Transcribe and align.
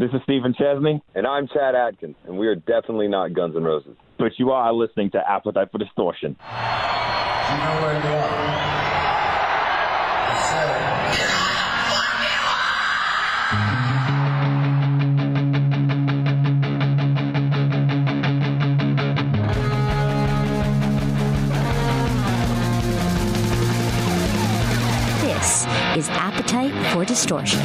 This 0.00 0.10
is 0.14 0.22
Stephen 0.22 0.54
Chesney. 0.54 1.02
And 1.14 1.26
I'm 1.26 1.46
Chad 1.46 1.74
Atkins, 1.74 2.16
and 2.26 2.38
we 2.38 2.46
are 2.46 2.54
definitely 2.54 3.06
not 3.06 3.34
Guns 3.34 3.54
N' 3.54 3.62
Roses. 3.62 3.94
But 4.18 4.32
you 4.38 4.50
are 4.50 4.72
listening 4.72 5.10
to 5.10 5.18
Appetite 5.30 5.70
for 5.70 5.76
Distortion. 5.76 6.36
You 6.40 7.56
know 7.58 7.82
where 7.82 8.02
you 8.02 8.08
are. 8.08 8.40
This 25.20 25.66
is 25.98 26.08
Appetite 26.08 26.72
for 26.94 27.04
Distortion. 27.04 27.60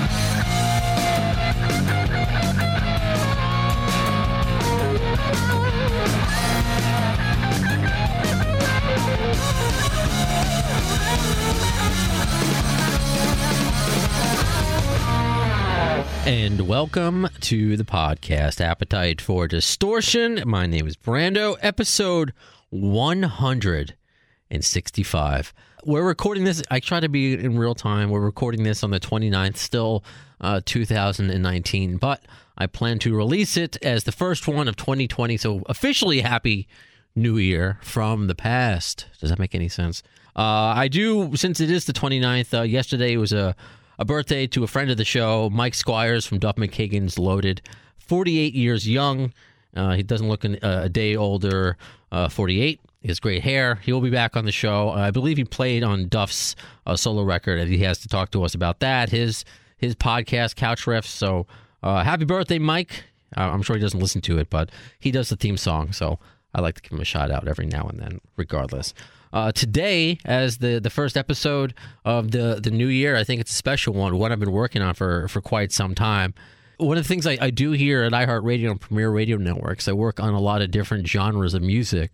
And 16.26 16.68
welcome 16.68 17.30
to 17.42 17.78
the 17.78 17.84
podcast, 17.84 18.60
Appetite 18.60 19.22
for 19.22 19.48
Distortion. 19.48 20.42
My 20.44 20.66
name 20.66 20.88
is 20.88 20.98
Brando, 20.98 21.56
episode 21.62 22.34
165. 22.72 25.54
We're 25.86 26.02
recording 26.02 26.46
this, 26.46 26.64
I 26.72 26.80
try 26.80 27.00
to 27.00 27.10
be 27.10 27.36
in 27.36 27.60
real 27.60 27.76
time. 27.76 28.10
We're 28.10 28.22
recording 28.22 28.64
this 28.64 28.84
on 28.84 28.90
the 28.90 29.00
29th, 29.00 29.58
still 29.58 30.04
uh, 30.42 30.62
2019, 30.66 31.98
but 31.98 32.24
I 32.58 32.66
plan 32.66 32.98
to 33.00 33.16
release 33.16 33.56
it 33.56 33.78
as 33.86 34.06
the 34.06 34.12
first 34.12 34.48
one 34.48 34.68
of 34.68 34.76
2020. 34.76 35.38
So, 35.38 35.62
officially, 35.68 36.22
happy 36.22 36.68
New 37.16 37.38
Year 37.38 37.78
from 37.84 38.26
the 38.26 38.34
past. 38.34 39.06
Does 39.22 39.30
that 39.30 39.38
make 39.38 39.54
any 39.54 39.70
sense? 39.70 40.02
Uh, 40.36 40.74
I 40.76 40.88
do, 40.88 41.36
since 41.36 41.62
it 41.62 41.70
is 41.70 41.86
the 41.86 41.94
29th, 41.94 42.58
uh, 42.58 42.64
yesterday 42.64 43.16
was 43.16 43.32
a 43.32 43.56
a 44.00 44.06
birthday 44.06 44.48
to 44.48 44.64
a 44.64 44.68
friend 44.68 44.92
of 44.92 44.98
the 44.98 45.06
show, 45.06 45.50
Mike 45.50 45.74
Squires 45.74 46.26
from 46.26 46.40
Duff 46.40 46.56
McKagan's 46.56 47.18
Loaded. 47.18 47.62
48 47.98 48.54
years 48.54 48.88
young. 48.88 49.34
Uh, 49.76 49.94
he 49.94 50.04
doesn't 50.04 50.28
look 50.28 50.44
an, 50.44 50.56
uh, 50.62 50.82
a 50.84 50.90
day 50.90 51.16
older. 51.16 51.78
Uh, 52.12 52.30
48. 52.30 52.80
He 53.02 53.08
has 53.08 53.20
great 53.20 53.44
hair. 53.44 53.76
He 53.76 53.92
will 53.94 54.02
be 54.02 54.10
back 54.10 54.36
on 54.36 54.46
the 54.46 54.52
show. 54.52 54.90
I 54.90 55.12
believe 55.12 55.38
he 55.38 55.44
played 55.44 55.84
on 55.84 56.08
Duff's 56.08 56.56
uh, 56.88 56.96
solo 56.96 57.24
record, 57.24 57.60
and 57.60 57.70
he 57.70 57.80
has 57.80 58.00
to 58.00 58.08
talk 58.08 58.32
to 58.32 58.44
us 58.44 58.56
about 58.56 58.80
that. 58.80 59.10
His 59.10 59.46
his 59.78 59.96
podcast, 59.96 60.56
Couch 60.56 60.86
Riffs. 60.86 61.06
So 61.06 61.46
uh, 61.84 62.04
happy 62.04 62.26
birthday, 62.26 62.58
Mike. 62.58 63.04
I'm 63.36 63.62
sure 63.62 63.76
he 63.76 63.82
doesn't 63.82 64.00
listen 64.00 64.22
to 64.22 64.40
it, 64.40 64.50
but 64.50 64.72
he 64.98 65.12
does 65.12 65.30
the 65.30 65.36
theme 65.36 65.58
song. 65.58 65.92
So 65.92 66.20
I 66.54 66.62
like 66.62 66.76
to 66.76 66.82
give 66.82 66.94
him 66.94 67.02
a 67.02 67.06
shout 67.06 67.30
out 67.30 67.48
every 67.48 67.66
now 67.66 67.86
and 67.88 68.00
then, 68.00 68.22
regardless. 68.38 68.94
Uh, 69.36 69.52
today, 69.52 70.18
as 70.24 70.60
the, 70.60 70.80
the 70.80 70.90
first 70.90 71.18
episode 71.18 71.74
of 72.06 72.32
the, 72.32 72.58
the 72.64 72.72
new 72.72 72.88
year, 72.88 73.18
I 73.18 73.26
think 73.26 73.42
it's 73.42 73.52
a 73.52 73.56
special 73.56 73.94
one, 73.94 74.18
one 74.18 74.32
I've 74.32 74.40
been 74.40 74.54
working 74.54 74.82
on 74.82 74.94
for, 74.94 75.28
for 75.28 75.42
quite 75.42 75.74
some 75.74 75.94
time. 75.94 76.34
One 76.78 76.98
of 76.98 77.04
the 77.04 77.08
things 77.10 77.28
I, 77.28 77.38
I 77.42 77.50
do 77.50 77.72
here 77.72 78.04
at 78.04 78.14
iHeartRadio 78.14 78.72
and 78.72 78.80
Premier 78.80 79.10
Radio 79.10 79.36
Networks, 79.36 79.90
I 79.90 79.92
work 79.92 80.22
on 80.22 80.34
a 80.34 80.40
lot 80.40 80.62
of 80.62 80.72
different 80.72 81.06
genres 81.06 81.54
of 81.54 81.62
music. 81.62 82.12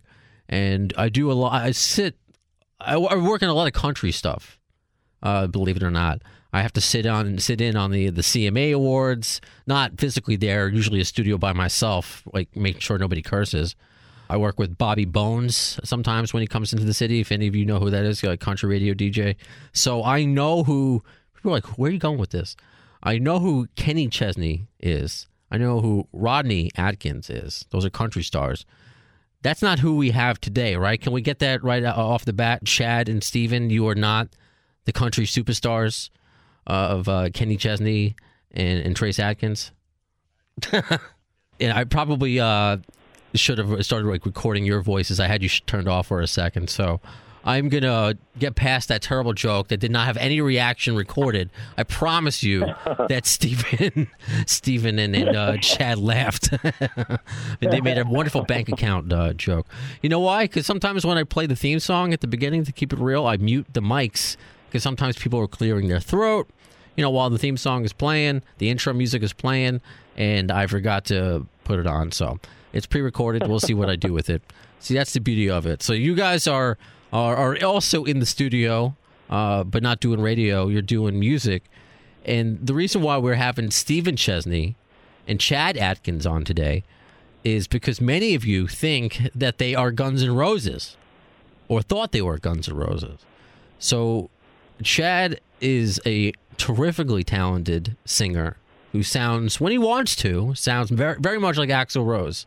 And 0.49 0.95
I 0.97 1.09
do 1.09 1.31
a 1.31 1.33
lot, 1.33 1.53
I 1.53 1.69
sit, 1.71 2.15
I, 2.79 2.95
I 2.95 3.15
work 3.17 3.43
on 3.43 3.49
a 3.49 3.53
lot 3.53 3.67
of 3.67 3.73
country 3.73 4.11
stuff, 4.11 4.59
uh, 5.21 5.45
believe 5.45 5.77
it 5.77 5.83
or 5.83 5.91
not. 5.91 6.23
I 6.51 6.63
have 6.63 6.73
to 6.73 6.81
sit 6.81 7.05
on 7.05 7.37
sit 7.37 7.61
in 7.61 7.77
on 7.77 7.91
the 7.91 8.09
the 8.09 8.23
CMA 8.23 8.73
awards, 8.73 9.39
not 9.65 9.99
physically 9.99 10.35
there, 10.35 10.67
usually 10.67 10.99
a 10.99 11.05
studio 11.05 11.37
by 11.37 11.53
myself, 11.53 12.23
like 12.33 12.53
making 12.57 12.81
sure 12.81 12.97
nobody 12.97 13.21
curses. 13.21 13.75
I 14.31 14.37
work 14.37 14.57
with 14.57 14.77
Bobby 14.77 15.03
Bones 15.03 15.77
sometimes 15.83 16.33
when 16.33 16.39
he 16.39 16.47
comes 16.47 16.71
into 16.71 16.85
the 16.85 16.93
city. 16.93 17.19
If 17.19 17.33
any 17.33 17.47
of 17.47 17.55
you 17.55 17.65
know 17.65 17.79
who 17.79 17.89
that 17.89 18.05
is, 18.05 18.23
a 18.23 18.37
country 18.37 18.69
radio 18.69 18.93
DJ. 18.93 19.35
So 19.73 20.05
I 20.05 20.23
know 20.23 20.63
who 20.63 21.03
people 21.35 21.51
are 21.51 21.55
like, 21.55 21.77
where 21.77 21.89
are 21.89 21.93
you 21.93 21.99
going 21.99 22.17
with 22.17 22.29
this? 22.29 22.55
I 23.03 23.17
know 23.17 23.39
who 23.39 23.67
Kenny 23.75 24.07
Chesney 24.07 24.67
is. 24.79 25.27
I 25.51 25.57
know 25.57 25.81
who 25.81 26.07
Rodney 26.13 26.71
Atkins 26.77 27.29
is. 27.29 27.65
Those 27.71 27.83
are 27.83 27.89
country 27.89 28.23
stars. 28.23 28.65
That's 29.41 29.61
not 29.61 29.79
who 29.79 29.97
we 29.97 30.11
have 30.11 30.39
today, 30.39 30.77
right? 30.77 31.01
Can 31.01 31.11
we 31.11 31.21
get 31.21 31.39
that 31.39 31.61
right 31.61 31.83
off 31.83 32.23
the 32.23 32.31
bat? 32.31 32.63
Chad 32.63 33.09
and 33.09 33.21
Steven, 33.21 33.69
you 33.69 33.85
are 33.89 33.95
not 33.95 34.29
the 34.85 34.93
country 34.93 35.25
superstars 35.25 36.09
of 36.65 37.09
uh, 37.09 37.31
Kenny 37.33 37.57
Chesney 37.57 38.15
and, 38.51 38.79
and 38.79 38.95
Trace 38.95 39.19
Atkins. 39.19 39.73
and 40.71 41.73
I 41.73 41.83
probably 41.83 42.39
uh, 42.39 42.77
should 43.33 43.57
have 43.57 43.85
started 43.85 44.07
like 44.07 44.25
recording 44.25 44.65
your 44.65 44.81
voices. 44.81 45.19
I 45.19 45.27
had 45.27 45.43
you 45.43 45.49
turned 45.49 45.87
off 45.87 46.07
for 46.07 46.21
a 46.21 46.27
second, 46.27 46.69
so 46.69 46.99
I'm 47.43 47.69
gonna 47.69 48.15
get 48.37 48.55
past 48.55 48.89
that 48.89 49.01
terrible 49.01 49.33
joke 49.33 49.69
that 49.69 49.77
did 49.77 49.91
not 49.91 50.05
have 50.05 50.17
any 50.17 50.41
reaction 50.41 50.95
recorded. 50.95 51.49
I 51.77 51.83
promise 51.83 52.43
you 52.43 52.59
that 53.09 53.25
Stephen, 53.25 54.07
Stephen 54.45 54.99
and, 54.99 55.15
and 55.15 55.35
uh, 55.35 55.57
Chad 55.57 55.97
laughed. 55.97 56.51
they 57.59 57.81
made 57.81 57.97
a 57.97 58.05
wonderful 58.05 58.43
bank 58.43 58.69
account 58.69 59.11
uh, 59.11 59.33
joke. 59.33 59.67
You 60.01 60.09
know 60.09 60.19
why? 60.19 60.45
Because 60.45 60.65
sometimes 60.65 61.05
when 61.05 61.17
I 61.17 61.23
play 61.23 61.47
the 61.47 61.55
theme 61.55 61.79
song 61.79 62.13
at 62.13 62.21
the 62.21 62.27
beginning 62.27 62.63
to 62.65 62.71
keep 62.71 62.93
it 62.93 62.99
real, 62.99 63.25
I 63.25 63.37
mute 63.37 63.67
the 63.73 63.81
mics 63.81 64.37
because 64.67 64.83
sometimes 64.83 65.17
people 65.17 65.39
are 65.39 65.47
clearing 65.47 65.87
their 65.87 65.99
throat. 65.99 66.49
You 66.95 67.03
know, 67.03 67.09
while 67.09 67.29
the 67.29 67.37
theme 67.39 67.57
song 67.57 67.85
is 67.85 67.93
playing, 67.93 68.43
the 68.57 68.69
intro 68.69 68.93
music 68.93 69.23
is 69.23 69.33
playing, 69.33 69.81
and 70.15 70.51
I 70.51 70.67
forgot 70.67 71.05
to 71.05 71.47
put 71.63 71.79
it 71.79 71.87
on. 71.87 72.11
So 72.11 72.39
it's 72.73 72.85
pre-recorded. 72.85 73.47
We'll 73.47 73.59
see 73.59 73.73
what 73.73 73.89
I 73.89 73.95
do 73.95 74.13
with 74.13 74.29
it. 74.29 74.41
See, 74.79 74.93
that's 74.93 75.13
the 75.13 75.19
beauty 75.19 75.49
of 75.49 75.65
it. 75.65 75.83
So 75.83 75.93
you 75.93 76.15
guys 76.15 76.47
are 76.47 76.77
are, 77.13 77.35
are 77.35 77.63
also 77.63 78.03
in 78.05 78.19
the 78.19 78.25
studio, 78.25 78.95
uh, 79.29 79.63
but 79.63 79.83
not 79.83 79.99
doing 79.99 80.21
radio. 80.21 80.67
You're 80.67 80.81
doing 80.81 81.19
music, 81.19 81.63
and 82.25 82.65
the 82.65 82.73
reason 82.73 83.01
why 83.01 83.17
we're 83.17 83.35
having 83.35 83.71
Stephen 83.71 84.15
Chesney 84.15 84.75
and 85.27 85.39
Chad 85.39 85.77
Atkins 85.77 86.25
on 86.25 86.43
today 86.43 86.83
is 87.43 87.67
because 87.67 87.99
many 87.99 88.35
of 88.35 88.45
you 88.45 88.67
think 88.67 89.29
that 89.33 89.57
they 89.57 89.75
are 89.75 89.91
Guns 89.91 90.23
N' 90.23 90.35
Roses, 90.35 90.95
or 91.67 91.81
thought 91.81 92.11
they 92.11 92.21
were 92.21 92.37
Guns 92.37 92.69
N' 92.69 92.75
Roses. 92.75 93.19
So 93.79 94.29
Chad 94.83 95.39
is 95.59 95.99
a 96.05 96.33
terrifically 96.57 97.23
talented 97.23 97.95
singer 98.05 98.57
who 98.91 99.01
sounds, 99.03 99.59
when 99.59 99.71
he 99.71 99.77
wants 99.77 100.15
to, 100.17 100.53
sounds 100.53 100.91
very, 100.91 101.17
very 101.19 101.39
much 101.39 101.57
like 101.57 101.69
Axl 101.69 102.05
Rose. 102.05 102.45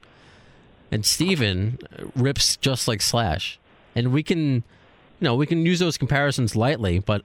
And 0.91 1.05
Steven 1.05 1.79
rips 2.15 2.57
just 2.57 2.87
like 2.87 3.01
Slash. 3.01 3.59
And 3.95 4.13
we 4.13 4.23
can, 4.23 4.55
you 4.55 4.63
know, 5.21 5.35
we 5.35 5.47
can 5.47 5.65
use 5.67 5.79
those 5.79 5.97
comparisons 5.97 6.55
lightly, 6.55 6.99
but 6.99 7.25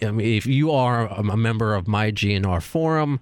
I 0.00 0.10
mean, 0.10 0.36
if 0.36 0.46
you 0.46 0.70
are 0.70 1.08
a 1.08 1.36
member 1.36 1.74
of 1.74 1.88
my 1.88 2.12
GNR 2.12 2.62
forum, 2.62 3.20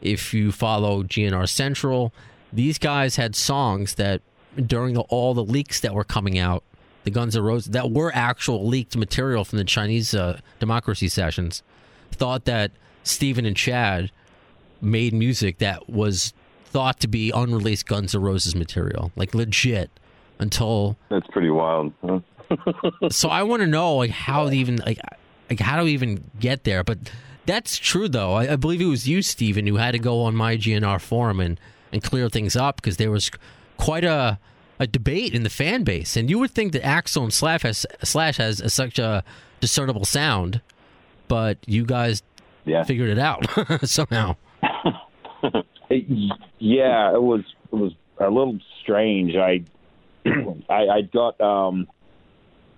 if 0.00 0.34
you 0.34 0.52
follow 0.52 1.02
GNR 1.02 1.48
Central, 1.48 2.12
these 2.52 2.78
guys 2.78 3.16
had 3.16 3.34
songs 3.34 3.94
that 3.94 4.20
during 4.66 4.94
the, 4.94 5.00
all 5.02 5.34
the 5.34 5.44
leaks 5.44 5.80
that 5.80 5.94
were 5.94 6.04
coming 6.04 6.38
out, 6.38 6.62
the 7.04 7.10
Guns 7.10 7.36
N' 7.36 7.42
Roses, 7.42 7.72
that 7.72 7.90
were 7.90 8.12
actual 8.14 8.66
leaked 8.66 8.96
material 8.96 9.44
from 9.44 9.58
the 9.58 9.64
Chinese 9.64 10.14
uh, 10.14 10.40
democracy 10.58 11.08
sessions, 11.08 11.62
thought 12.10 12.44
that 12.44 12.72
Steven 13.02 13.46
and 13.46 13.56
Chad 13.56 14.10
made 14.80 15.12
music 15.12 15.58
that 15.58 15.88
was 15.88 16.32
thought 16.68 17.00
to 17.00 17.08
be 17.08 17.30
unreleased 17.34 17.86
Guns 17.86 18.14
N' 18.14 18.20
Roses 18.22 18.54
material, 18.54 19.10
like 19.16 19.34
legit, 19.34 19.90
until. 20.38 20.96
That's 21.08 21.26
pretty 21.28 21.50
wild. 21.50 21.92
Huh? 22.04 22.20
so 23.10 23.28
I 23.28 23.42
want 23.42 23.60
to 23.62 23.66
know 23.66 23.96
like 23.96 24.10
how 24.10 24.48
to 24.48 24.54
even 24.56 24.76
like 24.76 24.98
like 25.50 25.60
how 25.60 25.78
do 25.78 25.84
we 25.84 25.92
even 25.92 26.24
get 26.40 26.64
there? 26.64 26.82
But 26.84 26.98
that's 27.46 27.76
true 27.76 28.08
though. 28.08 28.34
I, 28.34 28.52
I 28.52 28.56
believe 28.56 28.80
it 28.80 28.86
was 28.86 29.08
you, 29.08 29.20
Steven, 29.22 29.66
who 29.66 29.76
had 29.76 29.92
to 29.92 29.98
go 29.98 30.22
on 30.22 30.34
my 30.34 30.56
GNR 30.56 31.00
forum 31.00 31.40
and 31.40 31.58
and 31.92 32.02
clear 32.02 32.28
things 32.28 32.54
up 32.56 32.76
because 32.76 32.96
there 32.98 33.10
was 33.10 33.30
quite 33.76 34.04
a 34.04 34.38
a 34.80 34.86
debate 34.86 35.34
in 35.34 35.42
the 35.42 35.50
fan 35.50 35.82
base, 35.82 36.16
and 36.16 36.30
you 36.30 36.38
would 36.38 36.52
think 36.52 36.72
that 36.72 36.82
Axl 36.82 37.22
and 37.24 37.32
Slash 37.32 37.62
has 37.62 37.84
Slash 38.04 38.36
has 38.36 38.60
a, 38.60 38.70
such 38.70 38.98
a 38.98 39.24
discernible 39.60 40.04
sound, 40.04 40.60
but 41.26 41.58
you 41.66 41.84
guys 41.84 42.22
Yeah. 42.64 42.84
figured 42.84 43.10
it 43.10 43.18
out 43.18 43.44
somehow. 43.88 44.36
Yeah, 46.58 47.14
it 47.14 47.22
was 47.22 47.44
it 47.72 47.76
was 47.76 47.92
a 48.18 48.28
little 48.28 48.58
strange. 48.82 49.34
I 49.36 49.64
I, 50.68 50.88
I 50.88 51.00
got 51.02 51.40
um 51.40 51.88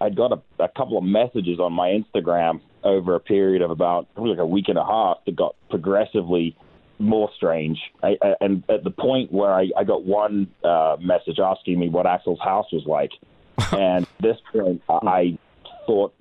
I 0.01 0.11
got 0.11 0.33
a, 0.33 0.63
a 0.63 0.69
couple 0.69 0.97
of 0.97 1.05
messages 1.05 1.59
on 1.59 1.73
my 1.73 1.89
Instagram 1.89 2.61
over 2.83 3.15
a 3.15 3.21
period 3.21 3.63
of 3.63 3.71
about 3.71 4.13
probably 4.15 4.31
like 4.31 4.41
a 4.41 4.47
week 4.47 4.69
and 4.69 4.79
a 4.79 4.85
half 4.85 5.19
that 5.27 5.37
got 5.37 5.55
progressively 5.69 6.57
more 6.99 7.31
strange. 7.37 7.79
I, 8.03 8.17
I, 8.23 8.35
and 8.41 8.63
at 8.69 8.85
the 8.85 8.91
point 8.91 9.33
where 9.33 9.53
I, 9.53 9.71
I 9.77 9.85
got 9.85 10.05
one 10.05 10.49
uh, 10.65 10.97
message 11.01 11.39
asking 11.39 11.79
me 11.79 11.89
what 11.89 12.07
Axl's 12.07 12.41
house 12.41 12.67
was 12.73 12.85
like, 12.87 13.11
and 13.73 14.05
at 14.05 14.23
this 14.23 14.37
point 14.53 14.83
I 14.89 15.39
thought 15.87 16.15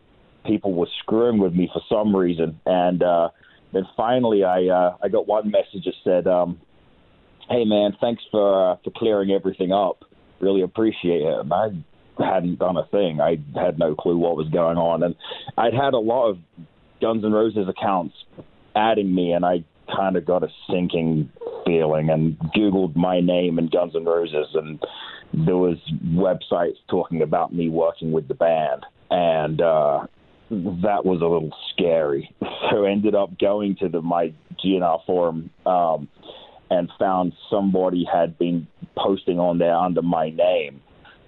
people 0.46 0.74
were 0.74 0.88
screwing 1.00 1.38
with 1.38 1.54
me 1.54 1.70
for 1.72 1.82
some 1.88 2.16
reason, 2.16 2.60
and 2.66 3.04
uh, 3.04 3.30
then 3.74 3.84
finally 3.96 4.44
I 4.44 4.68
uh, 4.68 4.98
I 5.04 5.10
got 5.10 5.28
one 5.28 5.52
message 5.52 5.86
that 5.86 5.94
said, 6.04 6.28
um, 6.28 6.60
"Hey 7.50 7.66
man, 7.66 7.96
thanks 8.02 8.24
for 8.32 8.72
uh, 8.72 8.76
for 8.84 8.92
clearing 8.92 9.32
everything 9.32 9.72
up. 9.72 10.04
Really 10.40 10.62
appreciate 10.62 11.22
it." 11.22 11.40
And 11.40 11.54
I 11.54 11.70
hadn't 12.18 12.60
done 12.60 12.78
a 12.78 12.86
thing. 12.88 13.22
I 13.22 13.38
had 13.56 13.80
no 13.80 13.96
clue 13.96 14.18
what 14.18 14.36
was 14.36 14.50
going 14.50 14.78
on, 14.78 15.04
and 15.04 15.16
I'd 15.58 15.74
had 15.74 15.94
a 15.94 16.00
lot 16.00 16.30
of 16.30 16.38
Guns 17.02 17.24
N' 17.24 17.32
Roses 17.32 17.68
accounts 17.68 18.16
adding 18.76 19.14
me, 19.14 19.32
and 19.32 19.46
I 19.46 19.64
kind 19.96 20.16
of 20.16 20.26
got 20.26 20.44
a 20.44 20.50
sinking 20.70 21.30
feeling 21.66 22.10
and 22.10 22.38
Googled 22.56 22.96
my 22.96 23.20
name 23.20 23.58
and 23.58 23.72
Guns 23.72 23.96
N' 23.96 24.06
Roses, 24.06 24.48
and 24.54 24.80
there 25.34 25.58
was 25.58 25.78
websites 26.14 26.78
talking 26.90 27.22
about 27.22 27.54
me 27.54 27.70
working 27.70 28.12
with 28.12 28.28
the 28.28 28.34
band, 28.34 28.86
and 29.10 29.62
uh, 29.62 30.08
that 30.50 31.06
was 31.06 31.22
a 31.22 31.26
little 31.26 31.56
scary. 31.74 32.34
So 32.72 32.84
ended 32.84 33.16
up 33.16 33.40
going 33.40 33.78
to 33.78 33.90
the 33.90 34.00
my 34.00 34.32
GNR 34.64 35.04
forum 35.08 35.50
um, 35.66 36.08
and 36.70 36.88
found 37.00 37.34
somebody 37.50 38.06
had 38.06 38.38
been 38.38 38.68
posting 38.96 39.40
on 39.40 39.58
there 39.58 39.76
under 39.76 40.04
my 40.04 40.30
name 40.30 40.80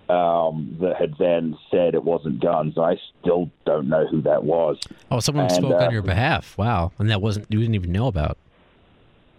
um, 0.08 0.78
that 0.82 0.98
had 0.98 1.16
then 1.18 1.58
said 1.72 1.96
it 1.96 2.04
wasn't 2.04 2.42
guns. 2.42 2.78
I 2.78 2.98
still 3.22 3.50
don't 3.66 3.88
know 3.88 4.06
who 4.08 4.22
that 4.24 4.44
was. 4.44 4.78
Oh, 5.10 5.20
someone 5.20 5.46
And, 5.46 5.54
spoke 5.54 5.82
uh, 5.82 5.86
on 5.86 5.92
your 5.92 6.02
behalf. 6.02 6.58
Wow, 6.58 6.92
and 7.00 7.10
that 7.10 7.22
wasn't 7.22 7.48
you 7.50 7.60
didn't 7.60 7.76
even 7.76 7.92
know 7.92 8.08
about. 8.08 8.38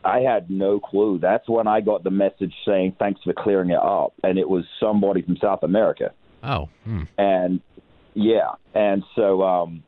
I 0.04 0.20
had 0.20 0.50
no 0.50 0.80
clue. 0.80 1.18
That's 1.18 1.48
when 1.48 1.68
I 1.68 1.80
got 1.80 2.02
the 2.02 2.10
message 2.10 2.54
saying 2.66 2.96
thanks 2.98 3.20
for 3.22 3.32
clearing 3.32 3.70
it 3.70 3.78
up, 3.78 4.14
and 4.24 4.38
it 4.38 4.48
was 4.48 4.64
somebody 4.80 5.22
from 5.22 5.36
South 5.36 5.62
America. 5.62 6.12
Oh, 6.42 6.68
hmm. 6.84 7.02
and 7.18 7.60
yeah, 8.14 8.50
and 8.74 9.02
so 9.14 9.42
um, 9.42 9.82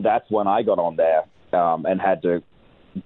that's 0.00 0.28
when 0.30 0.46
I 0.46 0.62
got 0.62 0.78
on 0.78 0.96
there 0.96 1.24
um, 1.58 1.86
and 1.86 2.00
had 2.00 2.22
to 2.22 2.42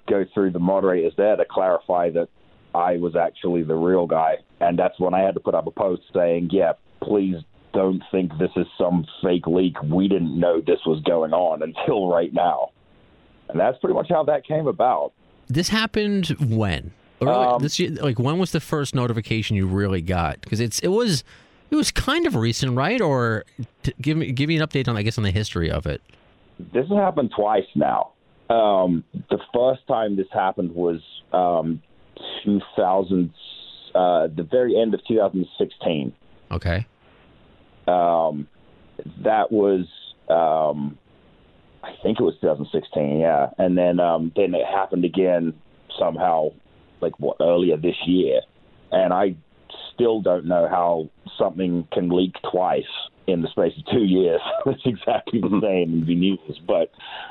go 0.09 0.25
through 0.35 0.51
the 0.51 0.59
moderators 0.59 1.15
there 1.17 1.37
to 1.37 1.45
clarify 1.51 2.11
that 2.11 2.29
I 2.75 2.99
was 2.99 3.17
actually 3.17 3.63
the 3.63 3.75
real 3.75 4.07
guy, 4.07 4.37
and 4.61 4.79
that's 4.79 4.99
when 5.01 5.15
I 5.15 5.21
had 5.21 5.35
to 5.35 5.41
put 5.41 5.55
up 5.55 5.67
a 5.67 5.71
post 5.71 6.03
saying, 6.15 6.51
"Yeah, 6.53 6.73
please 7.03 7.37
don't 7.73 8.03
think 8.11 8.33
this 8.39 8.51
is 8.57 8.67
some 8.77 9.07
fake 9.23 9.47
leak. 9.47 9.81
We 9.83 10.09
didn't 10.09 10.39
know 10.39 10.61
this 10.61 10.81
was 10.87 11.01
going 11.03 11.33
on 11.33 11.63
until 11.63 12.09
right 12.09 12.33
now." 12.33 12.71
And 13.49 13.59
that's 13.59 13.79
pretty 13.79 13.95
much 13.95 14.09
how 14.11 14.25
that 14.25 14.47
came 14.47 14.67
about. 14.67 15.13
this 15.49 15.71
happened 15.71 16.29
when? 16.39 16.93
Early, 17.23 17.33
Um, 17.33 17.63
this 17.63 17.79
year, 17.79 17.91
like 17.91 18.19
when 18.19 18.39
was 18.39 18.53
the 18.53 18.61
first 18.61 18.95
notification 18.95 19.57
you 19.57 19.67
really 19.67 20.03
got? 20.03 20.41
Because 20.43 20.61
it's 20.61 20.79
it 20.81 20.89
was 20.89 21.25
it 21.71 21.77
was 21.77 21.91
kind 21.91 22.27
of 22.27 22.35
recent, 22.35 22.77
right? 22.77 23.01
Or 23.01 23.45
t- 23.83 23.95
give 24.01 24.17
me 24.17 24.33
give 24.33 24.49
me 24.49 24.57
an 24.57 24.67
update 24.67 24.89
on 24.89 24.97
I 24.97 25.03
guess 25.03 25.19
on 25.19 25.25
the 25.25 25.31
history 25.31 25.71
of 25.71 25.87
it. 25.87 26.03
this 26.59 26.89
has 26.89 26.97
happened 26.97 27.33
twice 27.37 27.67
now. 27.75 28.13
Um, 28.51 29.05
the 29.29 29.39
first 29.55 29.87
time 29.87 30.17
this 30.17 30.27
happened 30.33 30.75
was 30.75 31.01
um, 31.33 31.83
2000, 32.45 33.31
uh, 33.95 34.29
the 34.35 34.43
very 34.51 34.81
end 34.81 34.95
of 34.95 35.01
2016. 35.07 36.15
Okay. 36.51 36.87
Um, 37.87 38.49
that 39.23 39.53
was, 39.53 39.87
um, 40.31 40.97
I 41.83 41.93
think 42.03 42.21
it 42.21 42.23
was 42.23 42.35
2016, 42.41 43.21
yeah. 43.21 43.51
And 43.59 43.77
then 43.77 44.01
um, 44.01 44.33
then 44.35 44.55
it 44.55 44.67
happened 44.67 45.05
again 45.05 45.53
somehow, 45.99 46.51
like 47.01 47.19
what 47.21 47.37
earlier 47.41 47.77
this 47.77 47.97
year. 48.07 48.41
And 48.91 49.13
I 49.13 49.37
still 49.95 50.21
don't 50.21 50.47
know 50.47 50.69
how 50.69 51.09
something 51.39 51.87
can 51.93 52.09
leak 52.11 52.35
twice 52.51 52.85
in 53.27 53.43
the 53.43 53.49
space 53.49 53.73
of 53.79 53.85
two 53.93 54.05
years. 54.05 54.41
That's 54.65 54.81
exactly 54.87 55.41
the 55.41 55.61
same 55.63 55.93
in 56.01 56.07
the 56.07 56.15
news. 56.15 56.61
But 56.67 56.91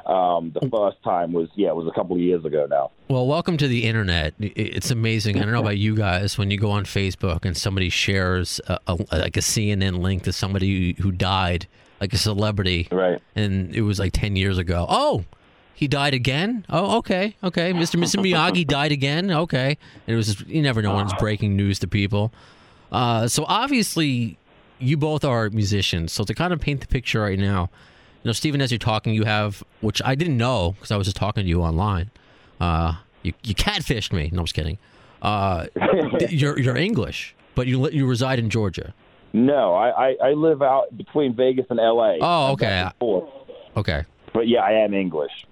um, 0.09 0.51
the 0.53 0.69
first 0.69 1.01
time 1.03 1.33
was 1.33 1.49
yeah, 1.55 1.69
it 1.69 1.75
was 1.75 1.87
a 1.87 1.91
couple 1.91 2.15
of 2.15 2.21
years 2.21 2.45
ago 2.45 2.67
now. 2.69 2.91
Well, 3.09 3.25
welcome 3.25 3.57
to 3.57 3.67
the 3.67 3.83
internet. 3.85 4.33
It's 4.39 4.91
amazing. 4.91 5.37
I 5.37 5.43
don't 5.43 5.51
know 5.51 5.59
about 5.61 5.77
you 5.77 5.95
guys 5.95 6.37
when 6.37 6.51
you 6.51 6.57
go 6.57 6.69
on 6.71 6.85
Facebook 6.85 7.45
and 7.45 7.57
somebody 7.57 7.89
shares 7.89 8.61
a, 8.67 8.79
a, 8.87 8.93
like 9.11 9.37
a 9.37 9.41
CNN 9.41 9.99
link 9.99 10.23
to 10.23 10.33
somebody 10.33 10.93
who 11.01 11.11
died, 11.11 11.65
like 11.99 12.13
a 12.13 12.17
celebrity, 12.17 12.87
Right. 12.91 13.19
and 13.35 13.73
it 13.75 13.81
was 13.81 13.97
like 13.99 14.13
10 14.13 14.35
years 14.35 14.57
ago. 14.59 14.85
Oh, 14.87 15.25
he 15.77 15.87
died 15.87 16.15
again? 16.15 16.65
Oh, 16.71 16.97
okay. 16.97 17.35
Okay. 17.43 17.71
Mr. 17.71 17.99
Mr. 18.01 18.15
Miyagi 18.25 18.65
died 18.65 18.91
again? 18.91 19.29
Okay. 19.29 19.77
And 20.07 20.13
it 20.13 20.15
was 20.15 20.33
just, 20.33 20.47
you 20.47 20.63
never 20.63 20.81
know 20.81 20.95
when 20.95 21.05
it's 21.05 21.13
breaking 21.19 21.55
news 21.55 21.77
to 21.77 21.87
people. 21.87 22.33
Uh, 22.91 23.27
so 23.27 23.45
obviously, 23.47 24.39
you 24.79 24.97
both 24.97 25.23
are 25.23 25.51
musicians. 25.51 26.11
So 26.13 26.23
to 26.23 26.33
kind 26.33 26.51
of 26.51 26.59
paint 26.59 26.81
the 26.81 26.87
picture 26.87 27.21
right 27.21 27.37
now, 27.37 27.69
you 28.23 28.29
know, 28.29 28.31
Stephen, 28.31 28.59
as 28.59 28.71
you're 28.71 28.79
talking, 28.79 29.13
you 29.13 29.25
have, 29.25 29.63
which 29.81 30.01
I 30.03 30.15
didn't 30.15 30.37
know 30.37 30.71
because 30.71 30.89
I 30.89 30.97
was 30.97 31.05
just 31.05 31.15
talking 31.15 31.43
to 31.43 31.47
you 31.47 31.61
online. 31.61 32.09
Uh, 32.59 32.95
you, 33.21 33.33
you 33.43 33.53
catfished 33.53 34.11
me. 34.11 34.31
No, 34.33 34.39
I'm 34.39 34.45
just 34.45 34.55
kidding. 34.55 34.79
Uh, 35.21 35.67
you're, 36.31 36.57
you're 36.57 36.75
English, 36.75 37.35
but 37.53 37.67
you, 37.67 37.87
you 37.91 38.07
reside 38.07 38.39
in 38.39 38.49
Georgia. 38.49 38.95
No, 39.31 39.75
I, 39.75 39.89
I, 39.89 40.15
I 40.23 40.31
live 40.31 40.63
out 40.63 40.97
between 40.97 41.35
Vegas 41.35 41.67
and 41.69 41.79
L.A. 41.79 42.17
Oh, 42.19 42.53
okay. 42.53 42.65
back 42.65 42.85
and 42.85 42.99
forth. 42.99 43.29
Okay. 43.75 44.05
But 44.33 44.47
yeah, 44.47 44.61
I 44.61 44.71
am 44.71 44.95
English. 44.95 45.45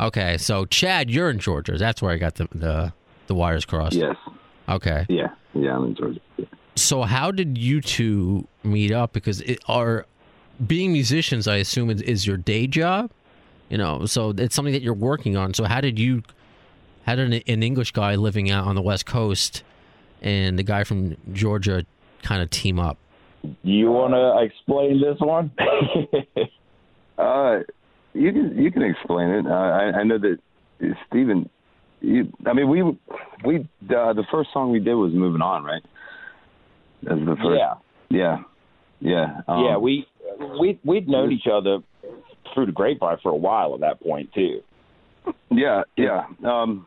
Okay. 0.00 0.38
So, 0.38 0.64
Chad, 0.66 1.10
you're 1.10 1.30
in 1.30 1.38
Georgia. 1.38 1.76
That's 1.76 2.00
where 2.00 2.12
I 2.12 2.16
got 2.18 2.36
the, 2.36 2.48
the, 2.52 2.92
the 3.26 3.34
wires 3.34 3.64
crossed. 3.64 3.96
Yes. 3.96 4.16
Okay. 4.68 5.06
Yeah. 5.08 5.28
Yeah. 5.54 5.76
I'm 5.76 5.84
in 5.86 5.94
Georgia. 5.94 6.20
Yeah. 6.36 6.46
So 6.76 7.02
how 7.02 7.32
did 7.32 7.58
you 7.58 7.80
two 7.80 8.46
meet 8.62 8.92
up? 8.92 9.12
Because 9.12 9.40
it 9.40 9.58
are 9.66 10.06
being 10.64 10.92
musicians, 10.92 11.48
I 11.48 11.56
assume, 11.56 11.90
is, 11.90 12.00
is 12.02 12.26
your 12.26 12.36
day 12.36 12.66
job. 12.66 13.10
You 13.68 13.78
know, 13.78 14.06
so 14.06 14.30
it's 14.30 14.54
something 14.54 14.72
that 14.72 14.82
you're 14.82 14.94
working 14.94 15.36
on. 15.36 15.52
So 15.54 15.64
how 15.64 15.80
did 15.80 15.98
you, 15.98 16.22
how 17.04 17.16
did 17.16 17.32
an, 17.32 17.42
an 17.46 17.62
English 17.62 17.92
guy 17.92 18.14
living 18.14 18.50
out 18.50 18.66
on 18.66 18.74
the 18.76 18.80
West 18.80 19.04
Coast 19.04 19.62
and 20.22 20.58
the 20.58 20.62
guy 20.62 20.84
from 20.84 21.16
Georgia 21.32 21.84
kind 22.22 22.40
of 22.40 22.48
team 22.48 22.78
up? 22.78 22.96
You 23.62 23.90
want 23.90 24.14
to 24.14 24.42
explain 24.44 25.00
this 25.00 25.18
one? 25.20 25.50
Uh, 27.18 27.64
you 28.14 28.32
can 28.32 28.56
you 28.58 28.70
can 28.70 28.82
explain 28.82 29.30
it. 29.30 29.46
Uh, 29.46 29.50
I 29.50 30.00
I 30.00 30.02
know 30.04 30.18
that 30.18 30.38
Stephen. 31.08 31.48
You, 32.00 32.32
I 32.46 32.52
mean, 32.52 32.68
we 32.68 32.82
we 33.44 33.56
uh, 33.94 34.12
the 34.12 34.24
first 34.30 34.50
song 34.52 34.70
we 34.70 34.78
did 34.78 34.94
was 34.94 35.12
"Moving 35.12 35.42
On," 35.42 35.64
right? 35.64 35.82
That's 37.02 37.18
the 37.20 37.36
first. 37.42 37.58
yeah, 37.58 37.74
Yeah. 38.08 38.38
Yeah. 39.00 39.40
Um, 39.48 39.64
yeah. 39.64 39.76
We 39.78 40.06
we 40.60 40.78
we'd 40.84 41.08
known 41.08 41.32
each 41.32 41.46
other 41.52 41.78
through 42.54 42.66
the 42.66 42.72
grapevine 42.72 43.18
for 43.22 43.30
a 43.30 43.36
while 43.36 43.74
at 43.74 43.80
that 43.80 44.00
point 44.00 44.32
too. 44.32 44.62
Yeah. 45.50 45.82
Yeah. 45.96 46.26
Um, 46.44 46.86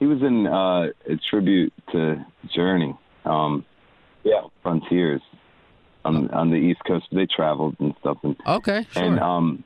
he 0.00 0.06
was 0.06 0.20
in 0.22 0.46
uh, 0.46 1.12
a 1.12 1.16
tribute 1.30 1.72
to 1.92 2.24
Journey, 2.54 2.94
um, 3.24 3.64
Yeah. 4.22 4.42
Frontiers, 4.62 5.22
on 6.04 6.30
on 6.30 6.50
the 6.50 6.56
East 6.56 6.80
Coast. 6.86 7.06
They 7.12 7.26
traveled 7.26 7.76
and 7.80 7.94
stuff, 8.00 8.18
and 8.22 8.36
Okay, 8.46 8.86
sure. 8.92 9.02
and 9.02 9.20
um, 9.20 9.64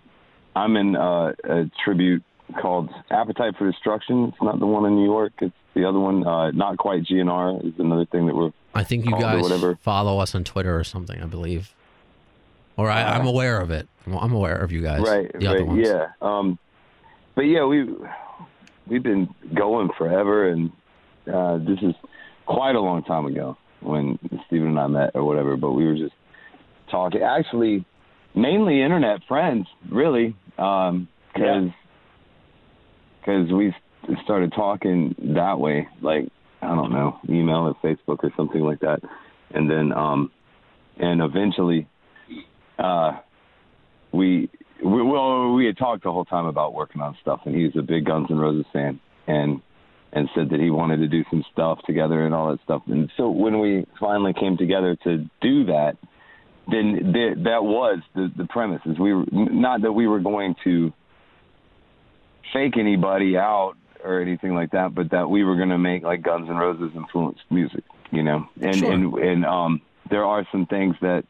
I'm 0.59 0.77
in 0.77 0.97
uh, 0.97 1.33
a 1.45 1.71
tribute 1.85 2.25
called 2.61 2.91
Appetite 3.11 3.55
for 3.57 3.71
Destruction. 3.71 4.25
It's 4.25 4.43
not 4.43 4.59
the 4.59 4.67
one 4.67 4.87
in 4.87 4.97
New 4.97 5.05
York. 5.05 5.33
It's 5.41 5.55
the 5.75 5.89
other 5.89 6.01
one. 6.01 6.27
Uh, 6.27 6.51
not 6.51 6.79
quite 6.79 7.05
GNR 7.05 7.65
is 7.65 7.75
another 7.79 8.07
thing 8.07 8.27
that 8.27 8.35
we're. 8.35 8.51
I 8.75 8.83
think 8.83 9.05
you 9.05 9.13
guys 9.13 9.45
follow 9.81 10.19
us 10.19 10.35
on 10.35 10.45
Twitter 10.45 10.77
or 10.77 10.85
something. 10.85 11.23
I 11.23 11.27
believe, 11.27 11.75
or 12.77 12.91
I, 12.91 13.03
I'm 13.03 13.27
aware 13.27 13.61
of 13.61 13.71
it. 13.71 13.89
I'm, 14.07 14.33
aware 14.33 14.57
of 14.57 14.73
you 14.73 14.83
guys. 14.83 15.01
right. 15.03 15.31
The 15.39 15.47
other 15.47 15.65
right. 15.65 15.87
Yeah. 15.87 16.07
Um, 16.21 16.59
but 17.35 17.43
yeah, 17.43 17.65
we 17.65 17.87
we've 18.87 19.03
been 19.03 19.33
going 19.55 19.91
forever, 19.97 20.49
and 20.49 20.73
uh, 21.33 21.59
this 21.59 21.79
is 21.83 21.95
quite 22.47 22.75
a 22.75 22.81
long 22.81 23.05
time 23.05 23.27
ago 23.27 23.57
when 23.81 24.19
Stephen 24.47 24.69
and 24.69 24.81
I 24.81 24.87
met 24.89 25.11
or 25.15 25.25
whatever. 25.25 25.57
But 25.57 25.73
we 25.73 25.85
were 25.87 25.97
just 25.97 26.15
talking. 26.91 27.23
Actually, 27.23 27.85
mainly 28.39 28.83
internet 28.83 29.21
friends, 29.27 29.67
really, 29.91 30.35
because 30.57 31.07
Yeah. 31.37 31.69
because 33.21 33.53
we 33.53 33.75
started 34.25 34.53
talking 34.53 35.15
that 35.35 35.59
way, 35.59 35.89
like 36.01 36.29
I 36.63 36.75
don't 36.75 36.93
know, 36.93 37.19
email 37.29 37.69
or 37.69 37.75
Facebook 37.75 38.25
or 38.25 38.33
something 38.37 38.63
like 38.63 38.81
that, 38.81 39.01
and 39.53 39.71
then 39.71 39.93
um, 39.93 40.31
and 40.99 41.21
eventually, 41.21 41.87
uh, 42.79 43.19
we 44.13 44.49
we 44.83 45.03
well 45.03 45.53
we 45.53 45.67
had 45.67 45.77
talked 45.77 46.05
the 46.05 46.13
whole 46.13 46.25
time 46.25 46.47
about 46.47 46.75
working 46.75 47.01
on 47.03 47.17
stuff, 47.21 47.41
and 47.45 47.55
he's 47.55 47.77
a 47.77 47.83
big 47.83 48.07
Guns 48.07 48.29
N' 48.31 48.39
Roses 48.39 48.67
fan, 48.73 48.99
and 49.27 49.61
and 50.13 50.29
said 50.35 50.49
that 50.51 50.59
he 50.61 50.71
wanted 50.71 50.99
to 50.99 51.09
do 51.09 51.23
some 51.31 51.45
stuff 51.53 51.81
together 51.87 52.25
and 52.25 52.35
all 52.35 52.51
that 52.51 52.61
stuff, 52.65 52.83
and 52.87 53.11
so 53.17 53.29
when 53.29 53.61
we 53.61 53.85
finally 54.01 54.33
came 54.33 54.57
together 54.57 54.97
to 55.05 55.19
do 55.43 55.65
that, 55.67 55.97
then 56.71 57.13
th- 57.15 57.39
that 57.45 57.65
was 57.65 58.01
the 58.15 58.31
the 58.37 58.45
premise 58.47 58.83
is 58.87 58.99
we 58.99 59.15
were 59.15 59.25
not 59.33 59.83
that 59.83 59.93
we 59.93 60.07
were 60.07 60.21
going 60.21 60.55
to 60.65 60.93
fake 62.53 62.77
anybody 62.79 63.37
out 63.37 63.75
or 64.05 64.21
anything 64.21 64.55
like 64.55 64.71
that, 64.73 64.95
but 64.95 65.11
that 65.11 65.29
we 65.29 65.45
were 65.45 65.57
going 65.57 65.71
to 65.71 65.79
make 65.79 66.03
like 66.03 66.23
Guns 66.23 66.49
N' 66.49 66.57
Roses 66.57 66.93
influenced 66.95 67.41
music, 67.51 67.85
you 68.11 68.23
know, 68.23 68.47
and 68.61 68.77
Sure. 68.77 68.93
and 68.93 69.15
and 69.15 69.45
um, 69.45 69.81
there 70.11 70.25
are 70.25 70.47
some 70.53 70.67
things 70.67 70.95
that 71.01 71.25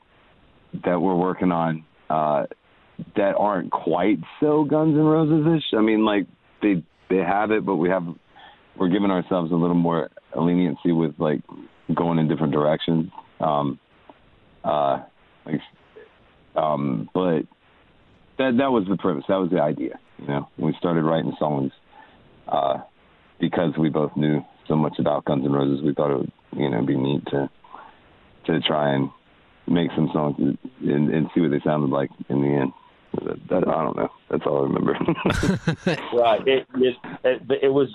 that 0.85 1.01
we're 1.01 1.15
working 1.15 1.51
on 1.51 1.85
uh, 2.11 2.47
that 3.17 3.35
aren't 3.37 3.71
quite 3.71 4.19
so 4.41 4.65
Guns 4.65 4.95
N' 4.97 5.03
Roses 5.03 5.47
ish. 5.57 5.77
I 5.77 5.81
mean, 5.81 6.05
like 6.05 6.27
they 6.63 6.83
they 7.09 7.19
have 7.19 7.51
it, 7.51 7.65
but 7.65 7.77
we 7.77 7.89
have 7.89 8.05
we're 8.77 8.89
giving 8.89 9.11
ourselves 9.11 9.51
a 9.51 9.55
little 9.57 9.75
more 9.77 10.11
leniency 10.37 10.93
with 10.93 11.15
like 11.19 11.41
going 11.95 12.19
in 12.19 12.29
different 12.29 12.53
directions. 12.53 13.11
Um, 13.41 13.79
uh, 14.63 15.01
um, 16.57 17.09
but 17.15 17.43
that 18.39 18.57
that 18.59 18.71
was 18.71 18.87
the 18.89 18.97
premise. 18.97 19.25
That 19.29 19.37
was 19.37 19.51
the 19.51 19.61
idea. 19.61 19.99
You 20.19 20.27
know, 20.27 20.49
we 20.57 20.75
started 20.79 21.03
writing 21.03 21.35
songs 21.39 21.73
uh, 22.49 22.79
because 23.41 23.73
we 23.79 23.89
both 23.89 24.17
knew 24.17 24.45
so 24.67 24.77
much 24.77 24.99
about 24.99 25.25
Guns 25.25 25.45
N' 25.45 25.53
Roses. 25.53 25.85
We 25.85 25.95
thought 25.95 26.13
it 26.13 26.19
would, 26.19 26.33
you 26.57 26.71
know, 26.71 26.83
be 26.83 26.97
neat 26.97 27.25
to 27.27 27.51
to 28.47 28.61
try 28.61 28.95
and 28.95 29.11
make 29.67 29.91
some 29.95 30.09
songs 30.13 30.37
and, 30.39 31.11
and 31.11 31.29
see 31.35 31.41
what 31.41 31.51
they 31.51 31.61
sounded 31.65 31.91
like 31.91 32.11
in 32.29 32.41
the 32.41 32.49
end. 32.49 32.73
That, 33.25 33.49
that, 33.49 33.69
I 33.69 33.85
don't 33.85 33.97
know. 33.97 34.11
That's 34.31 34.45
all 34.47 34.59
I 34.59 34.63
remember. 34.63 34.93
right. 36.15 36.47
It, 36.47 36.67
it, 36.75 36.97
it, 37.25 37.59
it 37.63 37.69
was 37.69 37.95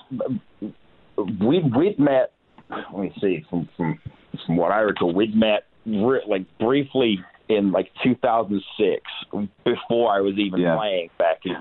we 1.16 1.60
we'd 1.60 1.98
met. 1.98 2.32
Let 2.70 2.98
me 2.98 3.12
see 3.20 3.44
from 3.48 3.68
from 3.76 3.98
from 4.46 4.56
what 4.56 4.72
I 4.72 4.80
recall, 4.80 5.12
we'd 5.12 5.36
met 5.36 5.66
like 5.86 6.46
briefly 6.58 7.20
in 7.48 7.72
like 7.72 7.90
2006 8.02 9.02
before 9.64 10.12
I 10.12 10.20
was 10.20 10.34
even 10.38 10.60
Yeah. 10.60 10.76
playing 10.76 11.10
back 11.18 11.40
in. 11.44 11.56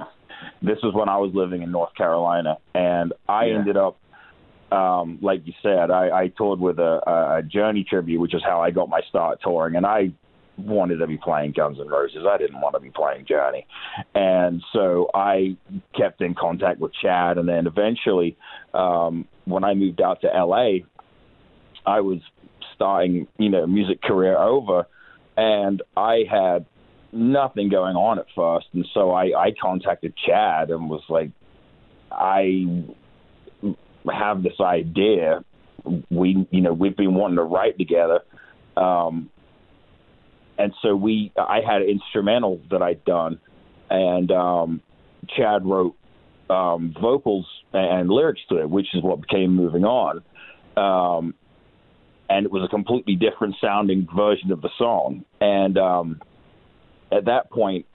This 0.62 0.80
was 0.84 0.94
when 0.94 1.10
I 1.10 1.18
was 1.18 1.34
living 1.34 1.62
in 1.62 1.72
North 1.72 1.94
Carolina, 1.96 2.58
and 2.74 3.14
I 3.28 3.46
Yeah. 3.48 3.56
ended 3.56 3.78
up. 3.78 3.98
Um, 4.72 5.20
like 5.22 5.46
you 5.46 5.54
said, 5.62 5.92
I, 5.92 6.22
I 6.22 6.28
toured 6.30 6.60
with 6.60 6.80
a, 6.80 7.38
a 7.38 7.44
Journey 7.44 7.84
tribute, 7.84 8.20
which 8.20 8.34
is 8.34 8.42
how 8.44 8.60
I 8.60 8.72
got 8.72 8.90
my 8.90 9.02
start 9.02 9.40
touring, 9.44 9.76
and 9.76 9.86
I 9.86 10.12
wanted 10.58 10.98
to 10.98 11.06
be 11.06 11.18
playing 11.18 11.52
Guns 11.52 11.80
N' 11.80 11.88
Roses. 11.88 12.26
I 12.28 12.38
didn't 12.38 12.60
want 12.60 12.74
to 12.76 12.80
be 12.80 12.90
playing 12.90 13.26
Journey. 13.28 13.68
And 14.16 14.64
so 14.74 15.10
I 15.14 15.58
kept 15.96 16.22
in 16.22 16.34
contact 16.34 16.80
with 16.80 16.92
Chad. 17.02 17.38
And 17.38 17.48
then 17.48 17.68
eventually, 17.68 18.36
um, 18.74 19.28
when 19.46 19.64
I 19.64 19.74
moved 19.74 20.02
out 20.02 20.22
to 20.22 20.28
LA, 20.28 20.80
I 21.86 22.02
was 22.02 22.20
starting, 22.76 23.28
you 23.38 23.50
know, 23.50 23.66
music 23.68 24.02
career 24.02 24.38
over. 24.38 24.88
And 25.36 25.82
I 25.98 26.24
had 26.30 26.66
nothing 27.12 27.70
going 27.70 27.96
on 27.96 28.20
at 28.20 28.26
first. 28.36 28.68
And 28.74 28.86
so 28.94 29.12
I, 29.12 29.32
I 29.38 29.52
contacted 29.60 30.14
Chad 30.16 30.70
and 30.70 30.90
was 30.90 31.04
like, 31.10 31.32
I 32.12 32.86
have 34.12 34.44
this 34.44 34.60
idea. 34.60 35.44
We, 36.10 36.48
you 36.52 36.62
know, 36.62 36.74
we've 36.74 36.96
been 36.96 37.16
wanting 37.16 37.38
to 37.38 37.44
write 37.44 37.78
together. 37.78 38.22
Um, 38.78 39.30
and 40.58 40.74
so 40.82 40.96
we 40.96 41.32
I 41.38 41.62
had 41.68 41.82
an 41.82 41.90
instrumental 41.90 42.62
that 42.70 42.82
I'd 42.82 43.04
done, 43.06 43.40
and 43.90 44.32
um, 44.32 44.82
Chad 45.36 45.66
wrote 45.66 45.96
um, 46.50 46.94
vocals 47.00 47.48
and 47.74 48.10
lyrics 48.10 48.42
to 48.50 48.60
it, 48.60 48.70
which 48.70 48.88
is 48.94 49.02
what 49.04 49.22
became 49.22 49.56
Moving 49.56 49.84
On. 49.84 50.22
Um, 50.78 51.34
and 52.34 52.48
it 52.48 52.52
was 52.52 52.64
a 52.64 52.68
completely 52.68 53.16
different 53.16 53.56
sounding 53.62 54.08
version 54.16 54.52
of 54.52 54.62
the 54.62 54.70
song. 54.78 55.24
And 55.40 55.78
um, 55.78 56.20
at 57.12 57.26
that 57.26 57.52
point, 57.52 57.86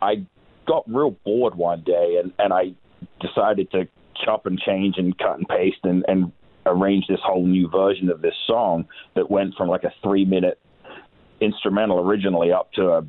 I 0.00 0.26
got 0.66 0.84
real 0.88 1.10
bored 1.10 1.54
one 1.54 1.82
day, 1.84 2.18
and, 2.22 2.32
and 2.38 2.54
I 2.54 2.72
decided 3.20 3.70
to 3.72 3.86
chop 4.24 4.46
and 4.46 4.58
change 4.58 4.94
and 4.96 5.16
cut 5.18 5.36
and 5.36 5.46
paste 5.46 5.80
and, 5.82 6.04
and 6.08 6.32
arrange 6.64 7.04
this 7.06 7.18
whole 7.22 7.44
new 7.46 7.68
version 7.68 8.08
of 8.08 8.22
this 8.22 8.34
song 8.46 8.86
that 9.14 9.30
went 9.30 9.54
from 9.56 9.68
like 9.68 9.84
a 9.84 9.92
three 10.02 10.24
minute 10.24 10.58
instrumental 11.40 11.98
originally 11.98 12.50
up 12.50 12.72
to 12.72 12.88
a 12.92 13.02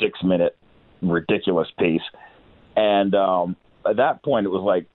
six 0.00 0.18
minute 0.22 0.56
ridiculous 1.00 1.68
piece. 1.78 2.02
And 2.76 3.14
um, 3.16 3.56
at 3.88 3.96
that 3.96 4.22
point, 4.22 4.46
it 4.46 4.50
was 4.50 4.62
like, 4.62 4.86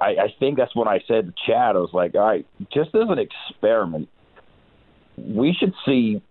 I, 0.00 0.24
I 0.24 0.34
think 0.38 0.56
that's 0.56 0.74
when 0.74 0.88
I 0.88 1.00
said 1.06 1.26
to 1.26 1.32
Chad, 1.46 1.76
I 1.76 1.78
was 1.78 1.90
like, 1.92 2.14
all 2.14 2.20
right, 2.20 2.46
just 2.72 2.94
as 2.94 3.08
an 3.08 3.18
experiment, 3.18 4.08
we 5.16 5.54
should 5.58 5.74
see 5.84 6.22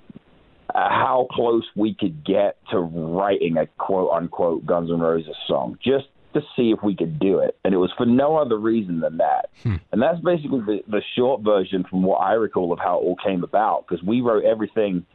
how 0.73 1.27
close 1.31 1.63
we 1.75 1.95
could 1.95 2.23
get 2.23 2.57
to 2.71 2.79
writing 2.79 3.57
a 3.57 3.65
quote 3.77 4.11
unquote 4.11 4.65
Guns 4.65 4.91
N' 4.91 4.99
Roses 4.99 5.35
song, 5.47 5.77
just 5.83 6.05
to 6.33 6.41
see 6.55 6.71
if 6.71 6.83
we 6.83 6.95
could 6.95 7.19
do 7.19 7.39
it. 7.39 7.57
And 7.63 7.73
it 7.73 7.77
was 7.77 7.91
for 7.97 8.05
no 8.05 8.37
other 8.37 8.57
reason 8.57 8.99
than 8.99 9.17
that. 9.17 9.49
Hmm. 9.63 9.75
And 9.91 10.01
that's 10.01 10.19
basically 10.19 10.59
the, 10.59 10.83
the 10.87 11.01
short 11.15 11.41
version 11.41 11.85
from 11.89 12.03
what 12.03 12.17
I 12.17 12.33
recall 12.33 12.71
of 12.71 12.77
how 12.77 12.99
it 12.99 13.03
all 13.03 13.15
came 13.15 13.43
about, 13.43 13.87
because 13.87 14.03
we 14.03 14.21
wrote 14.21 14.43
everything 14.43 15.05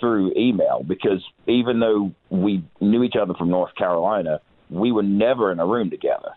through 0.00 0.32
email, 0.36 0.82
because 0.86 1.24
even 1.46 1.78
though 1.78 2.12
we 2.28 2.64
knew 2.80 3.04
each 3.04 3.14
other 3.14 3.34
from 3.34 3.50
North 3.50 3.72
Carolina, 3.76 4.40
we 4.68 4.90
were 4.90 5.04
never 5.04 5.52
in 5.52 5.60
a 5.60 5.66
room 5.66 5.90
together. 5.90 6.30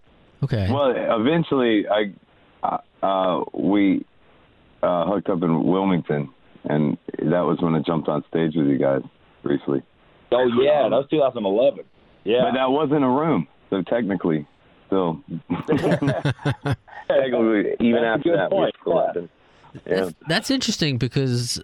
Okay. 0.45 0.71
well, 0.71 0.93
eventually, 0.95 1.85
I 1.87 2.13
uh, 3.05 3.43
we 3.53 4.05
uh, 4.81 5.05
hooked 5.05 5.29
up 5.29 5.43
in 5.43 5.63
Wilmington, 5.63 6.29
and 6.65 6.97
that 7.19 7.41
was 7.41 7.59
when 7.61 7.75
I 7.75 7.79
jumped 7.79 8.07
on 8.07 8.23
stage 8.29 8.53
with 8.55 8.67
you 8.67 8.77
guys 8.77 9.01
briefly. 9.43 9.83
Oh, 10.31 10.47
yeah, 10.61 10.83
that 10.83 10.91
was 10.91 11.07
2011. 11.09 11.85
Yeah. 12.23 12.41
But 12.41 12.53
that 12.55 12.71
wasn't 12.71 13.03
a 13.03 13.07
room, 13.07 13.47
so 13.69 13.81
technically, 13.83 14.47
still, 14.87 15.21
technically, 15.67 17.75
even 17.79 18.01
That's 18.01 18.19
after 18.19 18.35
that, 18.35 18.49
point, 18.49 18.75
we 18.85 18.91
still 18.91 19.11
yeah. 19.15 19.21
Yeah. 19.85 19.85
That's, 19.85 20.13
that's 20.27 20.51
interesting 20.51 20.97
because 20.97 21.61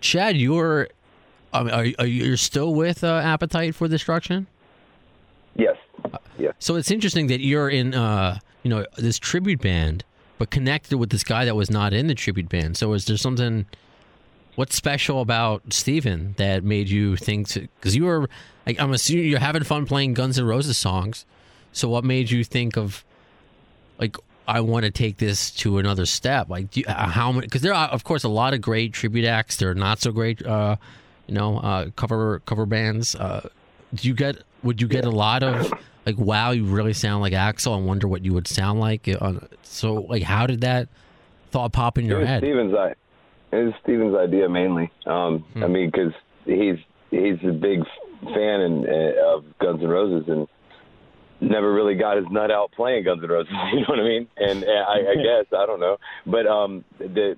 Chad, 0.00 0.36
you're, 0.36 0.88
I 1.52 1.62
mean, 1.62 1.74
are, 1.74 1.86
are 1.98 2.06
you 2.06 2.24
you're 2.24 2.36
still 2.36 2.74
with 2.74 3.04
uh, 3.04 3.20
Appetite 3.24 3.74
for 3.74 3.88
Destruction? 3.88 4.46
Yes. 6.38 6.54
So 6.58 6.76
it's 6.76 6.90
interesting 6.90 7.26
that 7.26 7.40
you're 7.40 7.68
in, 7.68 7.94
uh, 7.94 8.38
you 8.62 8.70
know, 8.70 8.86
this 8.96 9.18
tribute 9.18 9.60
band, 9.60 10.04
but 10.38 10.50
connected 10.50 10.96
with 10.96 11.10
this 11.10 11.24
guy 11.24 11.44
that 11.44 11.56
was 11.56 11.70
not 11.70 11.92
in 11.92 12.06
the 12.06 12.14
tribute 12.14 12.48
band. 12.48 12.76
So 12.76 12.92
is 12.92 13.04
there 13.06 13.16
something? 13.16 13.66
What's 14.54 14.74
special 14.74 15.20
about 15.20 15.72
Steven 15.72 16.34
that 16.36 16.64
made 16.64 16.88
you 16.88 17.16
think? 17.16 17.52
Because 17.52 17.94
you 17.94 18.04
were, 18.04 18.28
I'm 18.66 18.92
assuming 18.92 19.26
you're 19.26 19.38
having 19.38 19.62
fun 19.62 19.86
playing 19.86 20.14
Guns 20.14 20.38
N' 20.38 20.46
Roses 20.46 20.76
songs. 20.76 21.26
So 21.72 21.88
what 21.88 22.02
made 22.04 22.30
you 22.30 22.42
think 22.42 22.76
of, 22.76 23.04
like, 24.00 24.16
I 24.48 24.60
want 24.60 24.84
to 24.84 24.90
take 24.90 25.18
this 25.18 25.50
to 25.62 25.78
another 25.78 26.06
step? 26.06 26.48
Like, 26.48 26.76
you, 26.76 26.84
uh, 26.88 27.08
how 27.08 27.30
many? 27.30 27.46
Because 27.46 27.62
there 27.62 27.74
are, 27.74 27.88
of 27.88 28.02
course, 28.02 28.24
a 28.24 28.28
lot 28.28 28.54
of 28.54 28.60
great 28.60 28.92
tribute 28.92 29.26
acts. 29.26 29.58
There 29.58 29.70
are 29.70 29.74
not 29.74 30.00
so 30.00 30.10
great, 30.10 30.44
uh, 30.44 30.76
you 31.26 31.34
know, 31.34 31.58
uh, 31.58 31.90
cover 31.94 32.40
cover 32.40 32.66
bands. 32.66 33.14
Uh, 33.14 33.48
do 33.94 34.08
you 34.08 34.14
get? 34.14 34.42
Would 34.64 34.80
you 34.80 34.88
get 34.88 35.04
a 35.04 35.10
lot 35.10 35.42
of 35.44 35.72
like, 36.08 36.18
wow, 36.18 36.50
you 36.52 36.64
really 36.64 36.92
sound 36.94 37.20
like 37.22 37.32
Axl? 37.34 37.74
I 37.76 37.80
wonder 37.80 38.08
what 38.08 38.24
you 38.24 38.32
would 38.34 38.48
sound 38.48 38.80
like. 38.80 39.08
So, 39.62 39.94
like, 39.94 40.22
how 40.22 40.46
did 40.46 40.62
that 40.62 40.88
thought 41.50 41.72
pop 41.72 41.98
in 41.98 42.06
your 42.06 42.18
It 42.18 42.20
was 42.20 42.28
head? 42.28 42.42
Steven's 42.42 42.74
i- 42.74 42.94
it 43.52 43.64
was 43.64 43.74
Steven's 43.82 44.14
idea 44.16 44.48
mainly. 44.48 44.90
Um, 45.06 45.44
I 45.56 45.60
Hmm. 45.66 45.72
mean, 45.72 45.90
because 45.90 46.12
he's 46.44 46.76
he's 47.10 47.38
a 47.44 47.52
big 47.52 47.80
fan 48.22 48.60
and, 48.60 48.86
uh, 48.86 49.34
of 49.36 49.44
Guns 49.58 49.82
N' 49.82 49.88
Roses 49.88 50.28
and 50.28 50.46
never 51.40 51.72
really 51.72 51.94
got 51.94 52.16
his 52.16 52.26
nut 52.30 52.50
out 52.50 52.70
playing 52.72 53.04
Guns 53.04 53.22
N' 53.22 53.28
Roses. 53.30 53.52
You 53.72 53.80
know 53.80 53.86
what 53.88 54.00
I 54.00 54.04
mean? 54.04 54.28
And, 54.36 54.62
and 54.64 54.84
I, 54.86 54.98
I 55.12 55.14
guess 55.28 55.46
I 55.56 55.66
don't 55.66 55.80
know, 55.80 55.96
but 56.26 56.46
um, 56.46 56.84
the 56.98 57.36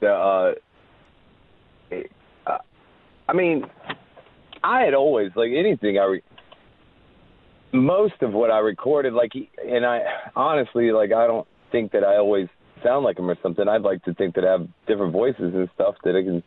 the 0.00 0.08
uh, 0.12 0.54
uh, 2.46 2.58
I 3.28 3.32
mean, 3.32 3.64
I 4.64 4.82
had 4.82 4.94
always 4.94 5.30
like 5.36 5.50
anything 5.52 5.98
I. 5.98 6.04
Re- 6.04 6.22
most 7.72 8.20
of 8.20 8.32
what 8.32 8.50
I 8.50 8.58
recorded, 8.58 9.14
like, 9.14 9.32
and 9.66 9.84
I 9.86 10.00
honestly, 10.36 10.92
like, 10.92 11.12
I 11.12 11.26
don't 11.26 11.46
think 11.70 11.92
that 11.92 12.04
I 12.04 12.16
always 12.16 12.48
sound 12.82 13.04
like 13.04 13.18
him 13.18 13.30
or 13.30 13.36
something. 13.42 13.66
I'd 13.66 13.82
like 13.82 14.04
to 14.04 14.14
think 14.14 14.34
that 14.34 14.44
I 14.44 14.52
have 14.52 14.68
different 14.86 15.12
voices 15.12 15.54
and 15.54 15.68
stuff 15.74 15.94
that 16.04 16.16
I 16.16 16.22
can, 16.22 16.42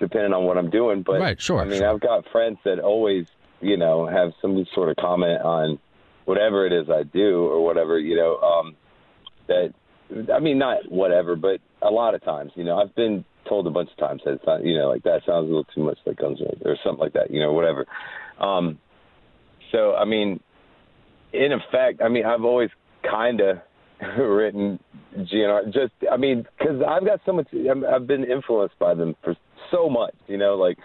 depending 0.00 0.32
on 0.32 0.44
what 0.44 0.58
I'm 0.58 0.70
doing. 0.70 1.02
But 1.02 1.20
Right, 1.20 1.40
sure, 1.40 1.60
I 1.60 1.64
mean, 1.64 1.78
sure. 1.78 1.90
I've 1.90 2.00
got 2.00 2.24
friends 2.32 2.58
that 2.64 2.80
always, 2.80 3.26
you 3.60 3.76
know, 3.76 4.06
have 4.06 4.32
some 4.42 4.66
sort 4.74 4.90
of 4.90 4.96
comment 4.96 5.42
on 5.42 5.78
whatever 6.24 6.66
it 6.66 6.72
is 6.72 6.90
I 6.90 7.04
do 7.04 7.46
or 7.46 7.64
whatever, 7.64 7.98
you 7.98 8.16
know, 8.16 8.38
um, 8.38 8.76
that, 9.46 9.72
I 10.34 10.40
mean, 10.40 10.58
not 10.58 10.90
whatever, 10.90 11.36
but 11.36 11.60
a 11.82 11.90
lot 11.90 12.14
of 12.14 12.24
times, 12.24 12.52
you 12.56 12.64
know, 12.64 12.78
I've 12.78 12.94
been 12.94 13.24
told 13.48 13.66
a 13.68 13.70
bunch 13.70 13.90
of 13.90 13.96
times 13.96 14.22
that 14.24 14.32
it's 14.32 14.46
not, 14.46 14.64
you 14.64 14.76
know, 14.76 14.88
like 14.88 15.04
that 15.04 15.22
sounds 15.24 15.44
a 15.44 15.46
little 15.46 15.66
too 15.72 15.84
much 15.84 15.98
like 16.04 16.16
Guns 16.16 16.40
N' 16.40 16.46
Roses 16.46 16.62
or 16.64 16.76
something 16.82 17.00
like 17.00 17.12
that, 17.12 17.30
you 17.30 17.40
know, 17.40 17.52
whatever. 17.52 17.86
Um, 18.40 18.78
so, 19.70 19.94
I 19.94 20.04
mean, 20.04 20.40
in 21.32 21.52
effect, 21.52 22.00
I 22.02 22.08
mean, 22.08 22.24
I've 22.24 22.44
always 22.44 22.70
kind 23.08 23.40
of 23.40 23.58
written 24.18 24.78
GNR. 25.16 25.66
Just, 25.72 25.92
I 26.10 26.16
mean, 26.16 26.46
because 26.58 26.82
I've 26.86 27.04
got 27.04 27.20
so 27.24 27.32
much. 27.32 27.48
I've 27.54 28.06
been 28.06 28.24
influenced 28.24 28.78
by 28.78 28.94
them 28.94 29.14
for 29.22 29.34
so 29.70 29.88
much. 29.88 30.14
You 30.26 30.38
know, 30.38 30.54
like 30.54 30.78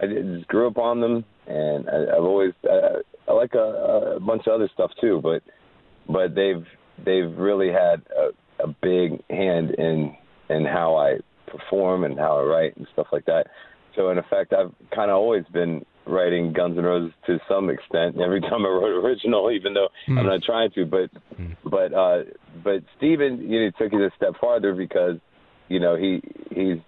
I 0.00 0.06
just 0.06 0.46
grew 0.48 0.68
up 0.68 0.78
on 0.78 1.00
them, 1.00 1.24
and 1.46 1.88
I, 1.88 2.16
I've 2.16 2.24
always. 2.24 2.52
Uh, 2.64 3.00
I 3.26 3.32
like 3.32 3.54
a, 3.54 4.16
a 4.16 4.20
bunch 4.20 4.42
of 4.46 4.54
other 4.54 4.68
stuff 4.72 4.90
too, 5.00 5.20
but 5.22 5.42
but 6.08 6.34
they've 6.34 6.64
they've 7.04 7.36
really 7.36 7.68
had 7.68 8.02
a, 8.16 8.64
a 8.64 8.68
big 8.82 9.22
hand 9.30 9.70
in 9.72 10.14
in 10.50 10.64
how 10.64 10.96
I 10.96 11.16
perform 11.46 12.04
and 12.04 12.18
how 12.18 12.38
I 12.38 12.42
write 12.42 12.76
and 12.76 12.86
stuff 12.92 13.06
like 13.12 13.24
that. 13.26 13.46
So 13.94 14.10
in 14.10 14.18
effect, 14.18 14.52
I've 14.52 14.72
kind 14.94 15.10
of 15.10 15.16
always 15.16 15.44
been 15.52 15.84
writing 16.06 16.52
Guns 16.52 16.76
N' 16.76 16.84
Roses 16.84 17.14
to 17.26 17.38
some 17.48 17.70
extent. 17.70 18.20
Every 18.24 18.40
time 18.40 18.64
I 18.64 18.68
wrote 18.68 19.04
original, 19.04 19.50
even 19.50 19.74
though 19.74 19.88
I'm 20.08 20.26
not 20.26 20.42
trying 20.42 20.70
to, 20.72 20.84
but 20.84 21.10
but 21.64 21.92
uh, 21.92 22.24
but 22.62 22.82
Steven, 22.96 23.50
you 23.50 23.64
know, 23.64 23.70
took 23.78 23.92
it 23.92 24.00
a 24.00 24.10
step 24.16 24.34
farther 24.40 24.74
because 24.74 25.16
you 25.68 25.80
know 25.80 25.96
he 25.96 26.22
he's 26.50 26.78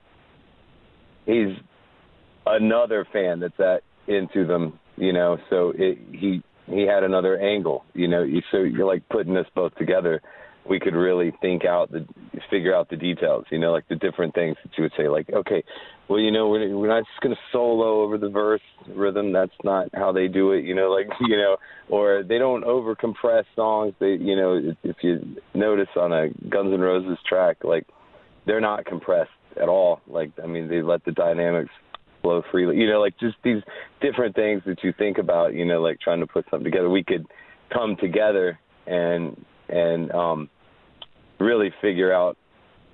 he's 1.24 1.56
another 2.46 3.06
fan 3.12 3.40
that's 3.40 3.56
that 3.58 3.80
into 4.06 4.46
them, 4.46 4.78
you 4.96 5.12
know. 5.12 5.38
So 5.50 5.72
it, 5.76 5.98
he 6.12 6.42
he 6.66 6.82
had 6.82 7.04
another 7.04 7.38
angle, 7.38 7.84
you 7.94 8.08
know. 8.08 8.24
So 8.50 8.58
you're 8.58 8.86
like 8.86 9.08
putting 9.08 9.36
us 9.36 9.46
both 9.54 9.74
together. 9.76 10.22
We 10.68 10.80
could 10.80 10.94
really 10.94 11.32
think 11.40 11.64
out 11.64 11.90
the 11.92 12.06
figure 12.50 12.74
out 12.74 12.90
the 12.90 12.96
details, 12.96 13.44
you 13.50 13.58
know, 13.58 13.72
like 13.72 13.88
the 13.88 13.96
different 13.96 14.34
things 14.34 14.56
that 14.62 14.72
you 14.76 14.82
would 14.84 14.92
say, 14.96 15.08
like, 15.08 15.28
okay, 15.32 15.62
well, 16.08 16.20
you 16.20 16.30
know, 16.30 16.48
we're, 16.48 16.76
we're 16.76 16.88
not 16.88 17.04
just 17.04 17.20
going 17.20 17.34
to 17.34 17.40
solo 17.52 18.02
over 18.02 18.18
the 18.18 18.28
verse 18.28 18.60
rhythm. 18.94 19.32
That's 19.32 19.50
not 19.64 19.88
how 19.94 20.12
they 20.12 20.28
do 20.28 20.52
it, 20.52 20.64
you 20.64 20.74
know, 20.74 20.90
like, 20.92 21.08
you 21.20 21.36
know, 21.36 21.56
or 21.88 22.22
they 22.22 22.38
don't 22.38 22.64
over 22.64 22.94
compress 22.94 23.44
songs. 23.54 23.94
They, 24.00 24.14
you 24.14 24.36
know, 24.36 24.54
if- 24.56 24.76
if 24.82 24.96
you 25.02 25.36
notice 25.54 25.88
on 25.96 26.12
a 26.12 26.28
Guns 26.48 26.72
N' 26.72 26.80
Roses 26.80 27.18
track, 27.28 27.58
like 27.62 27.86
they're 28.46 28.60
not 28.60 28.84
compressed 28.86 29.30
at 29.60 29.68
all. 29.68 30.00
Like, 30.06 30.30
I 30.42 30.46
mean, 30.46 30.68
they 30.68 30.82
let 30.82 31.04
the 31.04 31.12
dynamics 31.12 31.70
flow 32.22 32.42
freely. 32.50 32.76
You 32.76 32.88
know, 32.88 33.00
like 33.00 33.18
just 33.18 33.36
these 33.44 33.62
different 34.00 34.34
things 34.34 34.62
that 34.66 34.82
you 34.82 34.92
think 34.96 35.18
about. 35.18 35.54
You 35.54 35.64
know, 35.64 35.80
like 35.80 36.00
trying 36.00 36.20
to 36.20 36.26
put 36.26 36.44
something 36.50 36.64
together. 36.64 36.90
We 36.90 37.04
could 37.04 37.26
come 37.72 37.96
together 38.00 38.58
and 38.86 39.44
and 39.68 40.12
um, 40.12 40.48
really 41.38 41.72
figure 41.80 42.12
out, 42.12 42.36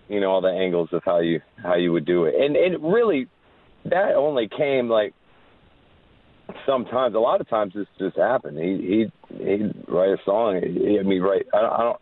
you 0.09 0.21
know, 0.21 0.31
all 0.31 0.41
the 0.41 0.49
angles 0.49 0.89
of 0.93 1.03
how 1.05 1.21
you 1.21 1.41
how 1.63 1.77
you 1.77 1.93
would 1.93 2.05
do 2.05 2.25
it. 2.25 2.35
And 2.35 2.57
and 2.57 2.93
really, 2.93 3.29
that 3.85 4.15
only 4.15 4.49
came 4.49 4.89
like 4.89 5.15
sometimes. 6.67 7.15
A 7.15 7.19
lot 7.19 7.41
of 7.41 7.49
times 7.49 7.73
this 7.75 7.87
just 7.99 8.17
happened. 8.17 8.59
He 8.59 9.11
he 9.29 9.45
he'd 9.45 9.73
write 9.89 10.11
a 10.11 10.19
song. 10.25 10.61
He, 10.63 10.99
I 10.99 11.03
mean, 11.03 11.23
right? 11.23 11.47
I 11.55 11.61
don't, 11.61 11.73
I 11.73 11.83
don't 11.83 12.01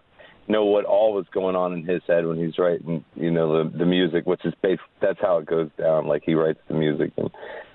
know 0.49 0.65
what 0.65 0.85
all 0.85 1.15
was 1.15 1.27
going 1.33 1.57
on 1.57 1.73
in 1.73 1.85
his 1.85 2.03
head 2.07 2.27
when 2.27 2.39
he's 2.39 2.59
writing, 2.59 3.05
you 3.15 3.31
know, 3.31 3.65
the 3.65 3.79
the 3.79 3.87
music, 3.87 4.27
which 4.27 4.45
is 4.45 4.55
bas 4.63 4.79
That's 5.01 5.21
how 5.21 5.39
it 5.39 5.47
goes 5.47 5.71
down. 5.79 6.07
Like 6.07 6.23
he 6.25 6.35
writes 6.35 6.61
the 6.69 6.75
music, 6.75 7.13
and 7.17 7.31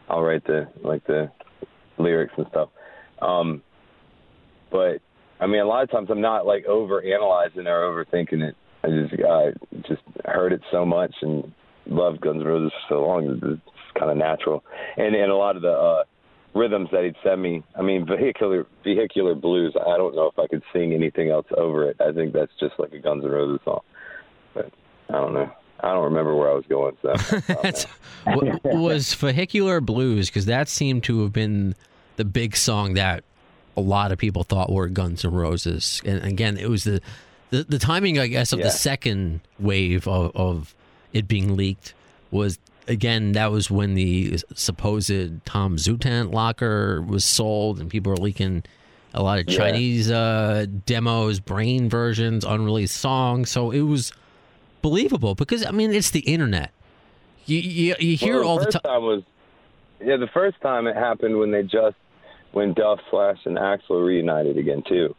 I'll 0.09 0.21
write 0.21 0.45
the 0.45 0.67
like 0.83 1.05
the 1.07 1.31
lyrics 1.97 2.33
and 2.37 2.47
stuff. 2.49 2.69
Um, 3.21 3.61
but 4.71 4.99
I 5.39 5.47
mean, 5.47 5.61
a 5.61 5.65
lot 5.65 5.83
of 5.83 5.91
times 5.91 6.09
I'm 6.09 6.21
not 6.21 6.45
like 6.45 6.65
over 6.65 7.01
analyzing 7.01 7.67
or 7.67 7.81
overthinking 7.81 8.41
it. 8.41 8.55
I 8.83 8.87
just 8.87 9.13
I 9.23 9.51
just 9.87 10.01
heard 10.25 10.53
it 10.53 10.61
so 10.71 10.85
much 10.85 11.13
and 11.21 11.51
loved 11.87 12.21
Guns 12.21 12.41
N' 12.41 12.47
Roses 12.47 12.71
for 12.87 12.95
so 12.95 13.05
long. 13.05 13.39
It's 13.43 13.99
kind 13.99 14.11
of 14.11 14.17
natural, 14.17 14.63
and 14.97 15.15
and 15.15 15.31
a 15.31 15.35
lot 15.35 15.55
of 15.55 15.61
the 15.61 15.71
uh, 15.71 16.03
rhythms 16.53 16.89
that 16.91 17.03
he'd 17.03 17.15
send 17.23 17.41
me. 17.41 17.63
I 17.77 17.81
mean, 17.81 18.05
vehicular 18.05 18.65
vehicular 18.83 19.35
blues. 19.35 19.75
I 19.75 19.97
don't 19.97 20.15
know 20.15 20.27
if 20.27 20.39
I 20.39 20.47
could 20.47 20.63
sing 20.71 20.93
anything 20.93 21.29
else 21.29 21.47
over 21.57 21.89
it. 21.89 21.97
I 21.99 22.11
think 22.11 22.33
that's 22.33 22.51
just 22.59 22.73
like 22.77 22.93
a 22.93 22.99
Guns 22.99 23.23
N' 23.23 23.31
Roses 23.31 23.59
song. 23.65 23.81
But 24.53 24.71
I 25.09 25.13
don't 25.13 25.33
know. 25.33 25.51
I 25.81 25.93
don't 25.93 26.05
remember 26.05 26.35
where 26.35 26.49
I 26.49 26.53
was 26.53 26.65
going. 26.67 26.95
So 27.01 27.13
That's, 27.61 27.85
wa- 28.25 28.57
was 28.63 29.13
Vehicular 29.13 29.81
Blues 29.81 30.29
because 30.29 30.45
that 30.45 30.69
seemed 30.69 31.03
to 31.03 31.21
have 31.23 31.33
been 31.33 31.75
the 32.15 32.25
big 32.25 32.55
song 32.55 32.93
that 32.93 33.23
a 33.77 33.81
lot 33.81 34.11
of 34.11 34.17
people 34.17 34.43
thought 34.43 34.71
were 34.71 34.87
Guns 34.87 35.25
N' 35.25 35.31
Roses. 35.31 36.01
And 36.05 36.23
again, 36.23 36.57
it 36.57 36.69
was 36.69 36.83
the 36.83 37.01
the, 37.51 37.63
the 37.63 37.79
timing, 37.79 38.17
I 38.19 38.27
guess, 38.27 38.51
of 38.53 38.59
Yeah. 38.59 38.65
the 38.65 38.71
second 38.71 39.41
wave 39.59 40.07
of, 40.07 40.35
of 40.35 40.75
it 41.13 41.27
being 41.27 41.55
leaked 41.55 41.93
was 42.31 42.57
again 42.87 43.31
that 43.33 43.51
was 43.51 43.69
when 43.71 43.93
the 43.95 44.37
supposed 44.55 45.45
Tom 45.45 45.77
Zutaut 45.77 46.33
locker 46.33 47.01
was 47.01 47.23
sold 47.25 47.79
and 47.79 47.89
people 47.89 48.11
were 48.11 48.17
leaking 48.17 48.63
a 49.13 49.23
lot 49.23 49.39
of 49.39 49.47
Yeah. 49.47 49.57
Chinese 49.57 50.11
uh, 50.11 50.65
demos, 50.85 51.39
brain 51.39 51.89
versions, 51.89 52.43
unreleased 52.43 52.97
songs. 52.97 53.49
So 53.51 53.71
it 53.71 53.81
was 53.81 54.11
believable 54.81 55.35
because 55.35 55.65
I 55.65 55.71
mean 55.71 55.93
it's 55.93 56.11
the 56.11 56.19
internet. 56.21 56.71
You 57.45 57.59
you, 57.59 57.95
you 57.99 58.17
hear 58.17 58.39
well, 58.39 58.47
all 58.49 58.57
the 58.59 58.65
the 58.65 58.71
first 58.71 58.83
time. 58.83 58.93
time 58.93 59.03
was 59.03 59.23
yeah. 60.03 60.17
The 60.17 60.27
first 60.33 60.59
time 60.61 60.87
it 60.87 60.95
happened 60.95 61.37
when 61.37 61.51
they 61.51 61.63
just 61.63 61.95
when 62.55 62.73
Duff, 62.73 62.99
Slash, 63.11 63.37
and 63.45 63.57
Axl 63.57 64.03
reunited 64.05 64.57
again 64.57 64.81
too. 64.87 65.13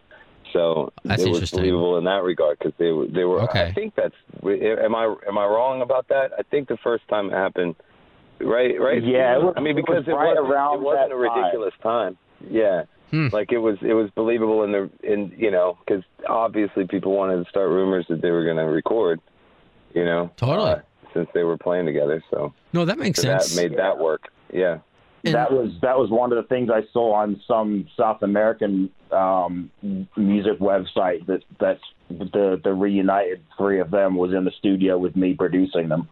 So 0.52 0.92
That's 1.04 1.22
it 1.22 1.28
was 1.28 1.50
believable 1.50 1.98
in 1.98 2.04
that 2.04 2.22
regard 2.22 2.58
because 2.58 2.72
they 2.78 2.90
were 2.90 3.06
they 3.06 3.24
were. 3.24 3.42
Okay. 3.42 3.64
I 3.66 3.72
think 3.72 3.94
that's. 3.94 4.14
Am 4.42 4.94
I 4.94 5.14
am 5.28 5.36
I 5.38 5.44
wrong 5.44 5.82
about 5.82 6.08
that? 6.08 6.32
I 6.38 6.42
think 6.50 6.68
the 6.68 6.78
first 6.78 7.06
time 7.08 7.26
it 7.28 7.32
happened, 7.32 7.74
right? 8.40 8.80
Right? 8.80 9.02
Yeah, 9.04 9.36
it 9.36 9.42
was- 9.42 9.54
I 9.56 9.60
mean, 9.60 9.76
it 9.76 9.82
was 9.82 9.84
because 10.04 10.08
it, 10.08 10.12
right 10.12 10.34
wasn't, 10.36 10.50
around 10.50 10.74
it 10.76 10.80
wasn't 10.82 11.10
that 11.10 11.14
a 11.14 11.18
ridiculous 11.18 11.74
time. 11.82 12.16
Yeah. 12.48 12.84
Hmm. 13.10 13.28
Like 13.32 13.52
it 13.52 13.58
was, 13.58 13.76
it 13.82 13.92
was 13.94 14.10
believable 14.16 14.64
in 14.64 14.72
the, 14.72 14.90
in 15.02 15.32
you 15.36 15.50
know, 15.52 15.78
because 15.86 16.02
obviously 16.28 16.86
people 16.88 17.16
wanted 17.16 17.42
to 17.44 17.48
start 17.50 17.68
rumors 17.70 18.04
that 18.08 18.20
they 18.20 18.30
were 18.32 18.42
going 18.44 18.56
to 18.56 18.64
record, 18.64 19.20
you 19.94 20.04
know, 20.04 20.30
Totally. 20.36 20.70
uh, 20.72 20.78
since 21.14 21.28
they 21.32 21.44
were 21.44 21.56
playing 21.56 21.86
together. 21.86 22.22
So, 22.32 22.52
No, 22.72 22.84
that 22.84 22.98
makes 22.98 23.20
so 23.20 23.28
sense. 23.28 23.54
that 23.54 23.62
made 23.62 23.78
that 23.78 23.98
work. 23.98 24.24
Yeah. 24.52 24.78
And- 25.26 25.34
that 25.34 25.52
was 25.52 25.72
that 25.82 25.98
was 25.98 26.10
one 26.10 26.32
of 26.32 26.36
the 26.36 26.48
things 26.48 26.70
I 26.70 26.82
saw 26.92 27.14
on 27.14 27.40
some 27.46 27.86
South 27.96 28.22
American 28.22 28.90
um, 29.12 29.70
music 30.16 30.58
website 30.60 31.26
that 31.26 31.42
that's 31.60 31.82
the 32.10 32.60
the 32.62 32.72
reunited 32.72 33.42
three 33.58 33.80
of 33.80 33.90
them 33.90 34.16
was 34.16 34.32
in 34.32 34.44
the 34.44 34.52
studio 34.58 34.98
with 34.98 35.16
me 35.16 35.34
producing 35.34 35.88
them, 35.88 36.08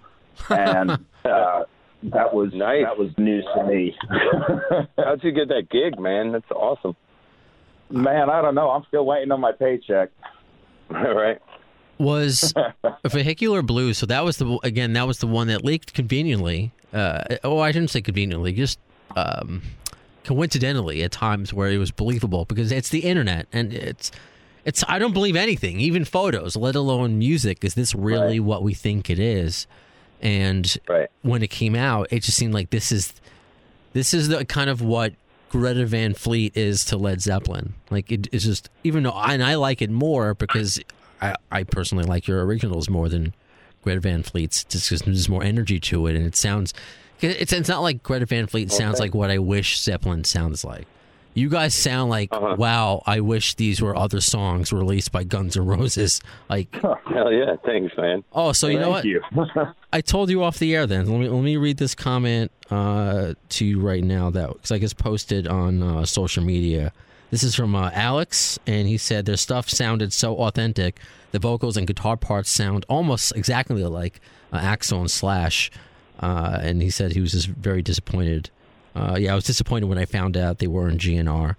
and 0.50 0.90
uh, 1.24 1.64
that 2.04 2.34
was 2.34 2.52
Nice. 2.52 2.84
that 2.84 2.98
was 2.98 3.10
news 3.16 3.44
to 3.56 3.64
me. 3.64 3.96
How'd 4.98 5.22
you 5.24 5.32
get 5.32 5.48
that 5.48 5.68
gig, 5.70 5.98
man? 5.98 6.32
That's 6.32 6.50
awesome. 6.50 6.94
Man, 7.90 8.28
I 8.30 8.42
don't 8.42 8.54
know. 8.54 8.70
I'm 8.70 8.84
still 8.88 9.04
waiting 9.06 9.30
on 9.30 9.40
my 9.40 9.52
paycheck. 9.52 10.10
right. 10.90 11.38
was 11.98 12.52
vehicular 13.06 13.62
blues. 13.62 13.98
So 13.98 14.06
that 14.06 14.24
was 14.24 14.36
the 14.38 14.58
again 14.62 14.92
that 14.94 15.06
was 15.06 15.18
the 15.18 15.26
one 15.26 15.46
that 15.48 15.64
leaked 15.64 15.94
conveniently. 15.94 16.72
Uh, 16.92 17.36
oh, 17.42 17.58
I 17.58 17.72
shouldn't 17.72 17.90
say 17.90 18.02
conveniently, 18.02 18.52
just 18.52 18.78
um, 19.16 19.62
coincidentally 20.24 21.02
at 21.02 21.12
times 21.12 21.52
where 21.52 21.68
it 21.70 21.78
was 21.78 21.90
believable 21.90 22.44
because 22.44 22.72
it's 22.72 22.88
the 22.88 23.00
internet 23.00 23.46
and 23.52 23.72
it's 23.72 24.10
it's 24.64 24.82
I 24.88 24.98
don't 24.98 25.12
believe 25.12 25.36
anything, 25.36 25.78
even 25.80 26.04
photos, 26.06 26.56
let 26.56 26.74
alone 26.74 27.18
music. 27.18 27.64
Is 27.64 27.74
this 27.74 27.94
really 27.94 28.40
what 28.40 28.62
we 28.62 28.72
think 28.72 29.10
it 29.10 29.18
is? 29.18 29.66
And 30.22 30.74
Right. 30.88 31.08
when 31.22 31.42
it 31.42 31.50
came 31.50 31.74
out, 31.74 32.08
it 32.10 32.22
just 32.22 32.38
seemed 32.38 32.54
like 32.54 32.70
this 32.70 32.90
is 32.90 33.12
this 33.92 34.14
is 34.14 34.28
the 34.28 34.44
kind 34.46 34.70
of 34.70 34.80
what 34.80 35.12
Greta 35.50 35.84
Van 35.86 36.14
Fleet 36.14 36.56
is 36.56 36.84
to 36.86 36.96
Led 36.96 37.20
Zeppelin. 37.20 37.74
Like 37.90 38.10
it 38.10 38.26
is 38.32 38.44
just 38.44 38.70
even 38.84 39.02
though 39.02 39.12
and 39.12 39.44
I 39.44 39.56
like 39.56 39.82
it 39.82 39.90
more 39.90 40.34
because 40.34 40.80
I, 41.20 41.34
I 41.52 41.62
personally 41.64 42.04
like 42.04 42.26
your 42.26 42.44
originals 42.44 42.88
more 42.88 43.10
than 43.10 43.34
Greta 43.82 44.00
Van 44.00 44.22
Fleet's 44.22 44.64
just 44.64 44.88
because 44.88 45.02
there's 45.02 45.28
more 45.28 45.44
energy 45.44 45.78
to 45.78 46.06
it 46.06 46.16
and 46.16 46.24
it 46.26 46.36
sounds 46.36 46.72
it's 47.20 47.52
it's 47.52 47.68
not 47.68 47.80
like 47.82 48.02
Greta 48.02 48.26
Van 48.26 48.46
Fleet 48.46 48.70
sounds 48.72 49.00
like 49.00 49.14
what 49.14 49.30
I 49.30 49.38
wish 49.38 49.80
Zeppelin 49.80 50.24
sounds 50.24 50.64
like. 50.64 50.86
You 51.36 51.48
guys 51.48 51.74
sound 51.74 52.10
like 52.10 52.28
Uh-huh. 52.32 52.54
wow, 52.56 53.02
I 53.06 53.18
wish 53.18 53.54
these 53.54 53.82
were 53.82 53.96
other 53.96 54.20
songs 54.20 54.72
released 54.72 55.10
by 55.10 55.24
Guns 55.24 55.56
N' 55.56 55.66
Roses. 55.66 56.20
Like 56.48 56.72
Hell 56.82 57.32
yeah. 57.32 57.56
Thanks, 57.64 57.92
man. 57.96 58.22
oh, 58.32 58.52
so 58.52 58.68
you 58.68 58.78
know 58.78 58.90
what? 58.90 59.04
You. 59.04 59.20
I 59.92 60.00
told 60.00 60.30
you 60.30 60.44
off 60.44 60.58
the 60.60 60.74
air. 60.76 60.86
Then 60.86 61.06
let 61.06 61.18
me 61.18 61.28
let 61.28 61.42
me 61.42 61.56
read 61.56 61.78
this 61.78 61.94
comment 61.94 62.52
uh, 62.70 63.34
to 63.48 63.64
you 63.64 63.80
right 63.80 64.04
now. 64.04 64.30
That 64.30 64.52
because 64.52 64.70
I 64.70 64.78
guess 64.78 64.92
posted 64.92 65.48
on 65.48 65.82
uh, 65.82 66.04
social 66.06 66.44
media. 66.44 66.92
This 67.30 67.42
is 67.42 67.56
from 67.56 67.74
uh, 67.74 67.90
Alex, 67.92 68.60
and 68.64 68.86
he 68.86 68.96
said 68.96 69.26
their 69.26 69.36
stuff 69.36 69.68
sounded 69.68 70.12
so 70.12 70.36
authentic. 70.36 71.00
The 71.32 71.40
vocals 71.40 71.76
and 71.76 71.84
guitar 71.84 72.16
parts 72.16 72.48
sound 72.48 72.84
almost 72.88 73.34
exactly 73.34 73.82
like 73.82 74.20
uh, 74.52 74.60
Axl 74.60 75.00
and 75.00 75.10
Slash. 75.10 75.68
Uh, 76.20 76.58
and 76.62 76.80
he 76.82 76.90
said 76.90 77.12
he 77.12 77.20
was 77.20 77.32
just 77.32 77.48
very 77.48 77.82
disappointed. 77.82 78.50
Uh, 78.94 79.16
yeah, 79.18 79.32
I 79.32 79.34
was 79.34 79.44
disappointed 79.44 79.86
when 79.86 79.98
I 79.98 80.04
found 80.04 80.36
out 80.36 80.58
they 80.58 80.66
were 80.68 80.88
in 80.88 80.98
GNR. 80.98 81.56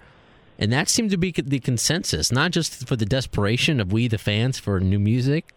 And 0.58 0.72
that 0.72 0.88
seemed 0.88 1.12
to 1.12 1.18
be 1.18 1.32
the 1.32 1.60
consensus, 1.60 2.32
not 2.32 2.52
just 2.52 2.88
for 2.88 2.96
the 2.96 3.06
desperation 3.06 3.82
of 3.82 3.92
we 3.92 4.08
the 4.08 4.18
fans 4.18 4.58
for 4.58 4.80
new 4.80 5.00
music, 5.00 5.54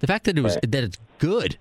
the 0.00 0.08
fact 0.08 0.24
that 0.24 0.36
it 0.36 0.42
was 0.42 0.56
that 0.62 0.74
it's 0.82 0.98
good. 1.18 1.56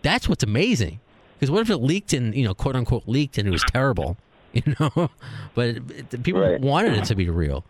That's 0.00 0.26
what's 0.28 0.42
amazing. 0.42 1.00
Because 1.38 1.50
what 1.50 1.60
if 1.60 1.68
it 1.68 1.76
leaked 1.78 2.14
and 2.14 2.34
you 2.34 2.44
know, 2.44 2.54
quote 2.54 2.76
unquote, 2.76 3.02
leaked 3.06 3.36
and 3.36 3.46
it 3.46 3.50
was 3.50 3.62
terrible, 3.70 4.16
you 4.54 4.62
know? 4.80 5.10
But 5.54 5.68
it, 5.68 5.82
it- 6.14 6.22
people 6.22 6.40
Right. 6.40 6.58
wanted 6.58 6.94
it 6.94 7.04
to 7.06 7.14
be 7.14 7.28
real, 7.28 7.62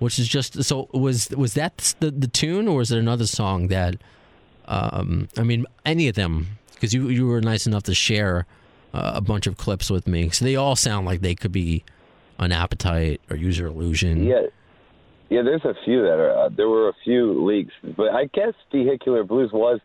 which 0.00 0.18
is 0.18 0.28
just 0.28 0.62
so. 0.64 0.90
Was 0.92 1.30
was 1.30 1.54
that 1.54 1.94
the 2.00 2.10
the 2.10 2.28
tune, 2.28 2.68
or 2.68 2.76
was 2.78 2.92
it 2.92 2.98
another 2.98 3.26
song 3.26 3.68
that? 3.68 3.96
Um, 4.66 5.28
I 5.38 5.44
mean, 5.44 5.64
any 5.86 6.08
of 6.08 6.14
them, 6.14 6.58
because 6.78 6.94
you 6.94 7.08
you 7.08 7.26
were 7.26 7.40
nice 7.40 7.66
enough 7.66 7.82
to 7.84 7.94
share 7.94 8.46
uh, 8.94 9.12
a 9.14 9.20
bunch 9.20 9.46
of 9.46 9.56
clips 9.56 9.90
with 9.90 10.06
me, 10.06 10.30
so 10.30 10.44
they 10.44 10.56
all 10.56 10.76
sound 10.76 11.06
like 11.06 11.20
they 11.20 11.34
could 11.34 11.52
be 11.52 11.84
an 12.38 12.52
appetite 12.52 13.20
or 13.28 13.36
Use 13.36 13.58
Your 13.58 13.68
Illusion. 13.68 14.24
Yeah. 14.24 14.42
Yeah, 15.30 15.42
there's 15.42 15.64
a 15.64 15.74
few 15.84 16.00
that 16.02 16.18
are. 16.18 16.46
Uh, 16.46 16.48
there 16.48 16.70
were 16.70 16.88
a 16.88 16.94
few 17.04 17.44
leaks, 17.44 17.74
but 17.82 18.14
I 18.14 18.30
guess 18.32 18.54
Vehicular 18.72 19.24
Blues 19.24 19.50
was 19.52 19.78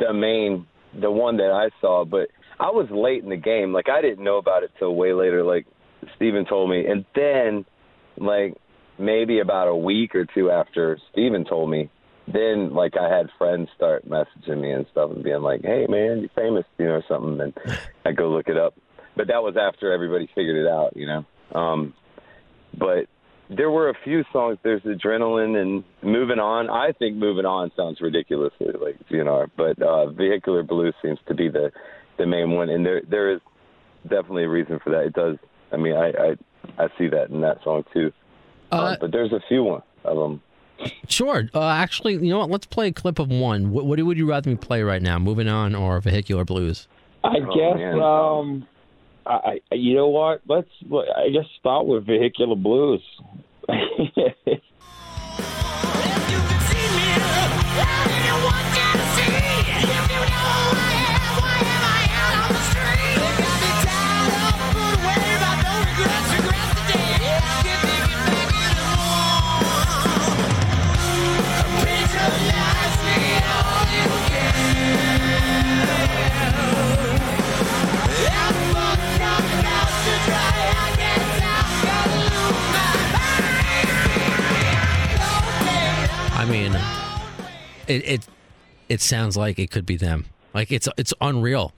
the 0.00 0.12
main, 0.12 0.66
the 1.00 1.12
one 1.12 1.36
that 1.36 1.52
I 1.52 1.70
saw. 1.80 2.04
But 2.04 2.28
I 2.58 2.70
was 2.70 2.88
late 2.90 3.22
in 3.22 3.30
the 3.30 3.36
game. 3.36 3.72
Like 3.72 3.88
I 3.88 4.00
didn't 4.02 4.24
know 4.24 4.38
about 4.38 4.64
it 4.64 4.72
till 4.80 4.96
way 4.96 5.12
later. 5.12 5.44
Like 5.44 5.66
Steven 6.16 6.44
told 6.44 6.70
me, 6.70 6.86
and 6.86 7.04
then 7.14 7.64
like 8.16 8.56
maybe 8.98 9.38
about 9.38 9.68
a 9.68 9.76
week 9.76 10.16
or 10.16 10.26
two 10.26 10.50
after 10.50 10.98
Steven 11.12 11.44
told 11.44 11.70
me, 11.70 11.88
then 12.32 12.74
like 12.74 12.96
I 12.96 13.08
had 13.14 13.28
friends 13.38 13.68
start 13.76 14.08
messaging 14.08 14.60
me 14.60 14.72
and 14.72 14.86
stuff 14.90 15.10
and 15.10 15.24
being 15.24 15.42
like, 15.42 15.62
"Hey 15.62 15.86
man, 15.88 16.20
you're 16.20 16.30
famous," 16.34 16.64
you 16.78 16.86
know, 16.86 16.92
or 16.92 17.04
something, 17.08 17.40
and 17.40 17.78
I 18.04 18.12
go 18.12 18.30
look 18.30 18.48
it 18.48 18.56
up. 18.56 18.74
But 19.16 19.28
that 19.28 19.42
was 19.42 19.56
after 19.56 19.92
everybody 19.92 20.28
figured 20.34 20.64
it 20.64 20.68
out, 20.68 20.96
you 20.96 21.06
know. 21.06 21.24
Um, 21.58 21.94
but 22.78 23.06
there 23.48 23.70
were 23.70 23.90
a 23.90 23.94
few 24.04 24.24
songs. 24.32 24.58
There's 24.62 24.82
Adrenaline 24.82 25.60
and 25.60 25.84
Moving 26.02 26.38
On. 26.38 26.70
I 26.70 26.92
think 26.92 27.16
Moving 27.16 27.44
On 27.44 27.70
sounds 27.76 28.00
ridiculously 28.00 28.68
like 28.80 28.96
GNR, 29.10 29.50
but 29.56 29.80
uh, 29.82 30.10
Vehicular 30.10 30.62
Blues 30.62 30.94
seems 31.02 31.18
to 31.28 31.34
be 31.34 31.48
the 31.48 31.72
the 32.18 32.26
main 32.26 32.52
one, 32.52 32.70
and 32.70 32.84
there 32.84 33.02
there 33.08 33.32
is 33.32 33.40
definitely 34.04 34.44
a 34.44 34.48
reason 34.48 34.78
for 34.82 34.90
that. 34.90 35.04
It 35.06 35.12
does. 35.14 35.36
I 35.72 35.76
mean, 35.76 35.94
I 35.94 36.10
I, 36.10 36.84
I 36.84 36.88
see 36.96 37.08
that 37.08 37.30
in 37.30 37.40
that 37.40 37.58
song 37.64 37.84
too. 37.92 38.12
Uh, 38.70 38.96
but 39.00 39.10
there's 39.10 39.32
a 39.32 39.40
few 39.48 39.64
one 39.64 39.82
of 40.04 40.16
them. 40.16 40.40
Sure. 41.08 41.48
Uh, 41.54 41.68
actually, 41.68 42.14
you 42.14 42.30
know 42.30 42.38
what? 42.38 42.50
Let's 42.50 42.66
play 42.66 42.88
a 42.88 42.92
clip 42.92 43.18
of 43.18 43.28
one. 43.28 43.72
What, 43.72 43.86
what 43.86 44.00
would 44.00 44.18
you 44.18 44.28
rather 44.28 44.48
me 44.50 44.56
play 44.56 44.82
right 44.82 45.02
now? 45.02 45.18
Moving 45.18 45.48
on 45.48 45.74
or 45.74 46.00
Vehicular 46.00 46.44
Blues? 46.44 46.86
I 47.24 47.36
Oh, 47.38 47.54
guess 47.54 47.76
man. 47.76 48.00
um 48.00 48.66
I, 49.26 49.60
I 49.70 49.74
you 49.74 49.94
know 49.94 50.08
what? 50.08 50.40
Let's 50.48 50.70
I 51.16 51.28
guess 51.30 51.44
start 51.58 51.86
with 51.86 52.06
vehicular 52.06 52.56
blues. 52.56 53.02
it 87.90 88.08
it 88.08 88.28
it 88.88 89.00
sounds 89.00 89.36
like 89.36 89.58
it 89.58 89.70
could 89.70 89.86
be 89.86 89.96
them. 89.96 90.26
Like 90.54 90.72
it's 90.72 90.88
it's 90.96 91.12
unreal. 91.20 91.72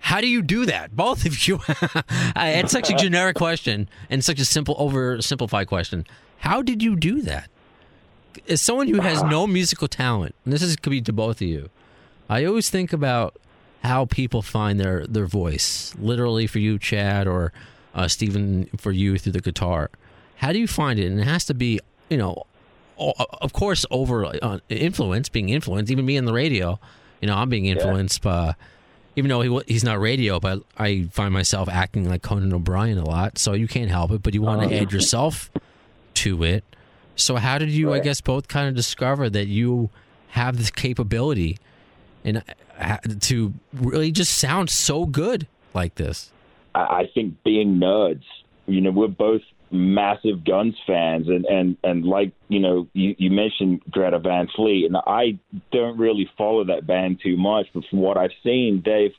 How 0.00 0.20
do 0.20 0.28
you 0.28 0.42
do 0.42 0.66
that? 0.66 0.94
Both 0.94 1.24
of 1.24 1.46
you. 1.48 1.60
it's 2.36 2.72
such 2.72 2.90
a 2.90 2.94
generic 2.94 3.36
question 3.36 3.88
and 4.10 4.22
such 4.22 4.38
a 4.38 4.44
simple 4.44 4.74
oversimplified 4.76 5.66
question. 5.66 6.06
How 6.38 6.60
did 6.60 6.82
you 6.82 6.94
do 6.94 7.22
that? 7.22 7.48
As 8.46 8.60
someone 8.60 8.88
who 8.88 9.00
has 9.00 9.22
no 9.22 9.46
musical 9.46 9.88
talent, 9.88 10.34
and 10.44 10.52
this 10.52 10.60
is 10.60 10.76
could 10.76 10.90
be 10.90 11.00
to 11.00 11.12
both 11.12 11.40
of 11.40 11.46
you, 11.46 11.70
I 12.28 12.44
always 12.44 12.68
think 12.68 12.92
about 12.92 13.36
how 13.82 14.06
people 14.06 14.42
find 14.42 14.78
their 14.78 15.06
their 15.06 15.26
voice. 15.26 15.94
Literally 15.98 16.46
for 16.46 16.58
you, 16.58 16.78
Chad, 16.78 17.26
or 17.26 17.52
uh, 17.94 18.08
Stephen, 18.08 18.68
for 18.76 18.92
you 18.92 19.18
through 19.18 19.32
the 19.32 19.40
guitar. 19.40 19.90
How 20.36 20.52
do 20.52 20.58
you 20.58 20.66
find 20.66 20.98
it? 20.98 21.06
And 21.06 21.20
it 21.20 21.24
has 21.24 21.44
to 21.46 21.54
be, 21.54 21.80
you 22.10 22.16
know, 22.18 22.44
of 22.98 23.52
course, 23.52 23.84
over 23.90 24.24
uh, 24.26 24.58
influence, 24.68 25.28
being 25.28 25.48
influenced. 25.48 25.90
Even 25.90 26.06
me 26.06 26.16
in 26.16 26.24
the 26.24 26.32
radio, 26.32 26.78
you 27.20 27.28
know, 27.28 27.34
I'm 27.34 27.48
being 27.48 27.66
influenced 27.66 28.22
by. 28.22 28.54
Even 29.16 29.28
though 29.28 29.42
he, 29.42 29.60
he's 29.68 29.84
not 29.84 30.00
radio, 30.00 30.40
but 30.40 30.62
I 30.76 31.04
find 31.12 31.32
myself 31.32 31.68
acting 31.68 32.08
like 32.08 32.22
Conan 32.22 32.52
O'Brien 32.52 32.98
a 32.98 33.04
lot, 33.04 33.38
so 33.38 33.52
you 33.52 33.68
can't 33.68 33.90
help 33.90 34.10
it. 34.10 34.24
But 34.24 34.34
you 34.34 34.42
want 34.42 34.68
to 34.68 34.76
add 34.76 34.92
yourself 34.92 35.50
to 36.14 36.42
it. 36.42 36.64
So 37.14 37.36
how 37.36 37.58
did 37.58 37.70
you, 37.70 37.92
I 37.92 38.00
guess, 38.00 38.20
both 38.20 38.48
kind 38.48 38.68
of 38.68 38.74
discover 38.74 39.30
that 39.30 39.46
you 39.46 39.90
have 40.28 40.56
this 40.56 40.70
capability 40.70 41.58
and 42.24 42.42
uh, 42.80 42.96
to 43.20 43.54
really 43.72 44.10
just 44.10 44.36
sound 44.36 44.68
so 44.68 45.06
good 45.06 45.46
like 45.74 45.94
this? 45.94 46.32
I 46.74 46.80
I 46.80 47.10
think 47.14 47.42
being 47.44 47.78
nerds, 47.78 48.24
you 48.66 48.80
know, 48.80 48.90
we're 48.90 49.06
both 49.06 49.42
massive 49.74 50.44
Guns 50.44 50.76
fans, 50.86 51.28
and 51.28 51.44
and 51.44 51.76
and 51.82 52.04
like 52.04 52.32
you 52.48 52.60
know, 52.60 52.88
you, 52.92 53.14
you 53.18 53.30
mentioned 53.30 53.82
Greta 53.90 54.18
Van 54.18 54.48
Fleet, 54.54 54.86
and 54.86 54.96
I 54.96 55.38
don't 55.72 55.98
really 55.98 56.28
follow 56.38 56.64
that 56.64 56.86
band 56.86 57.20
too 57.22 57.36
much, 57.36 57.66
but 57.74 57.84
from 57.90 58.00
what 58.00 58.16
I've 58.16 58.30
seen, 58.42 58.82
they've 58.84 59.14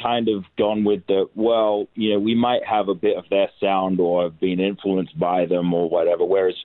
kind 0.00 0.28
of 0.28 0.44
gone 0.58 0.84
with 0.84 1.06
the 1.06 1.28
well, 1.34 1.86
you 1.94 2.12
know, 2.12 2.18
we 2.18 2.34
might 2.34 2.64
have 2.64 2.88
a 2.88 2.94
bit 2.94 3.16
of 3.16 3.24
their 3.30 3.48
sound 3.60 3.98
or 4.00 4.24
have 4.24 4.38
been 4.38 4.60
influenced 4.60 5.18
by 5.18 5.46
them 5.46 5.72
or 5.72 5.88
whatever. 5.88 6.24
Whereas 6.24 6.56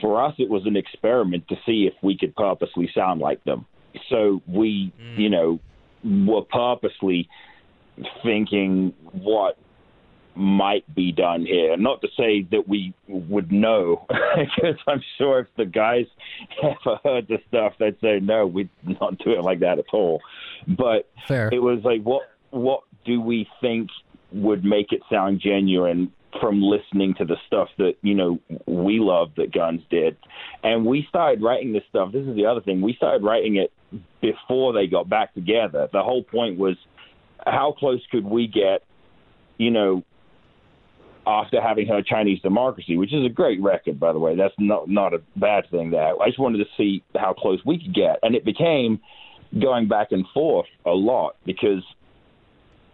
for 0.00 0.22
us, 0.24 0.34
it 0.38 0.48
was 0.48 0.66
an 0.66 0.76
experiment 0.76 1.48
to 1.48 1.56
see 1.66 1.88
if 1.90 1.94
we 2.02 2.16
could 2.16 2.34
purposely 2.36 2.90
sound 2.94 3.20
like 3.20 3.42
them. 3.44 3.66
So 4.08 4.42
we, 4.46 4.92
mm. 5.00 5.18
you 5.18 5.28
know, 5.28 5.58
were 6.04 6.42
purposely 6.42 7.28
thinking 8.22 8.92
what 9.12 9.58
might 10.34 10.92
be 10.94 11.12
done 11.12 11.44
here. 11.44 11.76
Not 11.76 12.00
to 12.02 12.08
say 12.16 12.42
that 12.50 12.68
we 12.68 12.94
would 13.08 13.50
know, 13.50 14.06
because 14.36 14.76
I'm 14.86 15.02
sure 15.16 15.40
if 15.40 15.46
the 15.56 15.66
guys 15.66 16.06
ever 16.62 16.98
heard 17.04 17.28
the 17.28 17.38
stuff, 17.48 17.74
they'd 17.78 17.98
say 18.00 18.20
no, 18.20 18.46
we'd 18.46 18.70
not 19.00 19.18
do 19.18 19.32
it 19.32 19.42
like 19.42 19.60
that 19.60 19.78
at 19.78 19.86
all. 19.92 20.20
But 20.66 21.10
Fair. 21.26 21.50
it 21.52 21.60
was 21.60 21.80
like, 21.84 22.02
what 22.02 22.22
what 22.50 22.82
do 23.04 23.20
we 23.20 23.48
think 23.60 23.90
would 24.32 24.64
make 24.64 24.92
it 24.92 25.00
sound 25.10 25.40
genuine 25.40 26.12
from 26.40 26.60
listening 26.60 27.14
to 27.14 27.24
the 27.24 27.36
stuff 27.46 27.68
that 27.78 27.94
you 28.02 28.14
know 28.14 28.38
we 28.66 28.98
love 29.00 29.30
that 29.36 29.52
Guns 29.52 29.82
did, 29.90 30.16
and 30.62 30.84
we 30.84 31.06
started 31.08 31.42
writing 31.42 31.72
this 31.72 31.84
stuff. 31.88 32.12
This 32.12 32.26
is 32.26 32.36
the 32.36 32.46
other 32.46 32.60
thing. 32.60 32.80
We 32.80 32.94
started 32.94 33.24
writing 33.24 33.56
it 33.56 33.72
before 34.20 34.72
they 34.72 34.86
got 34.86 35.08
back 35.08 35.34
together. 35.34 35.88
The 35.92 36.02
whole 36.02 36.22
point 36.22 36.58
was 36.58 36.76
how 37.46 37.72
close 37.72 38.00
could 38.10 38.24
we 38.24 38.46
get, 38.46 38.82
you 39.56 39.70
know, 39.70 40.02
after 41.28 41.60
having 41.60 41.86
heard 41.86 42.06
Chinese 42.06 42.40
Democracy, 42.40 42.96
which 42.96 43.12
is 43.12 43.24
a 43.24 43.28
great 43.28 43.60
record, 43.60 44.00
by 44.00 44.12
the 44.12 44.18
way. 44.18 44.34
That's 44.34 44.54
not 44.58 44.88
not 44.88 45.12
a 45.12 45.20
bad 45.36 45.70
thing. 45.70 45.90
There, 45.90 46.20
I 46.20 46.26
just 46.26 46.38
wanted 46.38 46.58
to 46.58 46.70
see 46.76 47.04
how 47.14 47.34
close 47.34 47.60
we 47.66 47.78
could 47.78 47.94
get, 47.94 48.18
and 48.22 48.34
it 48.34 48.44
became 48.44 49.00
going 49.60 49.88
back 49.88 50.08
and 50.10 50.24
forth 50.32 50.66
a 50.86 50.90
lot 50.90 51.36
because 51.44 51.82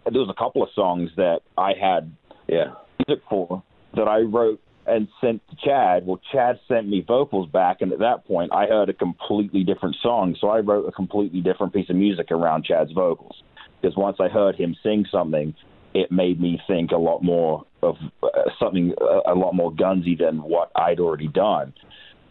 there 0.03 0.21
was 0.21 0.29
a 0.29 0.39
couple 0.39 0.61
of 0.61 0.69
songs 0.75 1.09
that 1.15 1.39
I 1.57 1.73
had 1.73 2.11
Yeah. 2.47 2.73
music 3.07 3.23
for 3.29 3.63
that 3.93 4.07
I 4.07 4.19
wrote 4.19 4.59
and 4.85 5.07
sent 5.19 5.41
to 5.49 5.55
Chad. 5.55 6.05
Well, 6.05 6.19
Chad 6.31 6.59
sent 6.67 6.87
me 6.87 7.01
vocals 7.01 7.49
back, 7.49 7.81
and 7.81 7.91
at 7.91 7.99
that 7.99 8.25
point, 8.25 8.53
I 8.53 8.67
heard 8.67 8.89
a 8.89 8.93
completely 8.93 9.63
different 9.63 9.95
song. 9.95 10.35
So 10.39 10.49
I 10.49 10.59
wrote 10.59 10.87
a 10.87 10.91
completely 10.91 11.41
different 11.41 11.73
piece 11.73 11.89
of 11.89 11.95
music 11.95 12.31
around 12.31 12.65
Chad's 12.65 12.91
vocals. 12.91 13.41
Because 13.81 13.97
once 13.97 14.17
I 14.19 14.27
heard 14.27 14.55
him 14.55 14.75
sing 14.83 15.05
something, 15.11 15.55
it 15.93 16.11
made 16.11 16.39
me 16.39 16.61
think 16.67 16.91
a 16.91 16.97
lot 16.97 17.23
more 17.23 17.65
of 17.85 17.95
uh, 18.23 18.27
something 18.59 18.93
uh, 19.01 19.31
a 19.31 19.35
lot 19.35 19.53
more 19.53 19.71
gunsy 19.71 20.15
than 20.19 20.41
what 20.41 20.71
I'd 20.75 20.99
already 20.99 21.27
done. 21.27 21.73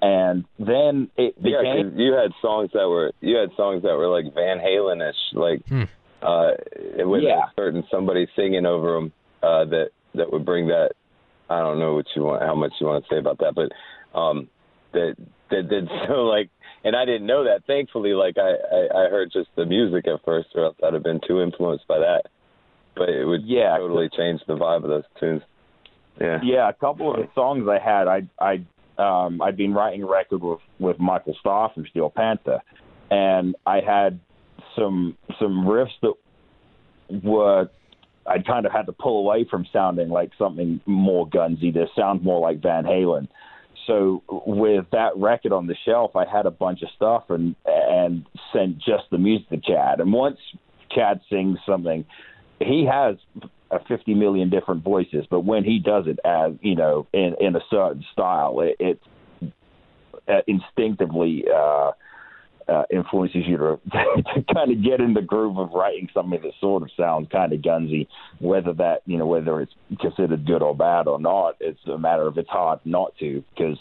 And 0.03 0.45
then 0.59 1.09
it 1.17 1.35
Yeah, 1.41 1.63
you 1.97 2.13
had 2.13 2.33
songs 2.43 2.71
that 2.75 2.87
were 2.89 3.13
you 3.21 3.37
had 3.37 3.51
songs 3.57 3.83
that 3.85 3.97
were 3.97 4.09
like 4.09 4.35
Van 4.35 4.59
Halen-ish, 4.59 5.23
like 5.33 5.63
Hmm. 5.67 5.85
uh, 6.23 6.53
with 6.99 7.23
Yeah. 7.23 7.45
a 7.47 7.53
certain 7.57 7.85
somebody 7.91 8.27
singing 8.37 8.67
over 8.67 8.95
them 8.97 9.13
uh, 9.43 9.65
that 9.67 9.91
that 10.15 10.33
would 10.33 10.45
bring 10.45 10.69
that. 10.69 10.93
I 11.49 11.61
don't 11.61 11.79
know 11.79 11.95
what 11.95 12.07
you 12.17 12.23
want, 12.25 12.43
how 12.43 12.55
much 12.55 12.73
you 12.81 12.87
want 12.87 13.05
to 13.05 13.15
say 13.15 13.19
about 13.19 13.39
that, 13.39 13.55
but 13.55 13.71
um, 14.19 14.49
that 14.93 15.17
that 15.51 15.69
did 15.69 15.89
so 16.09 16.25
like, 16.25 16.51
and 16.85 16.95
I 16.97 17.05
didn't 17.05 17.27
know 17.27 17.45
that. 17.45 17.65
Thankfully, 17.67 18.13
like 18.15 18.37
I, 18.39 18.51
I 18.79 19.05
I 19.05 19.09
heard 19.09 19.31
just 19.33 19.49
the 19.57 19.65
music 19.67 20.07
at 20.07 20.25
first, 20.25 20.49
or 20.55 20.65
else 20.67 20.77
I'd 20.83 20.95
have 20.95 21.03
been 21.03 21.21
too 21.27 21.41
influenced 21.41 21.87
by 21.89 21.99
that. 21.99 22.23
But 22.97 23.09
it 23.09 23.25
would 23.25 23.43
Yeah. 23.43 23.77
totally 23.77 24.09
change 24.09 24.41
the 24.47 24.57
vibe 24.57 24.85
of 24.85 24.91
those 24.91 25.05
tunes. 25.19 25.43
Yeah. 26.21 26.41
Yeah, 26.43 26.69
a 26.69 26.73
couple 26.73 27.13
of 27.13 27.17
the 27.17 27.29
songs 27.35 27.69
I 27.69 27.79
had, 27.79 28.07
I 28.07 28.23
I 28.41 28.61
um 28.99 29.43
I'd 29.43 29.57
been 29.57 29.75
writing 29.75 30.03
a 30.05 30.07
record 30.07 30.43
with 30.43 30.61
with 30.79 30.99
Michael 31.01 31.35
Starr 31.41 31.71
from 31.71 31.87
Steel 31.87 32.11
Panther, 32.11 32.61
and 33.11 33.57
I 33.67 33.81
had 33.81 34.21
some 34.77 35.17
some 35.41 35.65
riffs 35.67 35.99
that 36.03 36.15
were 37.23 37.69
I 38.27 38.39
kind 38.39 38.65
of 38.65 38.73
had 38.73 38.87
to 38.87 38.93
pull 38.93 39.19
away 39.19 39.45
from 39.45 39.67
sounding 39.73 40.09
like 40.09 40.31
something 40.39 40.81
more 40.87 41.29
gunsy 41.29 41.73
to 41.73 41.87
sound 41.97 42.23
more 42.23 42.41
like 42.41 42.63
Van 42.63 42.85
Halen. 42.85 43.29
So 43.87 44.23
with 44.47 44.87
that 44.93 45.15
record 45.17 45.53
on 45.53 45.67
the 45.67 45.77
shelf, 45.85 46.17
I 46.17 46.25
had 46.25 46.47
a 46.47 46.51
bunch 46.51 46.83
of 46.83 46.89
stuff 46.97 47.25
and 47.29 47.55
and 47.67 48.25
sent 48.53 48.79
just 48.79 49.05
the 49.11 49.19
music 49.19 49.49
to 49.51 49.57
Chad. 49.59 50.01
And 50.01 50.13
once 50.13 50.39
Chad 50.91 51.21
sings 51.29 51.59
something, 51.67 52.05
he 52.65 52.87
has 52.91 53.17
uh, 53.71 53.79
50 53.89 54.15
million 54.15 54.51
different 54.51 54.83
voices, 54.83 55.27
but 55.31 55.41
when 55.41 55.65
he 55.65 55.79
does 55.79 56.05
it 56.07 56.19
as 56.25 56.53
you 56.61 56.75
know 56.75 57.07
in 57.13 57.35
in 57.41 57.57
a 57.57 57.61
certain 57.71 58.05
style, 58.13 58.61
it, 58.61 58.77
it 58.79 59.01
uh, 60.29 60.41
instinctively 60.47 61.45
uh, 61.55 61.93
uh, 62.69 62.83
influences 62.91 63.43
you 63.47 63.57
to, 63.57 63.81
to 63.91 64.55
kind 64.55 64.73
of 64.73 64.83
get 64.83 65.01
in 65.01 65.15
the 65.15 65.23
groove 65.23 65.59
of 65.59 65.73
writing 65.73 66.09
something 66.15 66.41
that 66.43 66.53
sort 66.61 66.83
of 66.83 66.91
sounds 66.97 67.29
kind 67.31 67.53
of 67.53 67.63
gunsy. 67.63 68.07
Whether 68.41 68.73
that 68.75 69.03
you 69.07 69.19
know 69.19 69.27
whether 69.27 69.61
it's 69.61 69.73
considered 70.01 70.47
good 70.47 70.63
or 70.63 70.75
bad 70.75 71.07
or 71.07 71.21
not, 71.21 71.57
it's 71.61 71.81
a 71.87 71.99
matter 71.99 72.27
of 72.27 72.39
it's 72.39 72.49
hard 72.49 72.81
not 72.85 73.15
to 73.19 73.43
because 73.55 73.79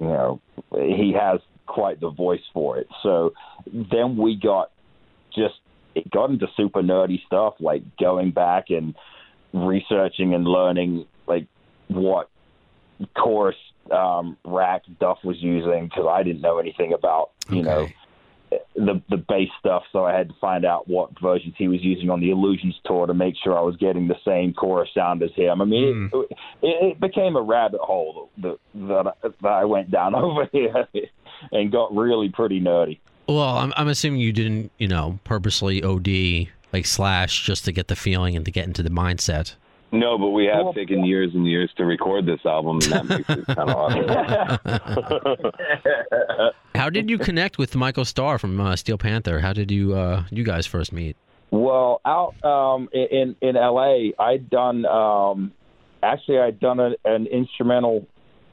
you 0.00 0.06
know 0.06 0.40
he 0.72 1.14
has 1.18 1.40
quite 1.66 2.00
the 2.00 2.10
voice 2.10 2.40
for 2.54 2.78
it. 2.78 2.88
So 3.02 3.32
then 3.66 4.16
we 4.16 4.36
got 4.36 4.70
just 5.34 5.54
it 5.96 6.10
got 6.10 6.30
into 6.30 6.46
super 6.56 6.82
nerdy 6.82 7.24
stuff 7.26 7.54
like 7.60 7.82
going 7.98 8.30
back 8.30 8.70
and 8.70 8.94
researching 9.52 10.34
and 10.34 10.46
learning 10.46 11.06
like 11.26 11.46
what 11.88 12.28
chorus 13.16 13.56
um, 13.90 14.36
rack 14.44 14.82
Duff 15.00 15.18
was 15.24 15.36
using 15.40 15.84
because 15.86 16.06
I 16.08 16.22
didn't 16.22 16.40
know 16.42 16.58
anything 16.58 16.92
about 16.92 17.30
you 17.50 17.62
know 17.62 17.86
the 18.74 19.00
the 19.08 19.16
bass 19.16 19.48
stuff. 19.60 19.84
So 19.92 20.04
I 20.04 20.12
had 20.16 20.28
to 20.28 20.34
find 20.40 20.64
out 20.64 20.88
what 20.88 21.10
versions 21.20 21.54
he 21.56 21.68
was 21.68 21.82
using 21.82 22.10
on 22.10 22.20
the 22.20 22.30
Illusions 22.30 22.78
tour 22.84 23.06
to 23.06 23.14
make 23.14 23.34
sure 23.42 23.56
I 23.56 23.60
was 23.62 23.76
getting 23.76 24.08
the 24.08 24.16
same 24.24 24.52
chorus 24.54 24.88
sound 24.94 25.22
as 25.22 25.30
him. 25.34 25.60
I 25.60 25.64
mean, 25.64 26.10
it, 26.12 26.36
it, 26.62 26.84
it 26.92 27.00
became 27.00 27.36
a 27.36 27.42
rabbit 27.42 27.80
hole 27.80 28.30
that 28.38 28.58
that, 28.74 29.06
I- 29.06 29.28
that 29.42 29.48
I 29.52 29.64
went 29.64 29.90
down 29.90 30.14
over 30.24 30.48
here 30.52 30.86
and 31.52 31.70
got 31.72 31.94
really 31.94 32.28
pretty 32.28 32.60
nerdy. 32.60 32.98
Well, 33.28 33.58
I'm, 33.58 33.72
I'm 33.76 33.88
assuming 33.88 34.20
you 34.20 34.32
didn't, 34.32 34.70
you 34.78 34.88
know, 34.88 35.18
purposely 35.24 35.82
OD 35.82 36.48
like 36.72 36.86
Slash 36.86 37.44
just 37.44 37.64
to 37.64 37.72
get 37.72 37.88
the 37.88 37.96
feeling 37.96 38.36
and 38.36 38.44
to 38.44 38.50
get 38.50 38.66
into 38.66 38.82
the 38.82 38.90
mindset. 38.90 39.54
No, 39.92 40.18
but 40.18 40.30
we 40.30 40.46
have 40.46 40.64
Well, 40.64 40.74
taken 40.74 41.04
years 41.04 41.32
and 41.34 41.46
years 41.46 41.70
to 41.76 41.84
record 41.84 42.26
this 42.26 42.40
album, 42.44 42.78
and 42.82 42.92
that 42.92 43.04
makes 43.08 43.30
it 43.30 43.46
kind 43.46 43.70
of 43.70 43.76
awesome. 44.74 46.50
How 46.74 46.90
did 46.90 47.08
you 47.08 47.18
connect 47.18 47.56
with 47.56 47.74
Michael 47.76 48.04
Starr 48.04 48.38
from 48.38 48.60
uh, 48.60 48.76
Steel 48.76 48.98
Panther? 48.98 49.40
How 49.40 49.52
did 49.52 49.70
you 49.70 49.94
uh, 49.94 50.24
you 50.30 50.42
guys 50.42 50.66
first 50.66 50.92
meet? 50.92 51.16
Well, 51.50 52.00
out 52.04 52.34
um, 52.44 52.88
in 52.92 53.36
in 53.40 53.56
L.A., 53.56 54.12
I'd 54.18 54.50
done 54.50 54.84
um, 54.86 55.52
actually 56.02 56.40
I'd 56.40 56.58
done 56.60 56.80
a, 56.80 56.94
an 57.04 57.26
instrumental 57.26 58.06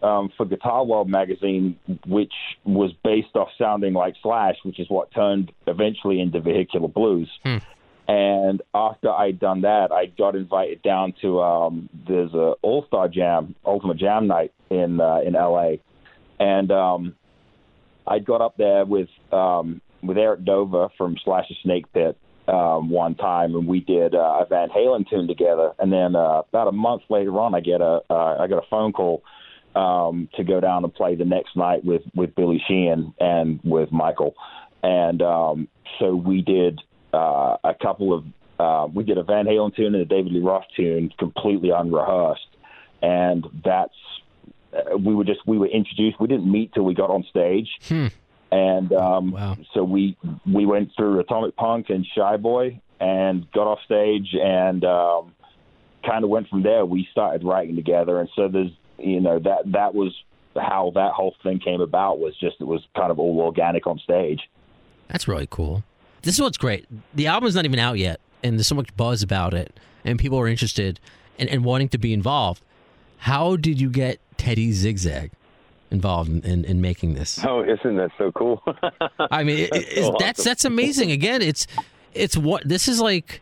um, 0.04 0.30
for 0.36 0.46
Guitar 0.46 0.86
World 0.86 1.10
magazine, 1.10 1.80
which 2.06 2.34
was 2.66 2.92
based 3.04 3.36
off 3.36 3.50
sounding 3.58 3.94
like 3.94 4.16
Slash, 4.22 4.56
which 4.64 4.80
is 4.80 4.90
what 4.90 5.12
turned 5.14 5.52
eventually 5.66 6.20
into 6.20 6.42
Vehicular 6.42 6.90
Blues. 6.90 7.30
Hmm. 7.44 7.58
And 8.06 8.62
after 8.76 9.10
I'd 9.10 9.40
done 9.40 9.62
that, 9.62 9.94
I 9.94 10.08
got 10.08 10.36
invited 10.36 10.82
down 10.82 11.14
to 11.22 11.42
um, 11.42 11.90
there's 12.08 12.34
a 12.34 12.56
All 12.62 12.84
Star 12.88 13.08
Jam, 13.08 13.56
Ultimate 13.66 13.98
Jam 13.98 14.28
Night 14.28 14.52
in 14.70 15.00
uh, 15.00 15.20
in 15.26 15.36
L.A. 15.36 15.80
And 16.38 16.70
um, 16.70 17.16
I 18.06 18.20
got 18.20 18.42
up 18.42 18.58
there 18.58 18.84
with 18.84 19.08
um, 19.32 19.82
with 20.02 20.18
Eric 20.18 20.44
Dover 20.44 20.90
from 20.98 21.16
Slash 21.24 21.48
the 21.48 21.56
Snake 21.64 21.86
Pit 21.94 22.18
um, 22.50 22.90
one 22.90 23.16
time, 23.16 23.56
and 23.56 23.68
we 23.68 23.80
did 23.80 24.16
uh, 24.16 24.42
a 24.42 24.46
Van 24.50 24.68
Halen 24.68 25.10
tune 25.10 25.28
together. 25.28 25.72
And 25.80 25.94
then 25.94 26.18
uh, 26.18 26.42
about 26.50 26.68
a 26.68 26.74
month 26.74 27.04
later 27.10 27.40
on, 27.40 27.56
I 27.56 27.62
get 27.62 27.80
a 27.80 28.02
uh, 28.10 28.38
I 28.38 28.48
got 28.48 28.58
a 28.58 28.68
phone 28.70 28.92
call 28.92 29.24
um, 29.76 30.30
to 30.36 30.44
go 30.44 30.60
down 30.60 30.84
and 30.84 30.94
play 30.94 31.16
the 31.16 31.26
next 31.26 31.56
night 31.56 31.84
with 31.84 32.02
with 32.16 32.36
Billy 32.36 32.62
Sheehan 32.68 33.14
and 33.20 33.60
with 33.64 33.92
Michael. 33.92 34.36
And 34.84 35.22
um, 35.22 35.68
so 36.00 36.16
we 36.16 36.42
did 36.42 36.82
uh, 37.14 37.58
a 37.64 37.74
couple 37.82 38.14
of 38.14 38.26
uh, 38.60 38.88
we 38.94 39.04
did 39.04 39.18
a 39.18 39.24
Van 39.24 39.46
Halen 39.46 39.76
tune 39.76 39.96
and 39.96 40.04
a 40.04 40.06
David 40.06 40.32
Lee 40.34 40.42
Roth 40.42 40.66
tune, 40.76 41.12
completely 41.18 41.70
unrehearsed, 41.72 42.48
and 43.02 43.46
that's 43.64 43.94
uh, 44.74 44.98
we 44.98 45.16
were 45.16 45.24
just 45.24 45.40
we 45.48 45.58
were 45.58 45.68
introduced. 45.68 46.20
We 46.20 46.28
didn't 46.28 46.52
meet 46.52 46.74
till 46.74 46.84
we 46.84 46.94
got 46.94 47.10
on 47.10 47.24
stage, 47.30 47.70
Hmm. 47.88 48.08
and 48.52 48.92
um, 48.94 49.32
Wow. 49.32 49.58
so 49.74 49.84
we 49.84 50.18
we 50.46 50.66
went 50.66 50.92
through 50.96 51.20
Atomic 51.20 51.56
Punk 51.56 51.90
and 51.90 52.06
Shy 52.16 52.38
Boy 52.38 52.80
and 53.00 53.52
got 53.52 53.68
off 53.68 53.80
stage 53.86 54.36
and 54.42 54.84
um, 54.86 55.34
kind 56.06 56.24
of 56.24 56.30
went 56.30 56.48
from 56.50 56.64
there. 56.64 56.86
We 56.86 57.08
started 57.12 57.44
writing 57.44 57.76
together, 57.76 58.20
and 58.20 58.30
so 58.36 58.48
there's 58.48 58.72
you 58.98 59.20
know 59.20 59.40
that 59.40 59.72
that 59.72 59.94
was 59.94 60.14
how 60.56 60.92
that 60.96 61.14
whole 61.14 61.36
thing 61.44 61.60
came 61.60 61.82
about 61.82 62.20
was 62.20 62.36
just 62.38 62.58
it 62.60 62.66
was 62.66 62.82
kind 62.96 63.12
of 63.12 63.20
all 63.20 63.40
organic 63.42 63.88
on 63.88 64.00
stage. 64.00 64.42
That's 65.08 65.28
really 65.28 65.48
cool. 65.50 65.84
This 66.22 66.36
is 66.36 66.42
what's 66.42 66.58
great. 66.58 66.86
The 67.14 67.28
album's 67.28 67.56
not 67.56 67.66
even 67.66 67.80
out 67.80 67.98
yet, 67.98 68.20
and 68.44 68.58
there's 68.58 68.68
so 68.68 68.76
much 68.76 68.96
buzz 68.96 69.22
about 69.22 69.54
it, 69.54 69.78
and 70.06 70.18
people 70.18 70.40
are 70.40 70.48
interested 70.48 71.00
and, 71.38 71.50
and 71.50 71.66
wanting 71.66 71.90
to 71.90 71.98
be 71.98 72.14
involved. 72.14 72.62
How 73.18 73.56
did 73.56 73.80
you 73.80 73.90
get 73.90 74.20
Teddy 74.38 74.72
Zigzag 74.72 75.32
involved 75.92 76.30
in, 76.30 76.42
in, 76.44 76.66
in 76.66 76.82
making 76.82 77.14
this? 77.14 77.44
Oh, 77.46 77.62
isn't 77.62 77.96
that 77.98 78.12
so 78.18 78.32
cool? 78.32 78.62
I 79.20 79.44
mean, 79.44 79.60
it, 79.72 79.72
That's 79.72 79.86
it's, 79.86 80.08
so 80.08 80.16
that's 80.20 80.40
awesome. 80.40 80.50
that's 80.50 80.66
amazing. 80.66 81.12
Again, 81.12 81.42
it's 81.42 81.68
it's 82.14 82.38
what 82.38 82.68
this 82.68 82.88
is 82.88 83.00
like. 83.00 83.42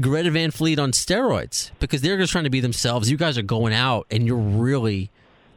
Greta 0.00 0.30
Van 0.30 0.50
Fleet 0.50 0.78
on 0.78 0.92
steroids 0.92 1.70
because 1.78 2.00
they're 2.00 2.16
just 2.16 2.32
trying 2.32 2.44
to 2.44 2.50
be 2.50 2.60
themselves. 2.60 3.10
You 3.10 3.16
guys 3.16 3.36
are 3.36 3.42
going 3.42 3.74
out 3.74 4.06
and 4.10 4.26
you're 4.26 4.36
really 4.36 5.10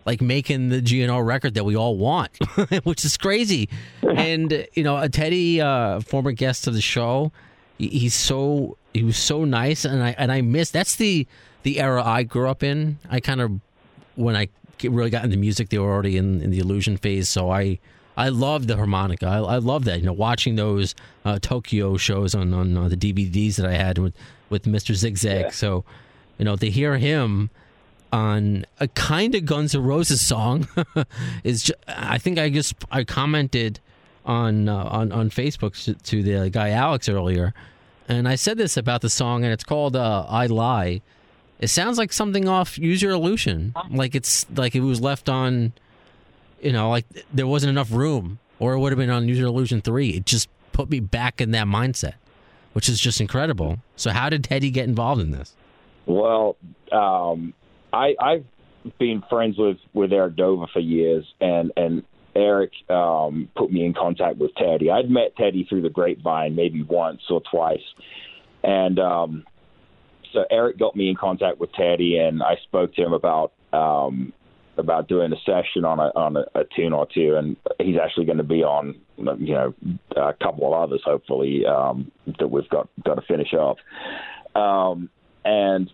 like 0.05 0.21
making 0.21 0.69
the 0.69 0.81
GNR 0.81 1.25
record 1.25 1.55
that 1.55 1.63
we 1.63 1.75
all 1.75 1.97
want, 1.97 2.31
which 2.83 3.05
is 3.05 3.17
crazy. 3.17 3.69
And 4.03 4.67
you 4.73 4.83
know, 4.83 4.97
a 4.97 5.09
Teddy, 5.09 5.61
uh, 5.61 5.99
former 6.01 6.31
guest 6.31 6.67
of 6.67 6.73
the 6.73 6.81
show, 6.81 7.31
he's 7.77 8.13
so 8.13 8.77
he 8.93 9.03
was 9.03 9.17
so 9.17 9.45
nice, 9.45 9.85
and 9.85 10.01
I 10.01 10.15
and 10.17 10.31
I 10.31 10.41
miss 10.41 10.69
that's 10.69 10.95
the 10.95 11.27
the 11.63 11.79
era 11.79 12.03
I 12.03 12.23
grew 12.23 12.49
up 12.49 12.63
in. 12.63 12.99
I 13.09 13.19
kind 13.19 13.41
of 13.41 13.59
when 14.15 14.35
I 14.35 14.49
really 14.83 15.09
got 15.09 15.23
into 15.23 15.37
music, 15.37 15.69
they 15.69 15.79
were 15.79 15.91
already 15.91 16.17
in, 16.17 16.41
in 16.41 16.51
the 16.51 16.59
illusion 16.59 16.97
phase. 16.97 17.29
So 17.29 17.51
I 17.51 17.79
I 18.17 18.29
love 18.29 18.67
the 18.67 18.75
harmonica. 18.77 19.27
I, 19.27 19.39
I 19.39 19.57
love 19.57 19.85
that. 19.85 19.99
You 19.99 20.05
know, 20.05 20.13
watching 20.13 20.55
those 20.55 20.95
uh, 21.25 21.39
Tokyo 21.41 21.97
shows 21.97 22.33
on 22.35 22.53
on 22.53 22.77
uh, 22.77 22.87
the 22.87 22.97
DVDs 22.97 23.55
that 23.57 23.65
I 23.65 23.73
had 23.73 23.97
with 23.97 24.13
with 24.49 24.63
Mr. 24.63 24.93
Zigzag. 24.93 25.53
So 25.53 25.83
you 26.37 26.45
know, 26.45 26.55
to 26.55 26.69
hear 26.69 26.97
him 26.97 27.49
on 28.11 28.65
a 28.79 28.87
kind 28.89 29.35
of 29.35 29.45
Guns 29.45 29.75
N' 29.75 29.83
Roses 29.83 30.25
song 30.25 30.67
is. 31.43 31.63
Ju- 31.63 31.73
I 31.87 32.17
think 32.17 32.39
I 32.39 32.49
just 32.49 32.73
I 32.91 33.03
commented 33.03 33.79
on 34.25 34.69
uh, 34.69 34.75
on 34.85 35.11
on 35.11 35.29
Facebook 35.29 35.81
to, 35.85 35.93
to 35.93 36.23
the 36.23 36.49
guy 36.49 36.69
Alex 36.69 37.09
earlier, 37.09 37.53
and 38.07 38.27
I 38.27 38.35
said 38.35 38.57
this 38.57 38.77
about 38.77 39.01
the 39.01 39.09
song, 39.09 39.43
and 39.43 39.51
it's 39.51 39.63
called 39.63 39.95
uh, 39.95 40.25
"I 40.29 40.45
Lie." 40.47 41.01
It 41.59 41.67
sounds 41.67 41.97
like 41.97 42.11
something 42.11 42.49
off 42.49 42.77
Use 42.77 43.01
Your 43.01 43.13
Illusion, 43.13 43.73
like 43.89 44.13
it's 44.13 44.45
like 44.55 44.75
it 44.75 44.81
was 44.81 44.99
left 44.99 45.29
on, 45.29 45.71
you 46.65 46.73
know, 46.73 46.89
like 46.89 47.05
there 47.31 47.45
wasn't 47.45 47.69
enough 47.69 47.91
room, 47.91 48.39
or 48.57 48.73
it 48.73 48.79
would 48.79 48.91
have 48.91 48.97
been 48.97 49.11
on 49.11 49.27
Use 49.27 49.37
Your 49.37 49.47
Illusion 49.47 49.81
three. 49.81 50.09
It 50.09 50.25
just 50.25 50.49
put 50.71 50.89
me 50.89 50.99
back 50.99 51.39
in 51.39 51.51
that 51.51 51.67
mindset, 51.67 52.15
which 52.73 52.89
is 52.89 52.99
just 52.99 53.21
incredible. 53.21 53.77
So, 53.95 54.09
how 54.09 54.29
did 54.29 54.43
Teddy 54.43 54.71
get 54.71 54.85
involved 54.85 55.21
in 55.21 55.29
this? 55.29 55.55
Well, 56.07 56.57
um, 56.91 57.53
I, 57.93 58.15
I've 58.19 58.45
been 58.99 59.23
friends 59.29 59.57
with, 59.57 59.77
with 59.93 60.11
Eric 60.11 60.35
Dover 60.35 60.65
for 60.73 60.79
years, 60.79 61.23
and 61.39 61.71
and 61.77 62.03
Eric 62.35 62.71
um, 62.89 63.47
put 63.55 63.71
me 63.71 63.85
in 63.85 63.93
contact 63.93 64.39
with 64.39 64.53
Teddy. 64.55 64.89
I'd 64.89 65.09
met 65.09 65.35
Teddy 65.37 65.65
through 65.69 65.83
the 65.83 65.89
grapevine 65.89 66.55
maybe 66.55 66.81
once 66.81 67.21
or 67.29 67.41
twice, 67.51 67.85
and 68.63 68.97
um, 68.97 69.45
so 70.33 70.45
Eric 70.49 70.79
got 70.79 70.95
me 70.95 71.09
in 71.09 71.15
contact 71.15 71.59
with 71.59 71.71
Teddy, 71.73 72.17
and 72.17 72.41
I 72.41 72.55
spoke 72.63 72.95
to 72.95 73.03
him 73.03 73.13
about 73.13 73.53
um, 73.71 74.33
about 74.77 75.07
doing 75.07 75.31
a 75.31 75.37
session 75.45 75.85
on 75.85 75.99
a 75.99 76.11
on 76.15 76.37
a, 76.37 76.45
a 76.55 76.63
tune 76.75 76.93
or 76.93 77.07
two, 77.13 77.35
and 77.35 77.55
he's 77.79 77.97
actually 78.01 78.25
going 78.25 78.37
to 78.37 78.43
be 78.43 78.63
on 78.63 78.95
you 79.17 79.53
know 79.53 79.73
a 80.15 80.33
couple 80.33 80.67
of 80.67 80.73
others 80.73 81.01
hopefully 81.05 81.65
um, 81.65 82.11
that 82.39 82.47
we've 82.47 82.69
got 82.69 82.89
got 83.03 83.15
to 83.15 83.21
finish 83.21 83.53
up. 83.53 83.77
Um, 84.59 85.09
and 85.43 85.89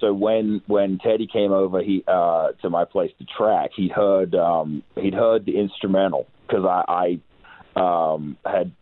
so 0.00 0.12
when 0.12 0.62
when 0.66 0.98
Teddy 0.98 1.26
came 1.26 1.52
over 1.52 1.82
he 1.82 2.04
uh 2.06 2.52
to 2.62 2.70
my 2.70 2.84
place 2.84 3.10
to 3.18 3.24
track 3.24 3.70
he 3.74 3.88
heard 3.88 4.34
um 4.34 4.82
he'd 4.94 5.14
heard 5.14 5.46
the 5.46 5.58
instrumental 5.58 6.26
because 6.46 6.64
I 6.64 7.18
I 7.76 8.12
um 8.14 8.36
had 8.44 8.72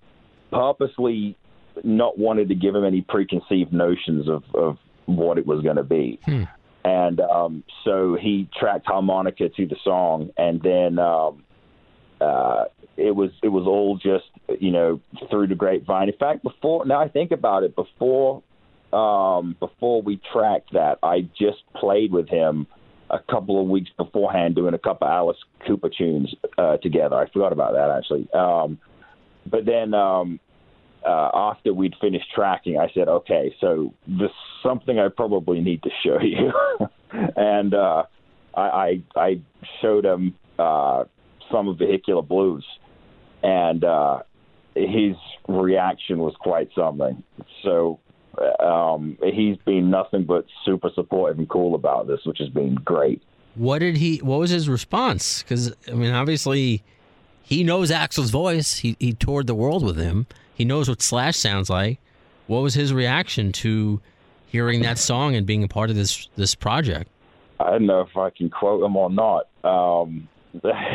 purposely 0.51 1.37
not 1.83 2.19
wanted 2.19 2.49
to 2.49 2.55
give 2.55 2.75
him 2.75 2.85
any 2.85 3.01
preconceived 3.01 3.73
notions 3.73 4.29
of 4.29 4.43
of 4.55 4.79
what 5.07 5.39
it 5.39 5.47
was 5.47 5.63
going 5.63 5.77
to 5.77 5.85
be 5.85 6.19
Hmm. 6.25 6.45
And 6.85 7.21
um 7.21 7.65
so 7.85 8.17
he 8.21 8.49
tracked 8.59 8.87
harmonica 8.87 9.49
to 9.49 9.67
the 9.67 9.77
song 9.83 10.31
and 10.37 10.63
then 10.63 10.99
um 10.99 11.43
uh 12.21 12.65
it 12.97 13.15
was 13.15 13.31
it 13.43 13.49
was 13.49 13.67
all 13.67 13.97
just 13.97 14.27
you 14.61 14.71
know 14.71 15.01
through 15.31 15.47
the 15.47 15.55
grapevine 15.55 16.09
in 16.09 16.17
fact 16.17 16.43
before 16.43 16.85
now 16.87 17.01
i 17.01 17.09
think 17.09 17.33
about 17.33 17.63
it 17.63 17.75
before 17.75 18.43
um, 18.95 19.57
before 19.59 20.03
we 20.03 20.21
tracked 20.33 20.73
that, 20.73 20.99
I 21.03 21.29
just 21.37 21.63
played 21.75 22.13
with 22.13 22.29
him 22.29 22.69
a 23.11 23.19
couple 23.19 23.61
of 23.61 23.69
weeks 23.69 23.91
beforehand 23.97 24.55
doing 24.55 24.73
a 24.73 24.79
couple 24.79 25.09
of 25.09 25.13
Alice 25.13 25.37
Cooper 25.67 25.91
tunes 25.91 26.33
uh, 26.57 26.77
together. 26.77 27.17
I 27.17 27.29
forgot 27.29 27.53
about 27.53 27.73
that 27.73 27.91
actually. 27.91 28.33
Um, 28.33 28.79
but 29.47 29.67
then 29.67 29.95
um, 29.95 30.39
uh, 31.05 31.31
after 31.35 31.73
we'd 31.73 31.95
finished 32.01 32.27
tracking, 32.35 32.79
I 32.79 32.91
said, 32.95 33.09
okay, 33.09 33.55
so 33.61 33.93
this 34.07 34.31
is 34.31 34.63
something 34.63 34.99
I 34.99 35.09
probably 35.09 35.61
need 35.61 35.83
to 35.83 35.91
show 36.05 36.21
you. 36.21 36.53
and 37.37 37.75
uh, 37.75 38.05
I, 38.55 38.63
I, 38.63 39.03
I 39.17 39.41
showed 39.83 40.05
him 40.05 40.35
uh, 40.59 41.05
some 41.51 41.69
of 41.69 41.79
Vehicular 41.79 42.23
Blues. 42.23 42.65
And 43.43 43.85
uh, 43.85 44.21
his 44.75 45.17
reaction 45.49 46.19
was 46.19 46.35
quite 46.41 46.71
something. 46.75 47.23
So 47.63 48.01
um, 48.61 49.19
he's 49.23 49.57
been 49.59 49.91
nothing 49.91 50.25
but 50.25 50.47
super 50.65 50.91
supportive 50.95 51.39
and 51.39 51.49
cool 51.49 51.75
about 51.75 52.07
this, 52.07 52.21
which 52.25 52.39
has 52.39 52.49
been 52.49 52.77
great. 52.77 53.23
What 53.55 53.79
did 53.79 53.99
he? 53.99 54.19
What 54.19 54.41
was 54.41 54.51
his 54.51 54.69
response? 54.69 55.43
Because 55.43 55.73
I 55.87 55.93
mean, 55.93 56.13
obviously, 56.13 56.83
he 57.43 57.63
knows 57.63 57.91
Axl's 57.91 58.31
voice. 58.31 58.79
He 58.79 58.97
he 58.99 59.13
toured 59.13 59.47
the 59.47 59.55
world 59.55 59.85
with 59.85 59.97
him. 59.97 60.27
He 60.55 60.65
knows 60.65 60.89
what 60.89 61.03
Slash 61.03 61.37
sounds 61.37 61.69
like. 61.71 61.99
What 62.47 62.61
was 62.63 62.75
his 62.75 62.93
reaction 62.93 63.53
to 63.53 64.01
hearing 64.47 64.83
that 64.83 64.99
song 64.99 65.35
and 65.35 65.47
being 65.47 65.65
a 65.65 65.69
part 65.69 65.91
of 65.91 65.97
this 65.97 66.29
this 66.37 66.55
project? 66.55 67.11
I 67.61 67.71
don't 67.71 67.87
know 67.87 68.01
if 68.01 68.17
I 68.17 68.31
can 68.31 68.51
quote 68.51 68.83
him 68.85 68.97
or 68.97 69.11
not. 69.11 69.49
Um, 69.65 70.29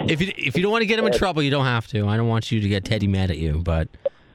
If 0.08 0.22
you 0.22 0.32
if 0.38 0.56
you 0.56 0.64
don't 0.64 0.72
want 0.72 0.84
to 0.84 0.86
get 0.88 1.00
him 1.00 1.06
in 1.06 1.14
trouble, 1.18 1.42
you 1.44 1.52
don't 1.52 1.66
have 1.66 1.88
to. 1.88 2.08
I 2.08 2.18
don't 2.18 2.28
want 2.28 2.52
you 2.52 2.60
to 2.62 2.68
get 2.70 2.86
Teddy 2.86 3.08
mad 3.08 3.32
at 3.32 3.38
you. 3.38 3.62
But 3.64 3.88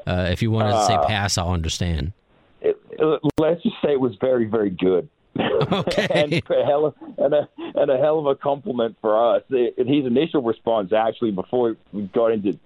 uh, 0.06 0.28
if 0.30 0.42
you 0.42 0.50
wanted 0.50 0.72
to 0.72 0.84
say 0.86 0.96
pass, 1.06 1.38
I'll 1.38 1.50
understand. 1.52 2.12
it, 2.60 2.76
it- 2.90 3.20
let's 3.40 3.62
just 3.62 3.76
say 3.82 3.92
it 3.92 4.00
was 4.00 4.14
very, 4.20 4.44
very 4.46 4.70
good. 4.70 5.08
Okay. 5.72 6.06
and, 6.10 6.32
a 6.32 6.64
hell 6.64 6.86
of, 6.86 6.94
and, 7.18 7.32
a, 7.34 7.48
and 7.74 7.90
a 7.90 7.96
hell 7.96 8.18
of 8.18 8.26
a 8.26 8.34
compliment 8.34 8.96
for 9.00 9.34
us. 9.36 9.42
It, 9.50 9.74
his 9.78 10.04
initial 10.06 10.42
response, 10.42 10.92
actually, 10.92 11.30
before 11.30 11.76
we 11.92 12.02
got 12.02 12.26
into 12.32 12.58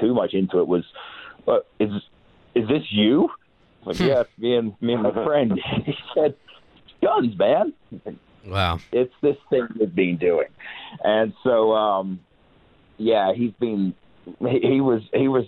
too 0.00 0.14
much 0.14 0.32
into 0.32 0.58
it, 0.60 0.66
was, 0.66 0.84
uh, 1.46 1.58
"Is 1.78 1.90
is 2.54 2.68
this 2.68 2.82
you?" 2.90 3.30
Like, 3.84 3.98
yeah, 4.00 4.22
it's 4.22 4.30
me 4.38 4.56
and 4.56 4.74
me 4.80 4.94
and 4.94 5.02
my 5.02 5.12
friend. 5.24 5.52
he 5.84 5.94
said, 6.14 6.34
"Guns, 7.02 7.38
man." 7.38 7.72
Wow. 8.46 8.78
It's 8.92 9.12
this 9.22 9.36
thing 9.50 9.66
we've 9.78 9.94
been 9.94 10.18
doing, 10.18 10.48
and 11.02 11.32
so 11.42 11.72
um, 11.72 12.20
yeah, 12.98 13.32
he's 13.34 13.52
been. 13.60 13.94
He, 14.40 14.60
he 14.60 14.80
was 14.80 15.02
he 15.12 15.28
was 15.28 15.44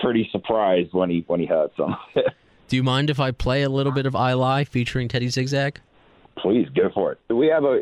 pretty 0.00 0.28
surprised 0.32 0.92
when 0.92 1.10
he 1.10 1.24
when 1.26 1.40
he 1.40 1.46
heard 1.46 1.70
some. 1.76 1.96
Do 2.68 2.76
you 2.76 2.82
mind 2.82 3.08
if 3.08 3.18
I 3.18 3.30
play 3.30 3.62
a 3.62 3.70
little 3.70 3.92
bit 3.92 4.04
of 4.04 4.14
I 4.14 4.34
Lie 4.34 4.64
featuring 4.64 5.08
Teddy 5.08 5.28
Zigzag? 5.28 5.80
Please 6.36 6.68
go 6.74 6.90
for 6.92 7.12
it. 7.12 7.20
Do 7.28 7.36
we 7.36 7.46
have 7.48 7.64
a 7.64 7.80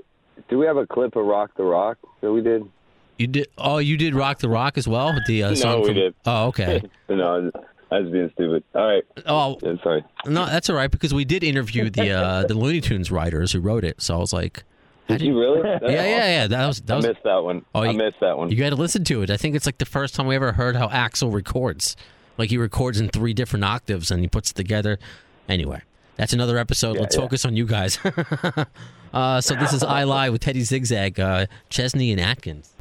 do 0.49 0.59
we 0.59 0.67
have 0.67 0.77
a 0.77 0.87
clip 0.87 1.17
of 1.17 1.27
Rock 1.27 1.51
the 1.57 1.65
Rock 1.65 1.99
that 2.21 2.33
we 2.33 2.41
did? 2.41 2.63
You 3.19 3.27
did. 3.29 3.49
Oh, 3.57 3.79
you 3.79 3.97
did 3.97 4.15
Rock 4.15 4.39
the 4.41 4.49
Rock 4.49 4.77
as 4.79 4.87
well. 4.87 5.15
The 5.27 5.43
uh, 5.45 5.55
No, 5.63 5.81
we 5.81 5.87
from- 5.87 5.95
did. 5.95 6.15
Oh, 6.27 6.47
okay. 6.49 6.83
no, 7.09 7.51
I 7.91 8.01
was 8.01 8.11
being 8.11 8.31
stupid. 8.35 8.63
All 8.75 8.87
right. 8.87 9.05
Oh, 9.27 9.59
Yeah, 9.63 9.75
sorry. 9.83 10.05
no, 10.27 10.45
that's 10.47 10.69
all 10.69 10.77
right 10.77 10.91
because 10.91 11.15
we 11.15 11.25
did 11.25 11.43
interview 11.45 11.89
the 11.89 12.11
uh, 12.11 12.47
the 12.47 12.55
Looney 12.55 12.81
Tunes 12.81 13.11
writers 13.11 13.53
who 13.53 13.61
wrote 13.61 13.85
it. 13.85 14.03
So 14.03 14.17
I 14.17 14.19
was 14.19 14.33
like, 14.33 14.65
Did 15.09 15.23
you 15.23 15.39
really? 15.39 15.63
That's 15.63 15.83
yeah, 15.85 15.91
yeah, 15.91 16.01
awesome. 16.01 16.31
yeah. 16.31 16.47
That 16.49 16.67
was 16.67 16.81
that 16.83 16.93
I 16.93 16.97
was. 16.97 17.07
missed 17.07 17.23
that 17.25 17.43
one. 17.45 17.65
Oh, 17.75 17.83
I 17.83 17.91
you- 17.93 17.99
missed 17.99 18.21
that 18.21 18.37
one. 18.37 18.51
You 18.51 18.57
got 18.57 18.71
to 18.71 18.77
listen 18.77 19.05
to 19.05 19.23
it. 19.23 19.31
I 19.31 19.37
think 19.37 19.55
it's 19.57 19.67
like 19.67 19.79
the 19.79 19.87
first 19.87 20.15
time 20.15 20.27
we 20.27 20.35
ever 20.37 20.53
heard 20.53 20.77
how 20.77 20.89
Axl 20.89 21.33
records. 21.33 21.97
Like 22.39 22.51
he 22.51 22.59
records 22.59 23.01
in 23.01 23.09
three 23.09 23.33
different 23.33 23.65
octaves 23.65 24.11
and 24.11 24.21
he 24.21 24.29
puts 24.29 24.51
it 24.51 24.55
together. 24.55 24.99
Anyway, 25.49 25.81
that's 26.17 26.35
another 26.35 26.59
episode. 26.59 26.99
Let's 26.99 27.15
yeah. 27.17 27.23
focus 27.23 27.47
on 27.47 27.57
you 27.57 27.65
guys. 27.67 27.99
uh, 29.15 29.41
so 29.41 29.55
this 29.55 29.73
is 29.73 29.83
I 29.83 30.03
Lie 30.05 30.29
with 30.29 30.43
Teddy 30.43 30.61
Zigzag, 30.63 31.19
uh, 31.19 31.47
Chesney 31.71 32.13
and 32.13 32.21
Atkins. 32.21 32.73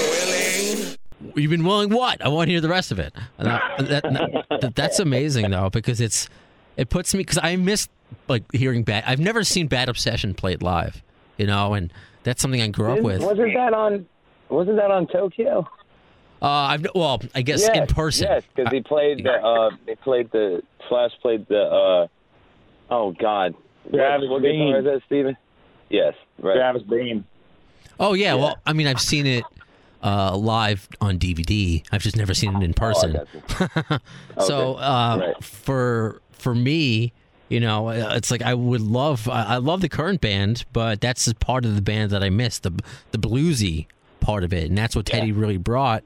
willing. 1.31 1.33
You've 1.43 1.51
been 1.51 1.65
willing 1.65 1.91
what? 1.91 2.25
I 2.25 2.29
want 2.29 2.49
to 2.49 2.53
hear 2.53 2.61
the 2.61 2.69
rest 2.69 2.93
of 2.93 2.99
it. 2.99 3.13
I- 3.39 3.83
that- 3.83 4.03
that- 4.61 4.75
that's 4.75 4.99
amazing 4.99 5.51
though 5.51 5.69
because 5.71 6.01
it's 6.01 6.29
it 6.77 6.89
puts 6.91 7.13
me 7.15 7.19
because 7.21 7.39
I 7.43 7.57
miss 7.57 7.89
like 8.29 8.45
hearing 8.53 8.83
bad. 8.83 9.05
I've 9.07 9.21
never 9.21 9.45
seen 9.45 9.67
Bad 9.67 9.89
Obsession 9.89 10.35
played 10.35 10.63
live, 10.63 11.03
you 11.37 11.47
know, 11.47 11.75
and 11.75 11.93
that's 12.23 12.41
something 12.41 12.61
I 12.61 12.69
grew 12.69 12.93
up 12.93 13.01
with. 13.01 13.23
Wasn't 13.23 13.55
that 13.55 13.75
on? 13.75 14.07
Wasn't 14.49 14.77
that 14.77 14.91
on 14.91 15.07
Tokyo? 15.07 15.69
Uh, 16.43 16.49
I've 16.49 16.87
well, 16.95 17.23
I 17.35 17.43
guess 17.43 17.63
yes, 17.63 17.77
in 17.77 17.87
person. 17.87 18.27
Yes, 18.29 18.43
because 18.55 18.73
he 18.73 18.81
played 18.83 19.25
the. 19.25 19.33
Uh, 19.33 19.71
he 19.87 19.95
played 19.97 20.31
the 20.31 20.63
Slash 20.89 21.13
played 21.23 21.47
the. 21.49 21.61
Uh, 21.61 22.07
oh 22.91 23.13
God. 23.13 23.55
Travis 23.91 24.29
what, 24.29 24.41
what 24.41 24.43
Bean. 24.43 24.75
is 24.77 24.85
that, 24.85 25.03
Stephen? 25.07 25.37
Yes. 25.91 26.15
Right. 26.39 26.57
Travis 26.57 26.83
Bean. 26.83 27.25
Oh 28.01 28.15
yeah, 28.15 28.35
well, 28.35 28.59
I 28.67 28.73
mean, 28.73 28.87
I've 28.87 29.01
seen 29.01 29.27
it 29.27 29.45
uh, 30.03 30.37
live 30.37 30.89
on 31.01 31.19
DVD. 31.19 31.83
I've 31.93 32.03
just 32.03 32.17
never 32.17 32.35
seen 32.35 32.57
it 32.57 32.63
in 32.63 32.75
person. 32.75 33.21
got 33.59 34.03
so 34.41 34.75
uh, 34.75 35.19
Right. 35.21 35.45
for 35.45 36.21
for 36.33 36.55
me, 36.55 37.13
you 37.55 37.61
know, 37.61 37.89
uh, 37.89 38.15
it's 38.17 38.33
like 38.33 38.43
I 38.43 38.53
would 38.53 38.81
love. 38.81 39.29
I, 39.29 39.59
love 39.59 39.81
the 39.81 39.89
current 39.89 40.21
band, 40.21 40.65
but 40.73 41.01
that's 41.01 41.25
the 41.25 41.37
part 41.37 41.65
of 41.65 41.77
the 41.77 41.83
band 41.83 42.11
that 42.11 42.25
I 42.25 42.29
miss 42.29 42.59
the 42.59 42.73
the 43.13 43.19
bluesy 43.19 43.87
part 44.19 44.43
of 44.43 44.53
it, 44.53 44.69
and 44.69 44.77
that's 44.77 44.97
what 44.97 45.07
Teddy 45.07 45.31
really 45.31 45.57
brought. 45.57 46.03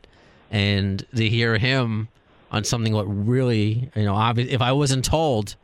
And 0.51 1.05
to 1.17 1.27
hear 1.27 1.57
him 1.57 2.09
on 2.51 2.65
something 2.65 2.93
what 2.93 3.05
really, 3.05 3.91
you 3.95 4.05
know, 4.05 4.15
obvi- 4.15 4.49
if 4.49 4.61
I 4.61 4.73
wasn't 4.73 5.05
told. 5.05 5.57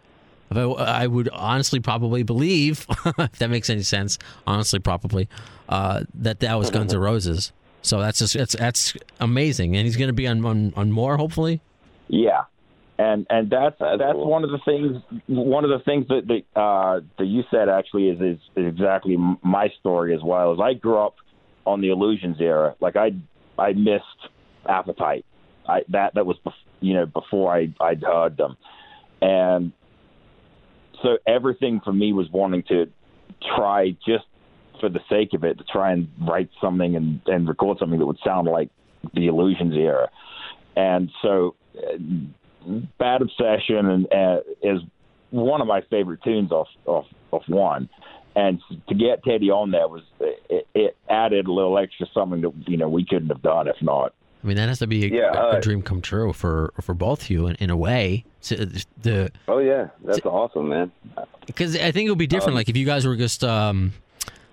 If 0.51 0.57
I, 0.57 0.63
I 0.63 1.07
would 1.07 1.29
honestly 1.31 1.81
probably 1.81 2.23
believe, 2.23 2.87
if 3.19 3.39
that 3.39 3.51
makes 3.51 3.69
any 3.69 3.83
sense, 3.83 4.19
honestly 4.47 4.79
probably, 4.79 5.29
uh, 5.69 6.05
that 6.15 6.41
that 6.41 6.55
was 6.59 6.71
Guns 6.71 6.95
N' 6.95 7.01
Roses. 7.11 7.53
So 7.83 8.01
that's 8.01 8.19
just 8.19 8.35
that's 8.35 8.57
that's 8.57 8.95
amazing, 9.21 9.77
and 9.77 9.85
he's 9.85 9.97
going 9.97 10.09
to 10.09 10.15
be 10.15 10.27
on, 10.27 10.45
on 10.47 10.73
on 10.77 10.93
more 10.93 11.19
hopefully. 11.19 11.61
Yeah, 12.09 12.45
and 12.99 13.27
and 13.29 13.51
that's 13.51 13.77
That's 13.81 13.99
that's, 13.99 14.13
cool. 14.13 14.31
one 14.31 14.45
of 14.45 14.51
the 14.51 14.61
things. 14.65 15.03
One 15.27 15.65
of 15.65 15.71
the 15.71 15.81
things 15.85 16.07
that 16.09 16.29
that, 16.29 16.61
uh, 16.61 17.01
that 17.19 17.27
you 17.27 17.43
said 17.51 17.69
actually 17.69 18.09
is, 18.09 18.21
is 18.21 18.39
is 18.57 18.67
exactly 18.67 19.17
my 19.43 19.69
story 19.81 20.15
as 20.15 20.21
well. 20.23 20.53
As 20.53 20.61
I 20.63 20.75
grew 20.75 20.99
up 20.99 21.17
on 21.67 21.81
the 21.81 21.89
Illusions 21.89 22.37
era, 22.41 22.77
like 22.81 22.95
I 22.95 23.11
I 23.59 23.73
missed 23.73 24.05
Appetite. 24.69 25.25
I 25.69 25.81
that 25.89 26.15
that 26.15 26.25
was 26.25 26.37
bef- 26.47 26.53
you 26.81 26.95
know 26.95 27.07
before 27.07 27.53
I 27.53 27.75
I'd 27.81 28.03
heard 28.03 28.37
them, 28.37 28.57
and 29.21 29.73
so 31.03 31.19
everything 31.27 31.81
for 31.85 31.93
me 31.93 32.13
was 32.13 32.29
wanting 32.33 32.63
to 32.69 32.87
try 33.57 33.91
just 34.07 34.25
for 34.81 34.89
the 34.89 35.01
sake 35.09 35.35
of 35.35 35.43
it 35.43 35.59
to 35.59 35.65
try 35.65 35.93
and 35.93 36.09
write 36.29 36.51
something 36.61 36.95
and 36.95 37.21
and 37.27 37.49
record 37.49 37.79
something 37.81 37.99
that 37.99 38.07
would 38.07 38.21
sound 38.25 38.47
like 38.47 38.71
the 39.15 39.27
Illusions 39.27 39.75
era, 39.75 40.09
and 40.77 41.11
so. 41.23 41.57
Uh, 41.77 41.99
Bad 42.99 43.23
Obsession 43.23 43.89
and 43.89 44.13
uh, 44.13 44.41
is 44.63 44.81
one 45.31 45.61
of 45.61 45.67
my 45.67 45.83
favorite 45.91 46.23
tunes 46.23 46.53
off 46.53 46.69
off 46.87 47.07
off 47.31 47.43
one, 47.49 47.89
and 48.37 48.61
to 48.89 48.95
get 48.95 49.23
Teddy 49.25 49.51
on 49.51 49.71
there 49.71 49.89
was 49.89 50.03
it, 50.21 50.67
it 50.75 50.97
added 51.09 51.47
a 51.47 51.53
little 51.53 51.79
extra 51.79 52.07
something 52.15 52.41
that 52.43 52.53
you 52.69 52.77
know 52.77 52.89
we 52.89 53.05
couldn't 53.05 53.29
have 53.29 53.43
done 53.43 53.69
if 53.69 53.77
not. 53.81 54.15
I 54.43 54.47
mean, 54.47 54.59
that 54.59 54.69
has 54.69 54.79
to 54.81 54.87
be 54.87 55.07
a, 55.07 55.09
Yeah, 55.09 55.33
a 55.33 55.57
uh, 55.57 55.61
dream 55.61 55.81
come 55.81 56.03
true 56.03 56.35
for 56.35 56.73
for 56.81 56.95
both 56.95 57.23
of 57.23 57.31
you 57.31 57.47
in, 57.47 57.55
in 57.57 57.71
a 57.71 57.77
way. 57.77 58.25
So, 58.41 58.57
the 59.01 59.33
Oh 59.49 59.59
yeah, 59.59 59.89
that's 60.05 60.25
awesome, 60.27 60.69
man. 60.69 60.93
because 61.47 61.77
I 61.77 61.91
think 61.93 62.07
it 62.07 62.11
would 62.11 62.19
be 62.19 62.27
different. 62.27 62.55
like 62.55 62.69
if 62.69 62.77
you 62.77 62.85
guys 62.85 63.07
were 63.07 63.17
just, 63.17 63.43
um, 63.43 63.95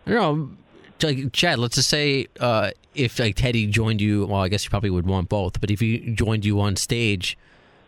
I 0.08 0.12
don't 0.12 0.22
know, 0.22 1.08
like 1.08 1.34
Chad. 1.34 1.60
Let's 1.60 1.76
just 1.76 1.90
say 1.90 2.28
uh, 2.40 2.72
if 2.96 3.20
like 3.20 3.36
Teddy 3.36 3.68
joined 3.68 4.00
you. 4.00 4.28
Well, 4.28 4.40
I 4.42 4.48
guess 4.48 4.64
you 4.64 4.70
probably 4.70 4.92
would 4.92 5.06
want 5.06 5.28
both. 5.28 5.60
But 5.60 5.70
if 5.70 5.82
he 5.82 6.14
joined 6.14 6.46
you 6.46 6.62
on 6.62 6.78
stage 6.78 7.38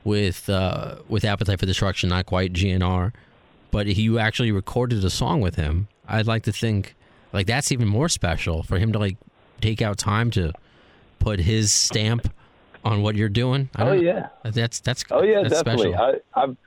with 0.03 0.49
uh, 0.49 0.95
with 1.07 1.25
Appetite 1.25 1.59
for 1.59 1.65
Destruction, 1.65 2.09
not 2.09 2.25
quite 2.25 2.53
GNR, 2.53 3.13
but 3.71 3.87
you 3.87 4.19
actually 4.19 4.51
recorded 4.51 5.03
a 5.03 5.09
song 5.09 5.41
with 5.41 5.55
him, 5.55 5.87
I'd 6.07 6.27
like 6.27 6.43
to 6.43 6.51
think 6.51 6.95
like 7.31 7.47
that's 7.47 7.71
even 7.71 7.87
more 7.87 8.09
special 8.09 8.63
for 8.63 8.77
him 8.77 8.91
to 8.93 8.99
like 8.99 9.17
take 9.61 9.81
out 9.81 9.97
time 9.97 10.29
to 10.31 10.53
put 11.19 11.39
his 11.39 11.71
stamp 11.71 12.31
on 12.85 13.01
what 13.01 13.15
you're 13.15 13.29
doing. 13.29 13.69
I 13.75 13.83
Oh 13.89 13.93
yeah. 13.93 14.27
That's 14.43 14.79
that's 14.79 15.03
Oh 15.09 15.23
yeah, 15.23 15.41
that's 15.43 15.55
definitely. 15.55 15.93
special. 15.93 16.19
I, 16.35 16.41
I've 16.41 16.57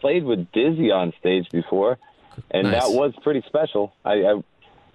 played 0.00 0.24
with 0.24 0.50
Dizzy 0.52 0.90
on 0.90 1.12
stage 1.18 1.48
before, 1.50 1.98
and 2.50 2.70
Nice. 2.70 2.82
that 2.82 2.92
was 2.92 3.14
pretty 3.22 3.42
special. 3.46 3.94
I, 4.04 4.12
I, 4.12 4.42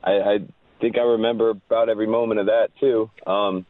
I, 0.04 0.12
I 0.34 0.40
think 0.80 0.98
I 0.98 1.02
remember 1.02 1.50
about 1.50 1.90
every 1.90 2.08
moment 2.08 2.40
of 2.40 2.46
that 2.46 2.70
too. 2.80 3.10
Um, 3.26 3.66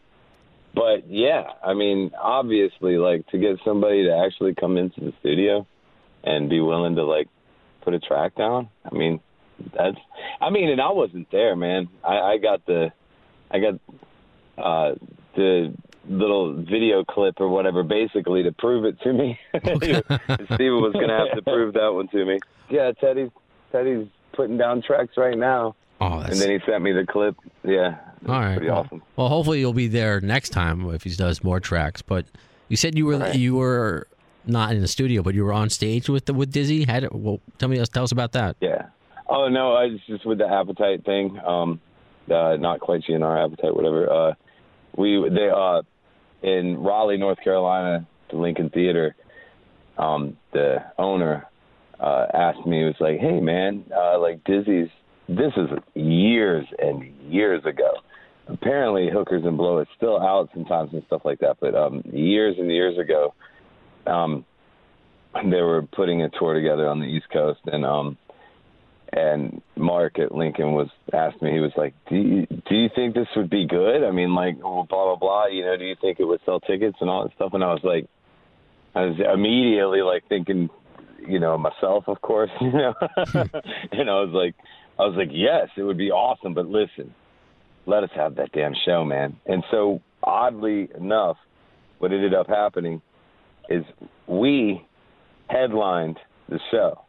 but 0.74 1.10
yeah, 1.10 1.44
I 1.66 1.74
mean, 1.74 2.12
obviously, 2.20 2.98
like 2.98 3.28
to 3.28 3.38
get 3.38 3.58
somebody 3.66 4.06
to 4.06 4.16
actually 4.26 4.56
come 4.56 4.78
into 4.78 5.02
the 5.02 5.14
studio 5.20 5.66
and 6.24 6.50
be 6.50 6.60
willing 6.60 6.96
to 6.96 7.04
like 7.04 7.28
put 7.82 7.94
a 7.94 8.00
track 8.00 8.36
down. 8.36 8.70
I 8.86 8.96
mean, 8.96 9.20
that's. 9.74 9.98
I 10.42 10.50
mean, 10.50 10.70
and 10.70 10.82
I 10.82 10.92
wasn't 10.92 11.30
there, 11.32 11.56
man. 11.56 11.90
I, 12.04 12.20
I 12.20 12.38
got 12.38 12.66
the, 12.66 12.92
I 13.52 13.60
got 13.60 13.74
uh, 14.58 14.96
the 15.36 15.74
little 16.08 16.54
video 16.54 17.04
clip 17.04 17.36
or 17.40 17.50
whatever, 17.50 17.84
basically 17.84 18.44
to 18.44 18.52
prove 18.52 18.86
it 18.86 19.00
to 19.02 19.14
me. 19.14 19.40
Stephen 19.54 20.82
was 20.82 20.94
gonna 20.94 21.18
have 21.18 21.36
to 21.36 21.42
prove 21.42 21.74
that 21.74 21.94
one 21.94 22.08
to 22.10 22.26
me. 22.26 22.40
Yeah, 22.70 22.92
Teddy's 23.00 23.32
Teddy's 23.72 24.08
putting 24.34 24.58
down 24.58 24.82
tracks 24.82 25.18
right 25.18 25.38
now, 25.38 25.76
oh, 26.02 26.20
and 26.20 26.36
then 26.36 26.52
he 26.52 26.60
sent 26.66 26.84
me 26.84 26.92
the 26.92 27.06
clip. 27.06 27.36
Yeah, 27.64 27.98
All 28.28 28.40
right. 28.40 28.56
pretty 28.58 28.70
well, 28.72 28.80
awesome. 28.82 29.04
well, 29.16 29.28
hopefully 29.30 29.60
you'll 29.60 29.74
be 29.74 29.88
there 29.88 30.20
next 30.22 30.50
time 30.50 30.90
if 30.94 31.04
he 31.04 31.12
does 31.16 31.44
more 31.44 31.60
tracks. 31.60 32.02
But 32.02 32.26
you 32.68 32.76
said 32.78 32.98
you 32.98 33.06
were 33.06 33.18
Right. 33.18 33.36
you 33.36 33.56
were 33.56 34.08
not 34.46 34.74
in 34.74 34.82
the 34.82 34.88
studio, 34.88 35.22
but 35.22 35.36
you 35.36 35.44
were 35.46 35.54
on 35.54 35.70
stage 35.70 36.10
with 36.10 36.26
the, 36.26 36.34
with 36.34 36.52
Dizzy. 36.52 36.86
Had 36.86 37.04
it, 37.04 37.14
well, 37.14 37.40
tell 37.58 37.70
me 37.70 37.84
tell 37.86 38.04
us 38.04 38.12
about 38.12 38.32
that. 38.34 38.56
Yeah. 38.62 38.88
Oh 39.28 39.48
no, 39.48 39.74
I 39.74 39.86
was 39.86 40.00
just 40.08 40.26
with 40.26 40.40
the 40.40 40.48
appetite 40.48 41.06
thing. 41.06 41.40
Um, 41.46 41.80
uh, 42.32 42.56
not 42.58 42.80
quite 42.80 43.02
GNR 43.04 43.46
appetite, 43.46 43.76
whatever. 43.76 44.12
Uh, 44.12 44.34
we 44.98 45.28
they 45.30 45.50
uh 45.56 45.82
in 46.42 46.78
Raleigh, 46.78 47.18
North 47.18 47.40
Carolina, 47.44 48.08
the 48.32 48.38
Lincoln 48.38 48.70
Theater. 48.70 49.16
Um, 49.98 50.38
the 50.54 50.78
owner 50.98 51.46
uh, 52.00 52.26
asked 52.34 52.66
me, 52.66 52.80
he 52.80 52.86
was 52.86 52.96
like, 53.00 53.20
"Hey 53.20 53.40
man, 53.40 53.84
uh, 53.96 54.20
like 54.20 54.44
Dizzy's. 54.46 54.88
This 55.28 55.52
is 55.58 55.70
years 55.94 56.66
and 56.80 57.04
years 57.32 57.64
ago. 57.66 57.92
Apparently, 58.52 59.10
Hookers 59.12 59.44
and 59.46 59.58
Blow 59.58 59.80
is 59.80 59.88
still 59.96 60.20
out 60.20 60.50
sometimes 60.54 60.94
and 60.94 61.04
stuff 61.08 61.22
like 61.24 61.40
that. 61.40 61.58
But 61.60 61.76
um, 61.76 62.02
years 62.12 62.56
and 62.58 62.72
years 62.72 62.98
ago, 62.98 63.34
um, 64.08 64.46
they 65.34 65.62
were 65.62 65.84
putting 65.84 66.24
a 66.24 66.30
tour 66.30 66.54
together 66.54 66.88
on 66.88 67.00
the 67.00 67.06
East 67.06 67.28
Coast, 67.32 67.60
and 67.66 67.86
um, 67.86 68.18
and 69.14 69.62
Mark 69.76 70.20
at 70.20 70.34
Lincoln 70.34 70.74
was 70.74 70.90
asked 71.14 71.42
me. 71.42 71.52
He 71.52 71.60
was 71.60 71.74
like, 71.78 71.94
"Do 72.10 72.16
you 72.16 72.46
do 72.48 72.76
you 72.76 72.90
think 72.96 73.14
this 73.14 73.28
would 73.36 73.50
be 73.50 73.68
good? 73.68 74.04
I 74.04 74.12
mean, 74.12 74.34
like, 74.34 74.60
blah 74.60 74.84
blah 74.86 75.16
blah. 75.16 75.46
You 75.48 75.66
know, 75.66 75.78
do 75.78 75.86
you 75.86 75.96
think 76.02 76.20
it 76.20 76.26
would 76.26 76.42
sell 76.46 76.60
tickets 76.60 76.98
and 77.02 77.10
all 77.10 77.24
that 77.24 77.36
stuff?" 77.36 77.54
And 77.54 77.64
I 77.64 77.74
was 77.74 77.84
like, 77.84 78.08
I 78.96 79.06
was 79.06 79.20
immediately 79.34 80.02
like 80.02 80.28
thinking, 80.28 80.70
you 81.28 81.40
know, 81.40 81.58
myself, 81.58 82.06
of 82.08 82.22
course, 82.22 82.50
you 82.62 82.72
know, 82.72 82.94
and 83.16 84.10
I 84.10 84.22
was 84.22 84.32
like, 84.34 84.56
I 84.98 85.06
was 85.06 85.16
like, 85.16 85.30
yes, 85.32 85.70
it 85.78 85.84
would 85.84 85.98
be 85.98 86.12
awesome, 86.12 86.54
but 86.54 86.68
listen, 86.68 87.14
let 87.86 88.04
us 88.04 88.10
have 88.16 88.36
that 88.36 88.52
damn 88.52 88.74
show, 88.86 89.04
man. 89.04 89.38
And 89.46 89.64
so, 89.72 90.02
oddly 90.24 90.90
enough, 90.96 91.38
what 92.00 92.12
ended 92.12 92.34
up 92.34 92.48
happening 92.48 93.02
is 93.70 93.84
we 94.28 94.86
headlined 95.48 96.18
the 96.48 96.60
show. 96.72 97.02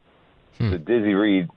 Hmm. 0.58 0.70
So 0.70 0.78
Dizzy 0.78 1.14
Reed 1.14 1.48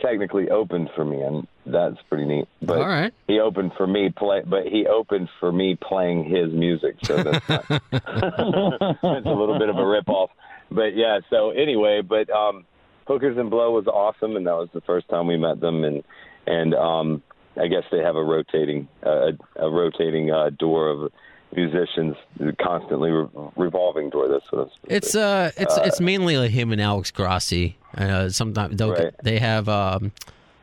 technically 0.00 0.50
opened 0.50 0.90
for 0.94 1.04
me, 1.04 1.20
and 1.20 1.46
that's 1.66 1.96
pretty 2.08 2.24
neat. 2.24 2.48
But 2.62 2.78
All 2.78 2.86
right. 2.86 3.12
he 3.26 3.40
opened 3.40 3.72
for 3.76 3.86
me 3.86 4.10
play, 4.10 4.42
but 4.44 4.66
he 4.66 4.86
opened 4.86 5.28
for 5.40 5.52
me 5.52 5.76
playing 5.80 6.24
his 6.24 6.52
music. 6.52 6.96
So 7.04 7.22
that's 7.22 7.48
not, 7.48 7.64
it's 7.92 9.26
a 9.26 9.30
little 9.30 9.58
bit 9.58 9.68
of 9.68 9.76
a 9.76 9.86
rip 9.86 10.08
off. 10.08 10.30
But 10.70 10.96
yeah, 10.96 11.20
so 11.30 11.50
anyway, 11.50 12.02
but 12.02 12.30
um 12.30 12.64
Hookers 13.06 13.36
and 13.36 13.50
Blow 13.50 13.70
was 13.70 13.86
awesome 13.86 14.36
and 14.36 14.46
that 14.46 14.54
was 14.54 14.68
the 14.72 14.80
first 14.82 15.08
time 15.08 15.26
we 15.26 15.36
met 15.36 15.60
them 15.60 15.84
and 15.84 16.02
and 16.46 16.74
um 16.74 17.22
I 17.56 17.66
guess 17.68 17.84
they 17.90 17.98
have 17.98 18.16
a 18.16 18.22
rotating 18.24 18.88
uh, 19.04 19.32
a 19.56 19.70
rotating 19.70 20.30
uh 20.30 20.50
door 20.50 20.88
of 20.88 21.12
musicians 21.54 22.16
constantly 22.60 23.10
re- 23.10 23.28
revolving 23.56 24.10
door 24.10 24.26
that's 24.28 24.50
what 24.50 24.58
I 24.58 24.62
was 24.64 24.72
supposed 24.72 24.88
to 24.90 24.96
It's 24.96 25.14
uh, 25.14 25.50
it's 25.56 25.76
it's 25.78 26.00
mainly 26.00 26.36
like 26.36 26.50
him 26.50 26.72
and 26.72 26.80
Alex 26.80 27.10
Grasso. 27.10 27.70
Uh, 27.96 28.28
sometimes 28.28 28.80
Right. 28.82 29.14
they 29.22 29.38
have 29.38 29.68
um, 29.68 30.10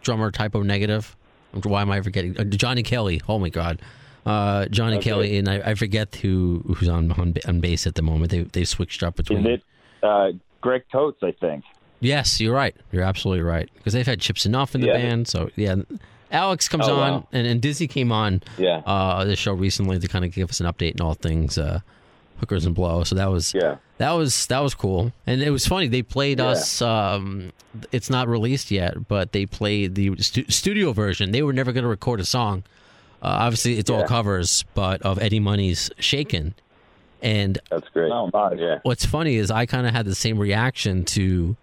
drummer 0.02 0.32
Type 0.32 0.54
O 0.56 0.64
Negative. 0.64 1.16
Why 1.64 1.82
am 1.82 1.92
I 1.92 2.02
forgetting 2.02 2.38
uh, 2.38 2.44
Johnny 2.44 2.84
Kelly? 2.84 3.22
Oh 3.30 3.40
my 3.40 3.50
God, 3.50 3.80
uh, 4.26 4.66
Johnny 4.66 4.98
Okay. 4.98 5.10
Kelly, 5.10 5.38
and 5.38 5.48
I, 5.50 5.72
I 5.72 5.76
forget 5.76 6.14
who 6.16 6.62
who's 6.76 6.90
on 6.90 7.12
on, 7.14 7.36
on 7.48 7.60
bass 7.62 7.88
at 7.88 7.96
the 7.96 8.02
moment. 8.02 8.32
They 8.32 8.44
they 8.44 8.66
switched 8.66 9.02
up 9.04 9.16
between. 9.16 9.46
Is 9.48 9.60
it 9.60 10.06
uh, 10.06 10.32
Greg 10.60 10.84
Coates? 10.92 11.24
I 11.24 11.32
think. 11.32 11.64
Yes, 12.02 12.42
you're 12.42 12.54
right. 12.56 12.76
You're 12.92 13.04
absolutely 13.04 13.44
right 13.44 13.70
because 13.76 13.94
they've 13.94 14.06
had 14.06 14.20
Chip 14.20 14.38
Z'Nuff 14.38 14.76
in 14.76 14.82
the 14.82 14.88
Yeah. 14.88 14.94
band. 14.94 15.28
So 15.30 15.50
yeah, 15.56 15.76
Alex 16.32 16.68
comes 16.68 16.88
Oh, 16.88 16.96
on 17.00 17.12
wow. 17.12 17.28
and, 17.32 17.46
and 17.48 17.62
Dizzy 17.62 17.88
came 17.88 18.12
on 18.12 18.42
Yeah. 18.58 18.78
uh, 18.86 19.26
the 19.26 19.36
show 19.36 19.54
recently 19.54 20.00
to 20.00 20.08
kind 20.08 20.24
of 20.26 20.32
give 20.34 20.50
us 20.50 20.60
an 20.60 20.66
update 20.66 20.92
and 20.92 21.02
all 21.02 21.14
things 21.14 21.58
uh, 21.58 21.80
hookers 22.40 22.66
and 22.66 22.74
blow. 22.74 23.04
So 23.04 23.16
that 23.16 23.30
was 23.30 23.54
Yeah. 23.54 23.76
that 23.98 24.12
was 24.12 24.46
that 24.48 24.60
was 24.60 24.74
cool, 24.74 25.12
and 25.28 25.42
it 25.42 25.52
was 25.52 25.68
funny. 25.68 25.88
They 25.88 26.02
played 26.02 26.40
Yeah. 26.40 26.48
us. 26.48 26.82
Um, 26.82 27.52
it's 27.92 28.10
not 28.10 28.28
released 28.28 28.72
yet, 28.72 29.08
but 29.08 29.32
they 29.32 29.46
played 29.46 29.96
the 29.96 30.16
stu- 30.20 30.50
studio 30.50 30.92
version. 30.94 31.32
They 31.32 31.44
were 31.44 31.54
never 31.54 31.72
going 31.72 31.84
to 31.84 31.90
record 31.90 32.20
a 32.20 32.26
song. 32.26 32.64
Uh, 33.22 33.28
obviously, 33.46 33.78
it's 33.78 33.90
all 33.90 34.04
covers, 34.06 34.66
but 34.74 35.02
of 35.04 35.20
Eddie 35.22 35.40
Money's 35.40 35.92
"Shaken." 36.00 36.56
And 37.22 37.60
That's 37.70 37.88
great. 37.90 38.12
Oh, 38.12 38.32
nice. 38.34 38.58
Yeah. 38.58 38.80
what's 38.82 39.06
funny 39.06 39.36
is 39.36 39.52
I 39.52 39.68
kind 39.68 39.86
of 39.86 39.94
had 39.94 40.08
the 40.08 40.16
same 40.16 40.40
reaction 40.40 41.04
to 41.06 41.56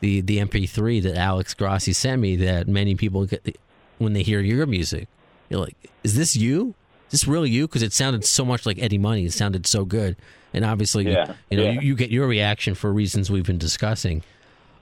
the 0.00 0.20
the 0.20 0.36
MP3 0.40 1.02
that 1.04 1.16
Alex 1.16 1.54
Grasso 1.54 1.92
sent 1.92 2.20
me. 2.20 2.36
That 2.36 2.68
many 2.68 2.94
people 2.96 3.24
get 3.24 3.56
when 3.98 4.12
they 4.12 4.22
hear 4.22 4.40
your 4.40 4.66
music, 4.66 5.08
you're 5.48 5.60
like, 5.60 5.76
"Is 6.04 6.16
this 6.16 6.36
you? 6.36 6.74
Is 7.06 7.12
this 7.20 7.26
really 7.28 7.50
you?" 7.50 7.66
Because 7.66 7.82
it 7.82 7.92
sounded 7.92 8.24
so 8.24 8.44
much 8.44 8.66
like 8.66 8.78
Eddie 8.80 8.98
Money. 8.98 9.24
It 9.26 9.32
sounded 9.32 9.66
so 9.66 9.84
good, 9.84 10.16
and 10.52 10.64
obviously, 10.64 11.10
Yeah, 11.10 11.34
you 11.50 11.56
know, 11.56 11.62
yeah. 11.64 11.70
you, 11.72 11.80
you 11.80 11.94
get 11.96 12.10
your 12.10 12.26
reaction 12.26 12.74
for 12.74 12.92
reasons 12.92 13.30
we've 13.30 13.44
been 13.46 13.58
discussing. 13.58 14.22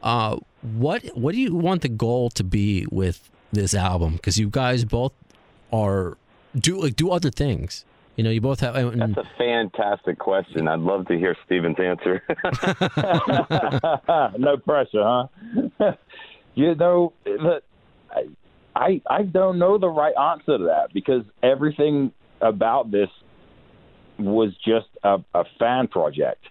Uh, 0.02 0.36
what 0.62 1.04
what 1.16 1.32
do 1.34 1.40
you 1.40 1.54
want 1.54 1.82
the 1.82 1.88
goal 1.88 2.30
to 2.30 2.44
be 2.44 2.86
with 2.90 3.30
this 3.52 3.74
album? 3.74 4.14
Because 4.14 4.38
you 4.38 4.48
guys 4.50 4.84
both 4.84 5.12
are 5.72 6.16
do 6.58 6.80
like 6.80 6.96
do 6.96 7.10
other 7.10 7.30
things. 7.30 7.84
You 8.16 8.22
know, 8.22 8.30
you 8.30 8.40
both 8.40 8.60
have. 8.60 8.76
and- 8.76 9.00
That's 9.16 9.26
a 9.26 9.30
fantastic 9.36 10.18
question. 10.20 10.68
I'd 10.68 10.78
love 10.78 11.08
to 11.08 11.18
hear 11.18 11.36
Stephen's 11.46 11.78
answer. 11.80 12.22
no 14.38 14.56
pressure, 14.58 15.02
huh? 15.02 15.26
you 16.54 16.74
know, 16.76 17.12
the, 17.24 17.60
I- 18.74 19.02
I 19.08 19.22
don't 19.22 19.58
know 19.58 19.78
the 19.78 19.88
right 19.88 20.16
answer 20.16 20.58
to 20.58 20.64
that 20.64 20.92
because 20.92 21.24
everything 21.42 22.12
about 22.40 22.90
this 22.90 23.08
was 24.18 24.52
just 24.64 24.88
a, 25.02 25.20
a 25.34 25.44
fan 25.58 25.88
project. 25.88 26.44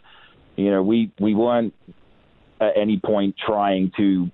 You 0.56 0.72
know, 0.72 0.84
we 0.84 1.12
we 1.20 1.34
weren't 1.36 1.74
at 2.62 2.78
any 2.78 3.00
point 3.00 3.36
trying 3.38 3.92
to, 3.98 4.30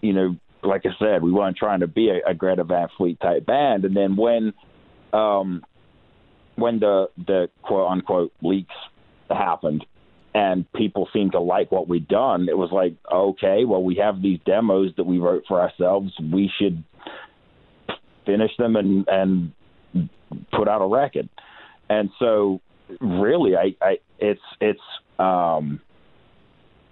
you 0.00 0.12
know, 0.12 0.36
like 0.62 0.86
I 0.86 0.90
said, 0.98 1.22
we 1.22 1.32
weren't 1.32 1.56
trying 1.56 1.80
to 1.80 1.86
be 1.86 2.10
a, 2.10 2.30
a 2.30 2.34
Greta 2.34 2.64
Van 2.64 2.88
Fleet 2.96 3.20
type 3.20 3.46
band. 3.46 3.84
And 3.84 3.96
then 3.96 4.16
when, 4.16 4.52
um, 5.12 5.64
when 6.56 6.78
the 6.80 7.08
the 7.26 7.48
quote 7.62 7.90
unquote 7.90 8.32
leaks 8.42 8.74
happened, 9.30 9.84
and 10.38 10.72
people 10.72 11.08
seemed 11.12 11.32
to 11.32 11.40
like 11.40 11.72
what 11.72 11.88
we'd 11.88 12.06
done, 12.06 12.48
it 12.48 12.56
was 12.56 12.70
like, 12.70 12.94
okay, 13.12 13.64
well, 13.64 13.82
we 13.82 13.96
have 13.96 14.22
these 14.22 14.38
demos 14.46 14.92
that 14.96 15.02
we 15.02 15.18
wrote 15.18 15.42
for 15.48 15.60
ourselves. 15.60 16.12
We 16.32 16.48
should 16.60 16.84
finish 18.24 18.52
them 18.56 18.76
and 18.76 19.08
and 19.08 19.52
put 20.52 20.68
out 20.68 20.80
a 20.80 20.86
record. 20.86 21.28
And 21.90 22.10
so, 22.20 22.60
really, 23.00 23.56
I, 23.56 23.74
I 23.82 23.96
it's 24.20 24.40
it's 24.60 24.80
um, 25.18 25.80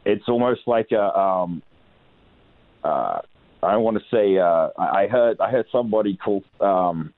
it's 0.04 0.24
almost 0.26 0.62
like 0.66 0.90
a 0.90 1.16
um, 1.16 1.62
uh, 2.82 3.20
I 3.62 3.76
want 3.76 3.96
to 3.96 4.02
say 4.10 4.38
uh, 4.38 4.70
I 4.76 5.04
I 5.04 5.06
heard 5.06 5.40
I 5.40 5.52
heard 5.52 5.66
somebody 5.70 6.16
call 6.16 6.42
um, 6.60 7.14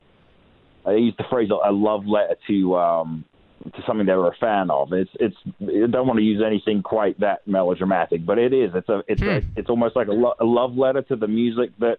I 0.84 0.92
used 0.92 1.16
the 1.16 1.24
phrase 1.30 1.48
a 1.50 1.72
love 1.72 2.04
letter 2.04 2.36
to 2.48 2.76
um, 2.76 3.24
to 3.64 3.82
something 3.86 4.06
they 4.06 4.14
were 4.14 4.28
a 4.28 4.36
fan 4.36 4.70
of. 4.70 4.92
It's 4.92 5.10
it's 5.14 5.36
I 5.60 5.86
don't 5.90 6.06
want 6.06 6.18
to 6.18 6.24
use 6.24 6.42
anything 6.44 6.82
quite 6.82 7.18
that 7.20 7.46
melodramatic, 7.46 8.24
but 8.24 8.38
it 8.38 8.52
is. 8.52 8.70
It's 8.74 8.88
a 8.88 9.02
it's 9.08 9.22
a, 9.22 9.42
it's 9.56 9.70
almost 9.70 9.96
like 9.96 10.08
a, 10.08 10.12
lo- 10.12 10.34
a 10.40 10.44
love 10.44 10.76
letter 10.76 11.02
to 11.02 11.16
the 11.16 11.28
music 11.28 11.70
that 11.80 11.98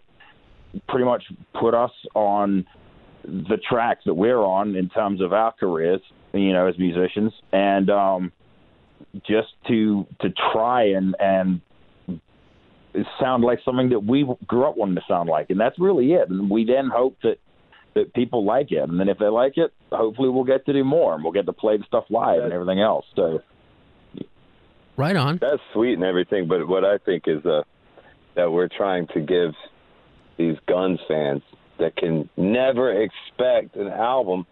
pretty 0.87 1.05
much 1.05 1.23
put 1.59 1.73
us 1.73 1.91
on 2.15 2.65
the 3.23 3.57
tracks 3.69 4.03
that 4.05 4.13
we're 4.13 4.41
on 4.41 4.75
in 4.75 4.89
terms 4.89 5.21
of 5.21 5.33
our 5.33 5.51
careers, 5.51 6.01
you 6.33 6.53
know, 6.53 6.67
as 6.67 6.77
musicians, 6.77 7.33
and 7.51 7.89
um, 7.89 8.31
just 9.27 9.49
to 9.67 10.05
to 10.21 10.29
try 10.53 10.83
and 10.83 11.15
and 11.19 11.61
sound 13.19 13.43
like 13.43 13.59
something 13.63 13.89
that 13.89 13.99
we 13.99 14.27
grew 14.47 14.65
up 14.67 14.77
wanting 14.77 14.95
to 14.95 15.03
sound 15.07 15.29
like, 15.29 15.49
and 15.49 15.59
that's 15.59 15.77
really 15.79 16.13
it. 16.13 16.29
And 16.29 16.49
we 16.49 16.65
then 16.65 16.89
hope 16.93 17.17
that 17.23 17.37
that 17.95 18.13
people 18.13 18.45
like 18.45 18.71
it, 18.71 18.89
and 18.89 18.99
then 18.99 19.09
if 19.09 19.17
they 19.17 19.27
like 19.27 19.57
it, 19.57 19.71
hopefully 19.91 20.29
we'll 20.29 20.43
get 20.43 20.65
to 20.65 20.73
do 20.73 20.83
more, 20.83 21.15
and 21.15 21.23
we'll 21.23 21.33
get 21.33 21.45
to 21.45 21.53
play 21.53 21.77
the 21.77 21.83
stuff 21.85 22.05
live 22.09 22.43
and 22.43 22.53
everything 22.53 22.81
else. 22.81 23.05
So 23.15 23.41
right 24.97 25.15
on. 25.15 25.39
That's 25.41 25.61
sweet 25.73 25.93
and 25.93 26.03
everything, 26.03 26.47
but 26.47 26.67
what 26.67 26.83
I 26.83 26.97
think 26.99 27.23
is 27.27 27.45
uh, 27.45 27.63
that 28.35 28.51
we're 28.51 28.67
trying 28.67 29.07
to 29.13 29.19
give 29.19 29.53
these 30.37 30.55
Guns 30.67 30.99
fans 31.07 31.41
that 31.79 31.95
can 31.95 32.29
never 32.37 32.91
expect 32.91 33.75
an 33.75 33.87
album. 33.87 34.45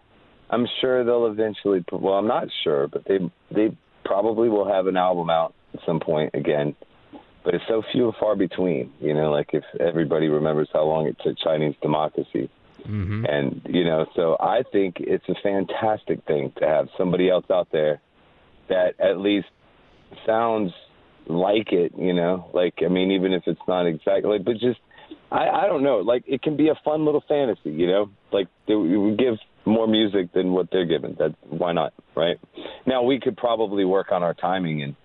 I'm 0.50 0.66
sure 0.80 1.04
they'll 1.04 1.26
eventually. 1.26 1.84
Well, 1.92 2.14
I'm 2.14 2.26
not 2.26 2.48
sure, 2.64 2.88
but 2.88 3.04
they 3.06 3.18
they 3.50 3.76
probably 4.04 4.48
will 4.48 4.66
have 4.66 4.86
an 4.86 4.96
album 4.96 5.30
out 5.30 5.54
at 5.74 5.80
some 5.84 6.00
point 6.00 6.34
again. 6.34 6.74
But 7.44 7.54
it's 7.54 7.64
so 7.68 7.82
few 7.92 8.06
and 8.06 8.14
far 8.18 8.34
between. 8.34 8.92
You 9.00 9.14
know, 9.14 9.30
like 9.30 9.50
if 9.52 9.64
everybody 9.78 10.28
remembers 10.28 10.68
how 10.72 10.84
long 10.84 11.06
it 11.06 11.16
took 11.22 11.38
Chinese 11.38 11.74
democracy 11.82 12.50
hmm 12.88 13.24
and 13.28 13.60
you 13.68 13.84
know 13.84 14.06
so 14.16 14.36
i 14.40 14.62
think 14.72 14.96
it's 14.98 15.28
a 15.28 15.34
fantastic 15.42 16.24
thing 16.26 16.50
to 16.58 16.66
have 16.66 16.88
somebody 16.96 17.28
else 17.28 17.44
out 17.52 17.68
there 17.70 18.00
that 18.68 18.98
at 18.98 19.18
least 19.18 19.46
sounds 20.26 20.72
like 21.26 21.70
it 21.70 21.92
you 21.98 22.14
know 22.14 22.50
like 22.54 22.74
i 22.84 22.88
mean 22.88 23.10
even 23.10 23.32
if 23.32 23.42
it's 23.46 23.60
not 23.68 23.86
exactly 23.86 24.30
like, 24.30 24.44
but 24.44 24.54
just 24.54 24.80
I, 25.30 25.48
I 25.48 25.66
don't 25.66 25.82
know. 25.82 25.98
Like 25.98 26.24
it 26.26 26.42
can 26.42 26.56
be 26.56 26.68
a 26.68 26.74
fun 26.84 27.04
little 27.04 27.22
fantasy, 27.28 27.70
you 27.70 27.86
know. 27.86 28.10
Like 28.32 28.48
we 28.66 28.96
would 28.96 29.18
give 29.18 29.34
more 29.66 29.86
music 29.86 30.32
than 30.32 30.52
what 30.52 30.68
they're 30.70 30.86
giving. 30.86 31.16
That 31.18 31.34
why 31.48 31.72
not, 31.72 31.92
right? 32.16 32.38
Now 32.86 33.02
we 33.02 33.20
could 33.20 33.36
probably 33.36 33.84
work 33.84 34.10
on 34.10 34.22
our 34.22 34.34
timing 34.34 34.82
and 34.82 34.96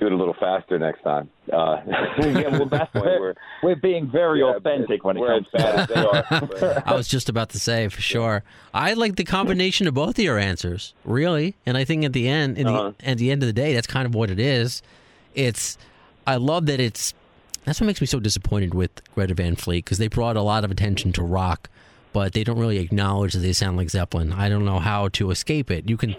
do 0.00 0.06
it 0.06 0.12
a 0.12 0.16
little 0.16 0.34
faster 0.34 0.78
next 0.78 1.02
time. 1.02 1.30
Uh, 1.52 1.80
yeah, 2.18 2.48
well, 2.58 2.66
that's 2.66 2.92
why 2.94 3.02
we're 3.02 3.34
We're 3.62 3.76
being 3.76 4.10
very 4.10 4.40
yeah, 4.40 4.56
authentic 4.56 5.04
when 5.04 5.16
it 5.16 5.26
comes 5.26 5.46
to 5.50 5.58
bad 5.58 5.78
as 5.78 5.88
they 5.88 5.94
are. 5.94 6.24
but- 6.48 6.88
I 6.88 6.94
was 6.94 7.06
just 7.06 7.28
about 7.28 7.50
to 7.50 7.60
say 7.60 7.88
for 7.88 8.00
sure. 8.00 8.42
I 8.74 8.94
like 8.94 9.16
the 9.16 9.24
combination 9.24 9.86
of 9.86 9.94
both 9.94 10.18
of 10.18 10.24
your 10.24 10.38
answers, 10.38 10.94
really, 11.04 11.54
and 11.66 11.76
I 11.76 11.84
think 11.84 12.04
at 12.04 12.12
the 12.12 12.28
end, 12.28 12.58
in 12.58 12.66
Uh-huh. 12.66 12.92
the, 12.98 13.08
at 13.08 13.18
the 13.18 13.30
end 13.30 13.42
of 13.42 13.46
the 13.46 13.52
day, 13.52 13.74
that's 13.74 13.86
kind 13.86 14.06
of 14.06 14.14
what 14.14 14.30
it 14.30 14.40
is. 14.40 14.82
It's. 15.34 15.78
I 16.26 16.36
love 16.36 16.66
that 16.66 16.80
it's. 16.80 17.14
That's 17.64 17.80
what 17.80 17.86
makes 17.86 18.00
me 18.00 18.06
so 18.06 18.18
disappointed 18.20 18.74
with 18.74 18.90
Greta 19.14 19.34
Van 19.34 19.54
Fleet 19.54 19.84
because 19.84 19.98
they 19.98 20.08
brought 20.08 20.36
a 20.36 20.42
lot 20.42 20.64
of 20.64 20.70
attention 20.70 21.12
to 21.12 21.22
rock, 21.22 21.68
but 22.12 22.32
they 22.32 22.42
don't 22.42 22.58
really 22.58 22.78
acknowledge 22.78 23.34
that 23.34 23.40
they 23.40 23.52
sound 23.52 23.76
like 23.76 23.90
Zeppelin. 23.90 24.32
I 24.32 24.48
don't 24.48 24.64
know 24.64 24.78
how 24.78 25.08
to 25.08 25.30
escape 25.30 25.70
it. 25.70 25.88
You 25.88 25.96
can, 25.98 26.16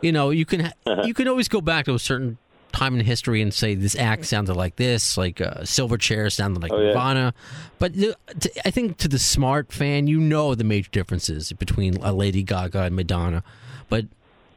you 0.00 0.12
know, 0.12 0.30
you 0.30 0.46
can 0.46 0.72
you 1.04 1.12
can 1.12 1.26
always 1.28 1.48
go 1.48 1.60
back 1.60 1.86
to 1.86 1.94
a 1.94 1.98
certain 1.98 2.38
time 2.72 2.98
in 2.98 3.04
history 3.04 3.40
and 3.42 3.52
say 3.52 3.74
this 3.74 3.94
act 3.96 4.24
sounded 4.26 4.54
like 4.54 4.76
this, 4.76 5.16
like 5.16 5.40
uh, 5.40 5.60
Silverchair 5.62 6.30
sounded 6.32 6.62
like 6.62 6.72
Oh, 6.72 6.78
yeah. 6.80 6.88
Nirvana. 6.88 7.34
But 7.78 7.94
the, 7.94 8.16
to, 8.40 8.66
I 8.66 8.70
think 8.70 8.98
to 8.98 9.08
the 9.08 9.18
smart 9.18 9.72
fan, 9.72 10.06
you 10.06 10.20
know 10.20 10.54
the 10.54 10.64
major 10.64 10.90
differences 10.90 11.52
between 11.52 12.02
uh, 12.02 12.12
Lady 12.12 12.42
Gaga 12.42 12.82
and 12.82 12.96
Madonna. 12.96 13.42
But 13.88 14.06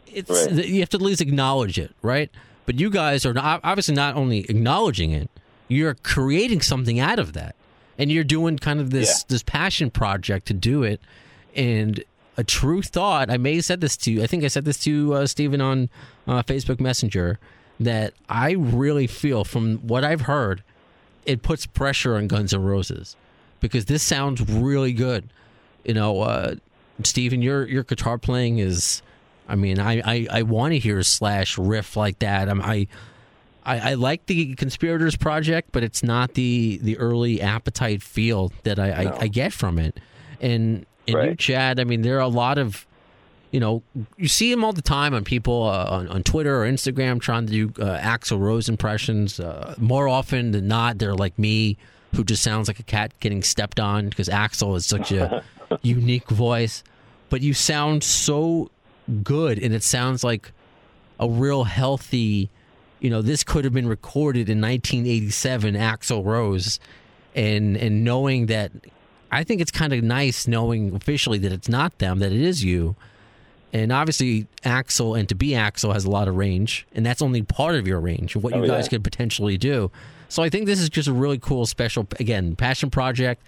it's 0.07 0.29
Right. 0.29 0.65
you 0.65 0.79
have 0.81 0.89
to 0.89 0.97
at 0.97 1.01
least 1.01 1.21
acknowledge 1.21 1.77
it, 1.79 1.91
right? 2.01 2.29
But 2.65 2.79
you 2.79 2.89
guys 2.89 3.25
are 3.25 3.33
not, 3.33 3.59
obviously 3.63 3.95
not 3.95 4.15
only 4.15 4.39
acknowledging 4.49 5.11
it, 5.11 5.29
you're 5.67 5.95
creating 5.95 6.61
something 6.61 6.99
out 6.99 7.19
of 7.19 7.33
that, 7.33 7.55
and 7.97 8.11
you're 8.11 8.23
doing 8.23 8.57
kind 8.57 8.79
of 8.79 8.91
this 8.91 9.23
this 9.23 9.43
passion 9.43 9.89
project 9.89 10.45
to 10.47 10.53
do 10.53 10.83
it. 10.83 11.01
And 11.55 12.03
a 12.37 12.43
true 12.43 12.81
thought, 12.81 13.29
I 13.29 13.37
may 13.37 13.55
have 13.55 13.65
said 13.65 13.81
this 13.81 13.95
to 13.97 14.11
you. 14.11 14.23
I 14.23 14.27
think 14.27 14.43
I 14.43 14.47
said 14.47 14.65
this 14.65 14.77
to 14.79 15.13
uh, 15.13 15.25
Stephen 15.27 15.61
on 15.61 15.89
uh, 16.27 16.41
Facebook 16.43 16.79
Messenger 16.79 17.39
that 17.79 18.13
I 18.29 18.51
really 18.51 19.07
feel 19.07 19.43
from 19.43 19.77
what 19.79 20.03
I've 20.03 20.21
heard, 20.21 20.63
it 21.25 21.41
puts 21.41 21.65
pressure 21.65 22.15
on 22.15 22.27
Guns 22.27 22.53
N' 22.53 22.61
Roses 22.63 23.15
because 23.59 23.85
this 23.85 24.03
sounds 24.03 24.41
really 24.41 24.93
good. 24.93 25.29
You 25.83 25.93
know, 25.93 26.21
uh, 26.21 26.55
Stephen, 27.03 27.41
your 27.41 27.67
your 27.67 27.83
guitar 27.83 28.17
playing 28.17 28.59
is. 28.59 29.01
I 29.47 29.55
mean, 29.55 29.79
I 29.79 29.99
I, 29.99 30.27
I 30.31 30.41
want 30.43 30.73
to 30.73 30.79
hear 30.79 30.99
a 30.99 31.03
slash 31.03 31.57
riff 31.57 31.95
like 31.95 32.19
that. 32.19 32.49
I'm, 32.49 32.61
I. 32.61 32.87
I, 33.65 33.91
I 33.91 33.93
like 33.93 34.25
the 34.25 34.55
conspirators 34.55 35.15
project, 35.15 35.69
but 35.71 35.83
it's 35.83 36.03
not 36.03 36.33
the 36.33 36.79
the 36.81 36.97
early 36.97 37.41
appetite 37.41 38.03
feel 38.03 38.51
that 38.63 38.77
I, 38.77 38.91
I, 38.91 39.17
I 39.21 39.27
get 39.27 39.53
from 39.53 39.79
it. 39.79 40.01
And 40.41 40.85
and 41.07 41.15
you, 41.29 41.35
Chad, 41.35 41.79
I 41.79 41.85
mean, 41.85 42.01
there 42.01 42.17
are 42.17 42.21
a 42.21 42.27
lot 42.27 42.57
of 42.57 42.85
you 43.53 43.59
know, 43.59 43.83
you 44.17 44.27
see 44.27 44.49
them 44.51 44.63
all 44.63 44.73
the 44.73 44.81
time 44.81 45.13
on 45.13 45.23
people 45.23 45.63
uh, 45.69 45.85
on, 45.85 46.07
on 46.07 46.23
Twitter 46.23 46.63
or 46.63 46.65
Instagram 46.65 47.21
trying 47.21 47.45
to 47.45 47.67
do 47.67 47.83
uh, 47.83 47.99
Axl 47.99 48.39
Rose 48.39 48.67
impressions. 48.67 49.39
Uh, 49.39 49.75
more 49.77 50.07
often 50.07 50.51
than 50.51 50.67
not, 50.67 50.97
they're 50.97 51.13
like 51.13 51.37
me, 51.37 51.77
who 52.15 52.23
just 52.23 52.41
sounds 52.41 52.67
like 52.67 52.79
a 52.79 52.83
cat 52.83 53.13
getting 53.19 53.43
stepped 53.43 53.79
on 53.79 54.09
because 54.09 54.27
Axl 54.27 54.75
is 54.75 54.87
such 54.87 55.11
a 55.11 55.43
unique 55.83 56.29
voice. 56.29 56.83
But 57.29 57.41
you 57.41 57.53
sound 57.53 58.03
so 58.03 58.71
good, 59.23 59.59
and 59.59 59.71
it 59.71 59.83
sounds 59.83 60.23
like 60.23 60.51
a 61.19 61.29
real 61.29 61.65
healthy. 61.65 62.49
You 63.01 63.11
know, 63.11 63.21
this 63.21 63.43
could 63.43 63.65
have 63.65 63.73
been 63.73 63.87
recorded 63.87 64.49
in 64.49 64.61
1987, 64.61 65.75
Axl 65.75 66.25
Rose, 66.25 66.79
and 67.35 67.77
and 67.77 68.03
knowing 68.03 68.47
that, 68.47 68.71
I 69.31 69.43
think 69.43 69.61
it's 69.61 69.71
kind 69.71 69.93
of 69.93 70.03
nice 70.03 70.47
knowing 70.47 70.95
officially 70.95 71.37
that 71.37 71.51
it's 71.51 71.69
not 71.69 71.99
them, 71.99 72.17
that 72.17 72.31
it 72.31 72.41
is 72.41 72.63
you. 72.63 72.95
And 73.73 73.91
obviously, 73.91 74.45
Axl 74.63 75.19
and 75.19 75.27
to 75.29 75.35
be 75.35 75.49
Axl 75.49 75.91
has 75.93 76.05
a 76.05 76.09
lot 76.09 76.27
of 76.27 76.35
range, 76.35 76.85
and 76.93 77.03
that's 77.05 77.21
only 77.23 77.41
part 77.41 77.75
of 77.75 77.87
your 77.87 77.99
range 77.99 78.35
of 78.35 78.43
what 78.43 78.55
you 78.55 78.63
Oh, 78.63 78.67
guys 78.67 78.85
yeah. 78.85 78.89
could 78.91 79.03
potentially 79.03 79.57
do. 79.57 79.89
So 80.29 80.43
I 80.43 80.49
think 80.49 80.67
this 80.67 80.79
is 80.79 80.89
just 80.89 81.07
a 81.07 81.13
really 81.13 81.39
cool, 81.39 81.65
special, 81.65 82.07
again, 82.19 82.55
passion 82.55 82.89
project. 82.91 83.41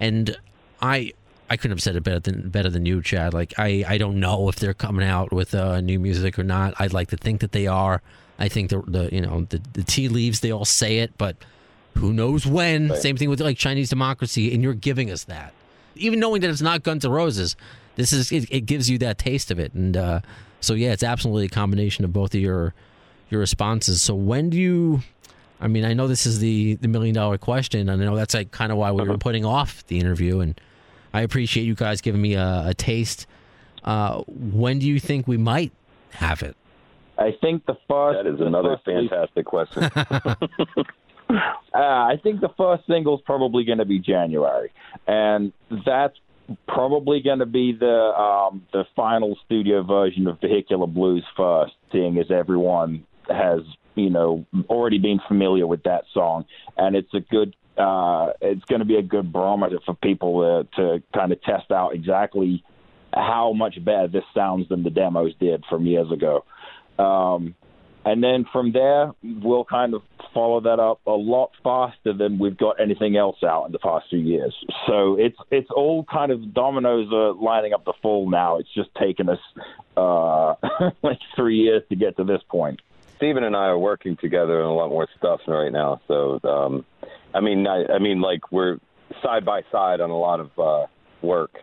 And 0.00 0.36
I, 0.82 1.12
I 1.48 1.56
couldn't 1.56 1.76
have 1.76 1.82
said 1.82 1.94
it 1.96 2.02
better 2.02 2.18
than 2.20 2.48
better 2.50 2.68
than 2.70 2.86
you, 2.86 3.00
Chad. 3.02 3.34
Like 3.34 3.54
I, 3.58 3.84
I 3.86 3.98
don't 3.98 4.18
know 4.20 4.48
if 4.48 4.56
they're 4.56 4.74
coming 4.74 5.06
out 5.06 5.32
with 5.32 5.54
uh, 5.54 5.80
new 5.80 5.98
music 6.00 6.38
or 6.38 6.44
not. 6.44 6.74
I'd 6.78 6.92
like 6.92 7.08
to 7.08 7.16
think 7.16 7.40
that 7.40 7.52
they 7.52 7.66
are. 7.68 8.02
I 8.38 8.48
think 8.48 8.70
the, 8.70 8.82
the 8.82 9.08
you 9.12 9.20
know 9.20 9.46
the, 9.48 9.60
the 9.72 9.82
tea 9.82 10.08
leaves 10.08 10.40
they 10.40 10.52
all 10.52 10.64
say 10.64 10.98
it, 10.98 11.16
but 11.18 11.36
who 11.96 12.12
knows 12.12 12.46
when? 12.46 12.94
Same 12.96 13.16
thing 13.16 13.28
with 13.30 13.40
like 13.40 13.58
Chinese 13.58 13.88
democracy, 13.90 14.52
and 14.54 14.62
you're 14.62 14.74
giving 14.74 15.10
us 15.10 15.24
that, 15.24 15.52
even 15.96 16.20
knowing 16.20 16.40
that 16.42 16.50
it's 16.50 16.62
not 16.62 16.82
Guns 16.84 17.04
N' 17.04 17.10
Roses. 17.10 17.56
This 17.98 18.12
is 18.12 18.30
it, 18.30 18.46
it 18.48 18.60
gives 18.60 18.88
you 18.88 18.96
that 18.98 19.18
taste 19.18 19.50
of 19.50 19.58
it, 19.58 19.74
and 19.74 19.96
uh, 19.96 20.20
so 20.60 20.74
yeah, 20.74 20.92
it's 20.92 21.02
absolutely 21.02 21.46
a 21.46 21.48
combination 21.48 22.04
of 22.04 22.12
both 22.12 22.32
of 22.32 22.40
your 22.40 22.72
your 23.28 23.40
responses. 23.40 24.00
So 24.00 24.14
when 24.14 24.50
do 24.50 24.56
you? 24.56 25.00
I 25.60 25.66
mean, 25.66 25.84
I 25.84 25.94
know 25.94 26.06
this 26.06 26.24
is 26.24 26.38
the 26.38 26.76
the 26.76 26.86
million 26.86 27.12
dollar 27.12 27.38
question, 27.38 27.88
and 27.88 28.00
I 28.00 28.04
know 28.04 28.14
that's 28.14 28.34
like 28.34 28.52
kind 28.52 28.70
of 28.70 28.78
why 28.78 28.92
we 28.92 29.02
were 29.02 29.18
putting 29.18 29.44
off 29.44 29.84
the 29.88 29.98
interview, 29.98 30.38
and 30.38 30.60
I 31.12 31.22
appreciate 31.22 31.64
you 31.64 31.74
guys 31.74 32.00
giving 32.00 32.22
me 32.22 32.34
a, 32.34 32.66
a 32.68 32.74
taste. 32.74 33.26
Uh, 33.82 34.22
when 34.28 34.78
do 34.78 34.86
you 34.86 35.00
think 35.00 35.26
we 35.26 35.36
might 35.36 35.72
have 36.10 36.42
it? 36.44 36.56
I 37.18 37.32
think 37.40 37.66
the 37.66 37.76
first. 37.88 38.22
that 38.22 38.32
is 38.32 38.40
another 38.40 38.78
fantastic 38.84 39.44
question. 39.44 39.90
Uh, 41.74 41.80
I 41.80 42.14
think 42.22 42.40
the 42.40 42.48
first 42.56 42.86
single 42.86 43.16
is 43.16 43.22
probably 43.26 43.62
going 43.62 43.78
to 43.78 43.84
be 43.84 43.98
January, 43.98 44.72
and 45.06 45.52
that's 45.84 46.16
probably 46.66 47.20
going 47.20 47.40
to 47.40 47.46
be 47.46 47.72
the 47.72 47.86
um, 47.86 48.66
the 48.72 48.84
final 48.96 49.36
studio 49.44 49.82
version 49.82 50.26
of 50.26 50.40
Vehicular 50.40 50.86
Blues 50.86 51.24
first, 51.36 51.72
seeing 51.92 52.18
as 52.18 52.30
everyone 52.30 53.06
has 53.28 53.60
you 53.94 54.10
know 54.10 54.44
already 54.68 54.98
been 54.98 55.20
familiar 55.28 55.66
with 55.66 55.82
that 55.84 56.04
song, 56.12 56.44
and 56.76 56.96
it's 56.96 57.12
a 57.14 57.20
good. 57.20 57.54
Uh, 57.76 58.32
it's 58.40 58.64
going 58.64 58.80
to 58.80 58.84
be 58.84 58.96
a 58.96 59.02
good 59.02 59.32
barometer 59.32 59.78
for 59.86 59.94
people 59.94 60.66
to, 60.74 60.76
to 60.76 61.02
kind 61.14 61.30
of 61.30 61.40
test 61.42 61.70
out 61.70 61.94
exactly 61.94 62.64
how 63.14 63.52
much 63.52 63.82
better 63.84 64.08
this 64.08 64.24
sounds 64.34 64.68
than 64.68 64.82
the 64.82 64.90
demos 64.90 65.32
did 65.38 65.64
from 65.70 65.86
years 65.86 66.10
ago. 66.10 66.44
Um, 66.98 67.54
and 68.04 68.22
then 68.22 68.46
from 68.52 68.72
there, 68.72 69.12
we'll 69.22 69.64
kind 69.64 69.94
of 69.94 70.02
follow 70.32 70.60
that 70.60 70.78
up 70.78 71.00
a 71.06 71.10
lot 71.10 71.50
faster 71.62 72.12
than 72.12 72.38
we've 72.38 72.56
got 72.56 72.80
anything 72.80 73.16
else 73.16 73.36
out 73.42 73.66
in 73.66 73.72
the 73.72 73.78
past 73.78 74.06
few 74.08 74.18
years. 74.18 74.54
So 74.86 75.16
it's 75.18 75.36
it's 75.50 75.70
all 75.70 76.04
kind 76.04 76.32
of 76.32 76.54
dominoes 76.54 77.12
are 77.12 77.32
lining 77.32 77.72
up 77.72 77.84
to 77.86 77.92
fall 78.00 78.30
now. 78.30 78.58
It's 78.58 78.72
just 78.74 78.94
taken 78.94 79.28
us 79.28 79.38
uh, 79.96 80.54
like 81.02 81.18
three 81.34 81.58
years 81.58 81.82
to 81.88 81.96
get 81.96 82.16
to 82.18 82.24
this 82.24 82.40
point. 82.48 82.80
Stephen 83.16 83.42
and 83.42 83.56
I 83.56 83.66
are 83.66 83.78
working 83.78 84.16
together 84.16 84.62
on 84.62 84.70
a 84.70 84.74
lot 84.74 84.90
more 84.90 85.08
stuff 85.18 85.40
right 85.48 85.72
now. 85.72 86.00
So, 86.06 86.38
um, 86.44 86.84
I 87.34 87.40
mean, 87.40 87.66
I, 87.66 87.84
I 87.94 87.98
mean, 87.98 88.20
like 88.20 88.52
we're 88.52 88.78
side 89.22 89.44
by 89.44 89.62
side 89.72 90.00
on 90.00 90.10
a 90.10 90.16
lot 90.16 90.38
of 90.38 90.56
uh, 90.58 90.86
work. 91.20 91.58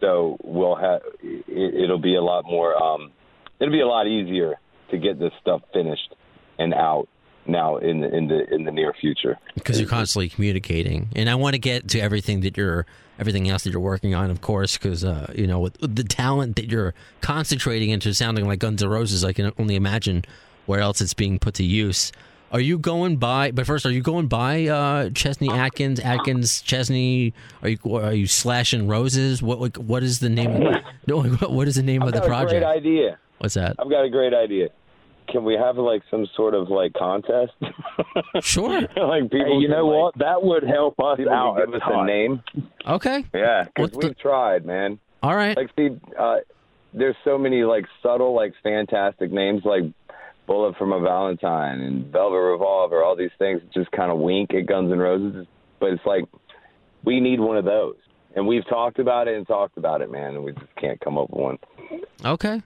So 0.00 0.38
we'll 0.42 0.76
have 0.76 1.02
it, 1.22 1.74
it'll 1.84 1.98
be 1.98 2.16
a 2.16 2.22
lot 2.22 2.46
more. 2.46 2.82
Um, 2.82 3.12
it'll 3.60 3.72
be 3.72 3.82
a 3.82 3.86
lot 3.86 4.06
easier 4.06 4.58
to 4.90 4.98
get 4.98 5.18
this 5.18 5.32
stuff 5.40 5.62
finished 5.72 6.14
and 6.58 6.74
out 6.74 7.08
now 7.46 7.78
in 7.78 8.00
the 8.00 8.14
in 8.14 8.28
the 8.28 8.54
in 8.54 8.64
the 8.64 8.70
near 8.70 8.92
future. 9.00 9.38
because 9.54 9.80
you're 9.80 9.88
constantly 9.88 10.28
communicating 10.28 11.08
and 11.16 11.28
i 11.30 11.34
want 11.34 11.54
to 11.54 11.58
get 11.58 11.88
to 11.88 11.98
everything 11.98 12.40
that 12.40 12.56
you're 12.56 12.84
everything 13.18 13.48
else 13.48 13.64
that 13.64 13.70
you're 13.72 13.80
working 13.80 14.14
on 14.14 14.30
of 14.30 14.40
course 14.42 14.76
because 14.76 15.04
uh, 15.04 15.32
you 15.34 15.46
know 15.46 15.58
with 15.58 15.76
the 15.80 16.04
talent 16.04 16.56
that 16.56 16.70
you're 16.70 16.92
concentrating 17.22 17.90
into 17.90 18.12
sounding 18.12 18.46
like 18.46 18.58
guns 18.58 18.82
N' 18.82 18.90
roses 18.90 19.24
i 19.24 19.32
can 19.32 19.50
only 19.58 19.74
imagine 19.74 20.22
where 20.66 20.80
else 20.80 21.00
it's 21.00 21.14
being 21.14 21.38
put 21.38 21.54
to 21.54 21.64
use 21.64 22.12
are 22.52 22.60
you 22.60 22.78
going 22.78 23.16
by 23.16 23.50
but 23.52 23.64
first 23.66 23.86
are 23.86 23.90
you 23.90 24.02
going 24.02 24.26
by 24.28 24.66
uh, 24.66 25.08
chesney 25.10 25.50
atkins 25.50 25.98
atkins 25.98 26.60
chesney 26.60 27.32
are 27.62 27.70
you 27.70 27.78
are 27.96 28.12
you 28.12 28.26
slashing 28.26 28.86
roses 28.86 29.42
what 29.42 29.58
what, 29.58 29.78
what 29.78 30.02
is 30.02 30.20
the 30.20 30.28
name 30.28 30.66
of, 30.66 30.74
no 31.06 31.22
what 31.48 31.66
is 31.66 31.76
the 31.76 31.82
name 31.82 32.02
of 32.02 32.08
I've 32.08 32.14
the 32.14 32.20
got 32.20 32.26
a 32.26 32.28
project 32.28 32.64
great 32.64 32.76
idea. 32.76 33.18
what's 33.38 33.54
that 33.54 33.76
I've 33.78 33.88
got 33.90 34.04
a 34.04 34.10
great 34.10 34.34
idea. 34.34 34.68
Can 35.30 35.44
we 35.44 35.54
have 35.54 35.76
like 35.76 36.02
some 36.10 36.26
sort 36.36 36.54
of 36.54 36.68
like 36.68 36.92
contest? 36.94 37.52
sure 38.40 38.80
like 38.96 39.24
people. 39.30 39.46
Hey, 39.46 39.58
you 39.60 39.68
know 39.68 39.86
like, 39.86 40.02
what? 40.02 40.18
That 40.18 40.42
would 40.42 40.62
help 40.62 40.98
us 41.00 41.16
People 41.18 41.32
out. 41.32 41.56
give 41.58 41.74
us 41.74 41.82
a 41.84 42.04
name. 42.04 42.42
okay 42.86 43.24
Yeah, 43.34 43.64
because 43.64 43.92
we've 43.94 44.18
tried, 44.18 44.64
man. 44.66 44.98
all 45.22 45.34
right 45.36 45.56
Like, 45.56 45.70
see, 45.76 45.90
uh, 46.18 46.36
there's 46.92 47.16
so 47.24 47.38
many 47.38 47.62
like 47.62 47.86
subtle, 48.02 48.34
like 48.34 48.52
fantastic 48.62 49.30
names, 49.30 49.62
like 49.64 49.84
Bullet 50.46 50.76
from 50.76 50.92
a 50.92 51.00
Valentine 51.00 51.80
and 51.80 52.06
Velvet 52.12 52.36
Revolver. 52.40 53.04
All 53.04 53.14
these 53.14 53.30
things 53.38 53.60
just 53.72 53.90
kind 53.92 54.10
of 54.10 54.18
wink 54.18 54.52
at 54.52 54.66
Guns 54.66 54.90
N' 54.90 54.98
Roses, 54.98 55.46
but 55.78 55.90
it's 55.90 56.04
like 56.04 56.24
we 57.04 57.20
need 57.20 57.38
one 57.40 57.56
of 57.56 57.64
those. 57.64 57.96
And 58.34 58.46
we've 58.46 58.66
talked 58.68 58.98
about 58.98 59.26
it 59.28 59.36
and 59.36 59.46
talked 59.46 59.76
about 59.76 60.02
it, 60.02 60.10
man, 60.10 60.34
and 60.36 60.44
we 60.44 60.52
just 60.52 60.74
can't 60.76 61.00
come 61.00 61.18
up 61.18 61.30
with 61.30 61.40
one. 61.40 61.58
okay 62.24 62.62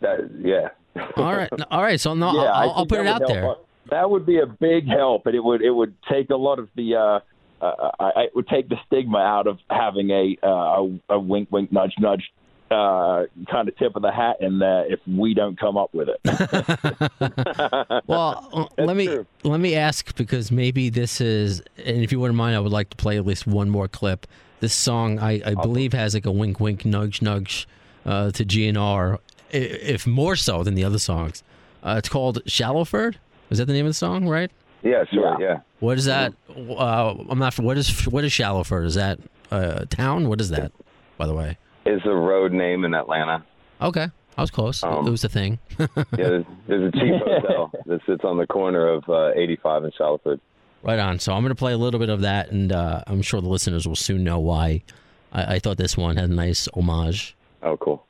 That, 0.00 0.30
yeah. 0.42 0.68
All 1.16 1.36
right 1.36 1.50
all 1.70 1.82
right 1.82 2.00
so 2.00 2.14
no 2.14 2.32
Yeah, 2.32 2.50
I'll, 2.50 2.70
I'll 2.70 2.86
put 2.86 3.00
it 3.00 3.06
out 3.06 3.22
there. 3.26 3.54
That 3.90 4.10
would 4.10 4.26
be 4.26 4.38
a 4.38 4.46
big 4.46 4.86
help, 4.86 5.26
and 5.26 5.34
it 5.34 5.42
would 5.42 5.62
it 5.62 5.70
would 5.70 5.94
take 6.10 6.30
a 6.30 6.36
lot 6.36 6.58
of 6.58 6.68
the 6.76 6.94
uh, 6.94 7.64
uh, 7.64 7.90
I, 7.98 8.04
I 8.04 8.28
would 8.34 8.46
take 8.48 8.68
the 8.68 8.76
stigma 8.86 9.18
out 9.18 9.46
of 9.46 9.58
having 9.70 10.10
a 10.10 10.36
uh, 10.42 10.48
a, 10.48 11.00
a 11.14 11.18
wink, 11.18 11.48
wink, 11.50 11.72
nudge, 11.72 11.94
nudge 11.98 12.30
uh, 12.70 13.24
kind 13.50 13.68
of 13.68 13.76
tip 13.76 13.96
of 13.96 14.02
the 14.02 14.12
hat 14.12 14.36
in 14.40 14.58
there 14.58 14.90
if 14.92 15.00
we 15.06 15.34
don't 15.34 15.58
come 15.58 15.76
up 15.76 15.92
with 15.94 16.08
it. 16.08 16.20
Well, 18.06 18.48
uh, 18.78 18.82
let 18.84 18.96
me 18.96 19.06
true. 19.06 19.26
let 19.42 19.60
me 19.60 19.74
ask 19.74 20.16
because 20.16 20.50
maybe 20.50 20.88
this 20.88 21.20
is, 21.20 21.62
and 21.76 22.02
if 22.02 22.12
you 22.12 22.20
wouldn't 22.20 22.36
mind, 22.36 22.56
I 22.56 22.60
would 22.60 22.72
like 22.72 22.90
to 22.90 22.96
play 22.96 23.18
at 23.18 23.26
least 23.26 23.46
one 23.46 23.68
more 23.68 23.88
clip. 23.88 24.26
This 24.60 24.74
song, 24.74 25.18
I, 25.18 25.40
I 25.44 25.54
believe, 25.54 25.92
has 25.92 26.14
like 26.14 26.26
a 26.26 26.32
wink, 26.32 26.58
wink, 26.58 26.84
nudge, 26.84 27.22
nudge 27.22 27.68
uh, 28.06 28.30
to 28.32 28.44
GNR, 28.44 29.18
if 29.50 30.06
more 30.06 30.36
so 30.36 30.62
than 30.62 30.74
the 30.74 30.84
other 30.84 30.98
songs. 30.98 31.42
Uh, 31.82 31.96
it's 31.98 32.08
called 32.08 32.40
Shallowford. 32.46 33.18
Is 33.50 33.58
that 33.58 33.66
the 33.66 33.72
name 33.72 33.86
of 33.86 33.90
the 33.90 33.94
song? 33.94 34.28
Right? 34.28 34.50
Yeah, 34.82 35.04
sure. 35.12 35.40
Yeah. 35.40 35.46
Yeah. 35.48 35.60
What 35.80 35.98
is 35.98 36.04
that? 36.06 36.32
Uh, 36.56 37.14
I'm 37.28 37.38
not. 37.38 37.58
What 37.58 37.78
is 37.78 38.06
what 38.06 38.24
is 38.24 38.32
Shallowford? 38.32 38.84
Is 38.86 38.94
that 38.94 39.18
a 39.50 39.86
town? 39.86 40.28
What 40.28 40.40
is 40.40 40.50
that? 40.50 40.72
By 41.16 41.26
the 41.26 41.34
way. 41.34 41.58
is 41.86 42.00
a 42.04 42.14
road 42.14 42.52
name 42.52 42.84
in 42.84 42.94
Atlanta. 42.94 43.44
Okay, 43.80 44.08
I 44.36 44.40
was 44.40 44.50
close. 44.50 44.82
Um, 44.82 45.06
it 45.06 45.10
was 45.10 45.22
the 45.22 45.28
thing. 45.28 45.58
Yeah, 45.78 45.86
there's, 46.16 46.44
there's 46.66 46.88
a 46.88 46.92
cheap 46.92 47.14
hotel 47.22 47.72
that 47.86 48.00
sits 48.06 48.24
on 48.24 48.38
the 48.38 48.46
corner 48.46 48.86
of 48.88 49.08
uh, 49.08 49.30
85 49.34 49.84
and 49.84 49.94
Shallowford. 49.94 50.40
Right 50.82 50.98
on. 50.98 51.18
So 51.18 51.32
I'm 51.32 51.42
going 51.42 51.50
to 51.50 51.58
play 51.58 51.72
a 51.72 51.76
little 51.78 51.98
bit 52.00 52.08
of 52.08 52.20
that, 52.22 52.50
and 52.50 52.72
uh, 52.72 53.02
I'm 53.06 53.22
sure 53.22 53.40
the 53.40 53.48
listeners 53.48 53.86
will 53.86 53.96
soon 53.96 54.22
know 54.24 54.38
why 54.38 54.82
I, 55.32 55.54
I 55.54 55.58
thought 55.60 55.76
this 55.76 55.96
one 55.96 56.16
had 56.16 56.30
a 56.30 56.34
nice 56.34 56.68
homage. 56.74 57.36
Oh, 57.62 57.76
cool. 57.76 58.04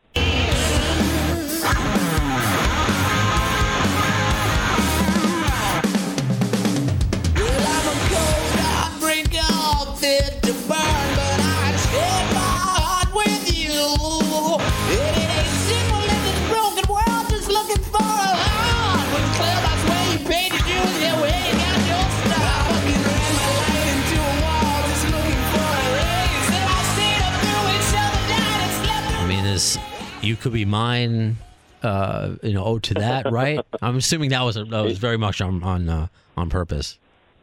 You. 30.28 30.36
Could 30.36 30.52
be 30.52 30.64
mine, 30.64 31.36
uh, 31.82 32.36
you 32.42 32.52
know, 32.52 32.64
ode 32.64 32.82
to 32.84 32.94
that, 32.94 33.26
right? 33.32 33.60
I'm 33.82 33.96
assuming 33.96 34.30
that 34.30 34.42
was 34.42 34.56
that 34.56 34.66
was 34.68 34.98
very 34.98 35.16
much 35.16 35.40
on 35.40 35.62
on 35.62 35.88
uh, 35.88 36.08
on 36.36 36.50
purpose. 36.50 36.98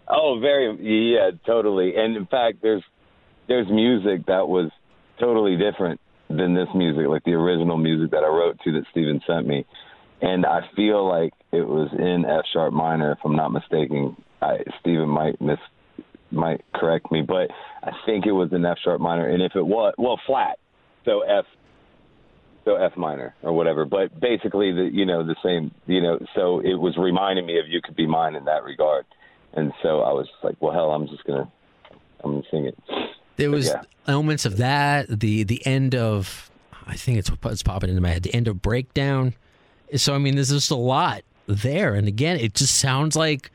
Oh, 0.07 0.39
very 0.39 1.13
yeah, 1.13 1.31
totally. 1.45 1.95
And 1.95 2.15
in 2.15 2.25
fact, 2.25 2.57
there's 2.61 2.83
there's 3.47 3.67
music 3.69 4.25
that 4.27 4.47
was 4.47 4.71
totally 5.19 5.57
different 5.57 5.99
than 6.29 6.55
this 6.55 6.67
music, 6.73 7.07
like 7.07 7.23
the 7.23 7.33
original 7.33 7.77
music 7.77 8.11
that 8.11 8.23
I 8.23 8.27
wrote 8.27 8.59
to 8.63 8.71
that 8.73 8.83
Stephen 8.91 9.21
sent 9.27 9.47
me. 9.47 9.65
And 10.21 10.45
I 10.45 10.61
feel 10.75 11.07
like 11.07 11.33
it 11.51 11.67
was 11.67 11.89
in 11.97 12.25
F 12.25 12.45
sharp 12.53 12.73
minor, 12.73 13.11
if 13.11 13.19
I'm 13.23 13.35
not 13.35 13.51
mistaken. 13.51 14.15
I, 14.41 14.57
Stephen 14.79 15.09
might 15.09 15.39
miss 15.41 15.59
might 16.31 16.61
correct 16.73 17.11
me, 17.11 17.21
but 17.21 17.49
I 17.83 17.91
think 18.05 18.25
it 18.25 18.31
was 18.31 18.51
in 18.51 18.65
F 18.65 18.77
sharp 18.83 19.01
minor. 19.01 19.27
And 19.27 19.41
if 19.41 19.55
it 19.55 19.65
was, 19.65 19.93
well, 19.97 20.19
flat, 20.25 20.57
so 21.05 21.21
F, 21.21 21.45
so 22.65 22.75
F 22.75 22.97
minor 22.97 23.33
or 23.43 23.53
whatever. 23.53 23.85
But 23.85 24.19
basically, 24.19 24.71
the 24.71 24.89
you 24.91 25.05
know 25.05 25.25
the 25.25 25.35
same, 25.43 25.71
you 25.85 26.01
know. 26.01 26.19
So 26.35 26.59
it 26.59 26.73
was 26.73 26.97
reminding 26.97 27.45
me 27.45 27.59
of 27.59 27.67
"You 27.67 27.79
Could 27.81 27.95
Be 27.95 28.07
Mine" 28.07 28.35
in 28.35 28.45
that 28.45 28.63
regard. 28.63 29.05
And 29.53 29.71
so 29.81 30.01
I 30.01 30.11
was 30.11 30.27
like, 30.43 30.55
well, 30.59 30.73
hell, 30.73 30.91
I'm 30.91 31.07
just 31.07 31.23
gonna, 31.23 31.49
I'm 32.23 32.31
gonna 32.31 32.43
sing 32.51 32.65
it. 32.65 32.77
There 33.37 33.49
was 33.49 33.67
yeah. 33.67 33.83
elements 34.07 34.45
of 34.45 34.57
that. 34.57 35.19
The 35.19 35.43
the 35.43 35.65
end 35.65 35.95
of 35.95 36.51
I 36.85 36.95
think 36.95 37.17
it's 37.17 37.31
it's 37.45 37.63
popping 37.63 37.89
into 37.89 38.01
my 38.01 38.09
head. 38.09 38.23
The 38.23 38.33
end 38.33 38.47
of 38.47 38.61
breakdown. 38.61 39.33
So 39.95 40.13
I 40.13 40.17
mean, 40.17 40.35
there's 40.35 40.49
just 40.49 40.71
a 40.71 40.75
lot 40.75 41.21
there, 41.47 41.93
and 41.93 42.07
again, 42.07 42.37
it 42.37 42.53
just 42.53 42.75
sounds 42.75 43.15
like 43.15 43.51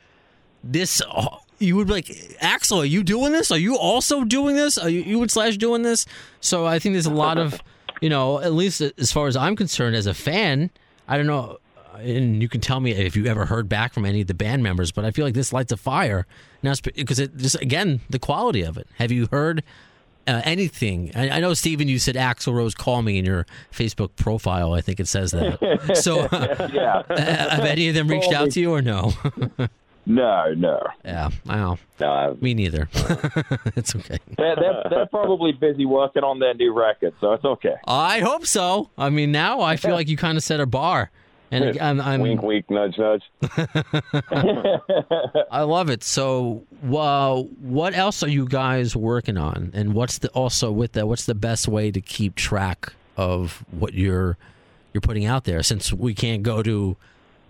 this. 0.64 1.02
Uh, 1.10 1.36
you 1.58 1.76
would 1.76 1.86
be 1.88 1.92
like, 1.92 2.06
Axl, 2.40 2.78
are 2.78 2.86
you 2.86 3.02
doing 3.02 3.32
this? 3.32 3.50
Are 3.50 3.58
you 3.58 3.76
also 3.76 4.24
doing 4.24 4.56
this? 4.56 4.78
Are 4.78 4.88
you, 4.88 5.02
you 5.02 5.20
and 5.20 5.30
Slash 5.30 5.58
doing 5.58 5.82
this? 5.82 6.06
So 6.40 6.64
I 6.66 6.78
think 6.78 6.94
there's 6.94 7.04
a 7.04 7.12
lot 7.12 7.36
of, 7.36 7.60
you 8.00 8.08
know, 8.08 8.40
at 8.40 8.52
least 8.52 8.80
as 8.80 9.12
far 9.12 9.26
as 9.26 9.36
I'm 9.36 9.56
concerned, 9.56 9.96
as 9.96 10.06
a 10.06 10.14
fan, 10.14 10.70
I 11.08 11.16
don't 11.16 11.26
know, 11.26 11.58
and 11.98 12.40
you 12.40 12.48
can 12.48 12.60
tell 12.60 12.80
me 12.80 12.92
if 12.92 13.16
you 13.16 13.26
ever 13.26 13.46
heard 13.46 13.68
back 13.68 13.92
from 13.92 14.04
any 14.04 14.22
of 14.22 14.26
the 14.26 14.34
band 14.34 14.62
members, 14.62 14.92
but 14.92 15.04
I 15.04 15.10
feel 15.10 15.24
like 15.24 15.34
this 15.34 15.52
lights 15.52 15.72
a 15.72 15.76
fire 15.76 16.26
now 16.62 16.74
because 16.94 17.18
it 17.18 17.36
just 17.36 17.60
again 17.60 18.00
the 18.08 18.18
quality 18.18 18.62
of 18.62 18.76
it. 18.78 18.86
Have 18.98 19.12
you 19.12 19.28
heard 19.30 19.62
uh, 20.26 20.40
anything? 20.44 21.10
I, 21.14 21.30
I 21.30 21.40
know, 21.40 21.54
Stephen, 21.54 21.88
you 21.88 21.98
said 21.98 22.14
Axl 22.14 22.54
Rose 22.54 22.74
call 22.74 23.02
me 23.02 23.18
in 23.18 23.24
your 23.24 23.46
Facebook 23.72 24.16
profile. 24.16 24.72
I 24.72 24.80
think 24.80 25.00
it 25.00 25.08
says 25.08 25.32
that. 25.32 25.96
so, 26.02 26.28
yeah. 26.72 27.02
have 27.08 27.64
any 27.64 27.88
of 27.88 27.94
them 27.94 28.08
reached 28.08 28.32
out 28.32 28.52
to 28.52 28.60
you 28.60 28.72
or 28.72 28.82
no? 28.82 29.12
No, 30.10 30.52
no. 30.56 30.80
yeah, 31.04 31.30
I 31.48 31.56
know. 31.56 31.78
No, 32.00 32.36
Me 32.40 32.52
neither. 32.52 32.88
it's 33.76 33.94
okay. 33.94 34.18
They're, 34.36 34.56
they're, 34.56 34.82
they're 34.90 35.06
probably 35.06 35.52
busy 35.52 35.86
working 35.86 36.24
on 36.24 36.40
their 36.40 36.54
new 36.54 36.72
record, 36.72 37.14
so 37.20 37.32
it's 37.32 37.44
okay. 37.44 37.76
I 37.86 38.18
hope 38.18 38.44
so. 38.44 38.90
I 38.98 39.10
mean, 39.10 39.30
now 39.30 39.60
I 39.60 39.76
feel 39.76 39.92
like 39.92 40.08
you 40.08 40.16
kind 40.16 40.36
of 40.36 40.42
set 40.42 40.58
a 40.58 40.66
bar, 40.66 41.12
and 41.52 41.78
I'm, 41.78 42.00
I'm 42.00 42.20
wink, 42.22 42.42
wink, 42.42 42.68
nudge, 42.70 42.98
nudge. 42.98 43.22
I 45.52 45.62
love 45.62 45.90
it. 45.90 46.02
So, 46.02 46.64
uh, 46.92 47.42
what 47.42 47.94
else 47.94 48.24
are 48.24 48.28
you 48.28 48.46
guys 48.46 48.96
working 48.96 49.36
on? 49.36 49.70
And 49.74 49.94
what's 49.94 50.18
the 50.18 50.28
also 50.30 50.72
with 50.72 50.92
that? 50.92 51.06
What's 51.06 51.26
the 51.26 51.36
best 51.36 51.68
way 51.68 51.92
to 51.92 52.00
keep 52.00 52.34
track 52.34 52.92
of 53.16 53.64
what 53.70 53.94
you're 53.94 54.36
you're 54.92 55.02
putting 55.02 55.24
out 55.24 55.44
there? 55.44 55.62
Since 55.62 55.92
we 55.92 56.14
can't 56.14 56.42
go 56.42 56.64
to 56.64 56.96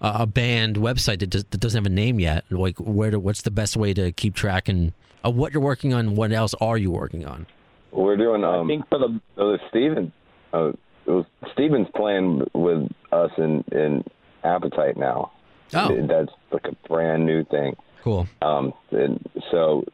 a 0.01 0.21
a 0.21 0.27
band 0.27 0.77
website 0.77 1.21
that, 1.21 1.31
does, 1.31 1.45
that 1.45 1.59
doesn't 1.61 1.79
have 1.85 1.91
a 1.91 1.95
name 1.95 2.19
yet, 2.21 2.45
like 2.51 2.79
where? 2.79 3.11
To, 3.11 3.19
what's 3.19 3.43
the 3.43 3.51
best 3.51 3.77
way 3.77 3.93
to 3.95 4.13
keep 4.13 4.35
track 4.35 4.69
and 4.69 4.93
of 5.25 5.37
what 5.37 5.53
you're 5.53 5.63
working 5.63 5.93
on? 5.95 6.15
What 6.17 6.33
else 6.33 6.55
are 6.61 6.79
you 6.79 6.91
working 6.91 7.27
on? 7.27 7.47
We're 7.93 8.17
doing. 8.17 8.45
I 8.45 8.59
Um, 8.59 8.69
think 8.69 8.89
for 8.89 8.99
the 8.99 9.21
so 9.37 9.59
Stephen, 9.69 10.13
uh, 10.55 10.69
it 11.07 11.11
was 11.11 11.25
Stephen's 11.53 11.89
playing 11.95 12.47
with 12.55 12.89
us 13.13 13.31
in 13.39 13.65
in 13.73 14.05
Appetite 14.45 14.97
now. 14.97 15.33
Oh. 15.75 15.95
that's 16.07 16.33
like 16.51 16.65
a 16.67 16.89
brand 16.89 17.27
new 17.27 17.45
thing. 17.45 17.77
Cool. 18.03 18.27
Um, 18.43 18.73
and 18.91 19.25
so 19.53 19.85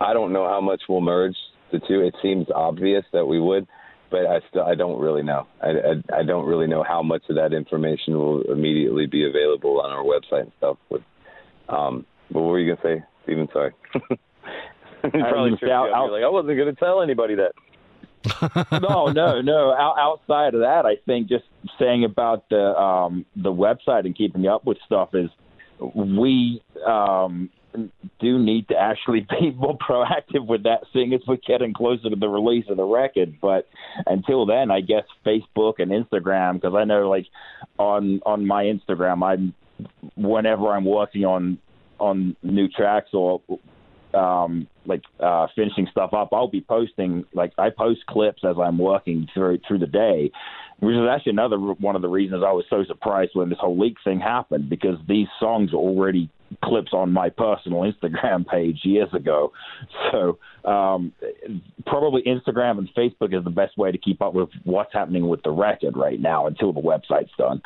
I 0.00 0.12
don't 0.12 0.32
know 0.32 0.48
how 0.48 0.60
much 0.60 0.82
we'll 0.88 1.00
merge 1.00 1.36
the 1.70 1.78
two. 1.80 2.00
It 2.00 2.14
seems 2.22 2.46
obvious 2.54 3.04
that 3.12 3.26
we 3.26 3.38
would, 3.38 3.66
but 4.10 4.26
I 4.26 4.40
still 4.48 4.62
I 4.62 4.74
don't 4.74 5.00
really 5.00 5.22
know. 5.22 5.46
I, 5.62 5.68
I, 5.68 6.20
I 6.20 6.22
don't 6.22 6.46
really 6.46 6.66
know 6.66 6.82
how 6.82 7.02
much 7.02 7.22
of 7.28 7.36
that 7.36 7.52
information 7.52 8.18
will 8.18 8.42
immediately 8.42 9.06
be 9.06 9.26
available 9.26 9.80
on 9.80 9.90
our 9.90 10.02
website 10.02 10.42
and 10.42 10.52
stuff. 10.58 10.76
With, 10.90 11.02
um, 11.68 12.06
but 12.30 12.40
what 12.40 12.50
were 12.50 12.60
you 12.60 12.74
gonna 12.74 12.96
say, 12.96 13.04
Stephen? 13.24 13.48
Sorry. 13.52 13.72
Probably 15.10 15.50
tripped 15.58 15.72
out- 15.72 15.88
you 15.88 15.94
out- 15.94 16.12
like 16.12 16.22
I 16.22 16.28
wasn't 16.28 16.58
gonna 16.58 16.74
tell 16.74 17.02
anybody 17.02 17.36
that. 17.36 17.52
no, 18.82 19.06
no, 19.06 19.40
no. 19.40 19.72
Out, 19.72 19.96
outside 19.98 20.54
of 20.54 20.60
that, 20.60 20.84
I 20.84 20.96
think 21.06 21.28
just 21.28 21.44
saying 21.78 22.04
about 22.04 22.48
the 22.48 22.76
um, 22.78 23.24
the 23.36 23.52
website 23.52 24.06
and 24.06 24.16
keeping 24.16 24.46
up 24.46 24.64
with 24.64 24.76
stuff 24.84 25.10
is 25.14 25.30
we 25.94 26.62
um, 26.86 27.48
do 28.20 28.38
need 28.38 28.68
to 28.68 28.76
actually 28.76 29.26
be 29.28 29.50
more 29.56 29.76
proactive 29.78 30.46
with 30.46 30.64
that, 30.64 30.84
seeing 30.92 31.12
as 31.14 31.20
we're 31.26 31.36
getting 31.46 31.72
closer 31.72 32.10
to 32.10 32.16
the 32.16 32.28
release 32.28 32.64
of 32.68 32.76
the 32.76 32.84
record. 32.84 33.38
But 33.40 33.68
until 34.06 34.46
then, 34.46 34.70
I 34.70 34.80
guess 34.80 35.04
Facebook 35.26 35.74
and 35.78 35.90
Instagram, 35.90 36.54
because 36.54 36.74
I 36.76 36.84
know 36.84 37.08
like 37.08 37.26
on 37.78 38.20
on 38.24 38.46
my 38.46 38.64
Instagram, 38.64 39.22
I'm 39.22 39.54
whenever 40.16 40.68
I'm 40.68 40.84
working 40.84 41.24
on 41.24 41.58
on 41.98 42.36
new 42.42 42.68
tracks 42.68 43.10
or 43.12 43.40
um 44.14 44.66
like 44.86 45.02
uh 45.20 45.46
finishing 45.54 45.86
stuff 45.90 46.14
up 46.14 46.30
i'll 46.32 46.48
be 46.48 46.62
posting 46.62 47.24
like 47.34 47.52
i 47.58 47.68
post 47.68 48.00
clips 48.06 48.42
as 48.42 48.56
i'm 48.58 48.78
working 48.78 49.28
through 49.34 49.58
through 49.68 49.78
the 49.78 49.86
day 49.86 50.30
which 50.78 50.94
is 50.94 51.06
actually 51.10 51.30
another 51.30 51.58
one 51.58 51.94
of 51.94 52.00
the 52.00 52.08
reasons 52.08 52.42
i 52.46 52.50
was 52.50 52.64
so 52.70 52.82
surprised 52.84 53.32
when 53.34 53.50
this 53.50 53.58
whole 53.60 53.78
leak 53.78 53.96
thing 54.04 54.18
happened 54.18 54.70
because 54.70 54.96
these 55.06 55.26
songs 55.38 55.74
are 55.74 55.76
already 55.76 56.30
clips 56.64 56.92
on 56.92 57.12
my 57.12 57.28
personal 57.28 57.80
instagram 57.80 58.46
page 58.46 58.80
years 58.84 59.12
ago 59.12 59.52
so 60.10 60.38
um 60.64 61.12
probably 61.86 62.22
instagram 62.22 62.78
and 62.78 62.88
facebook 62.94 63.36
is 63.36 63.44
the 63.44 63.50
best 63.50 63.76
way 63.76 63.92
to 63.92 63.98
keep 63.98 64.20
up 64.22 64.34
with 64.34 64.48
what's 64.64 64.92
happening 64.92 65.28
with 65.28 65.42
the 65.42 65.50
record 65.50 65.96
right 65.96 66.20
now 66.20 66.46
until 66.46 66.72
the 66.72 66.80
website's 66.80 67.32
done 67.38 67.60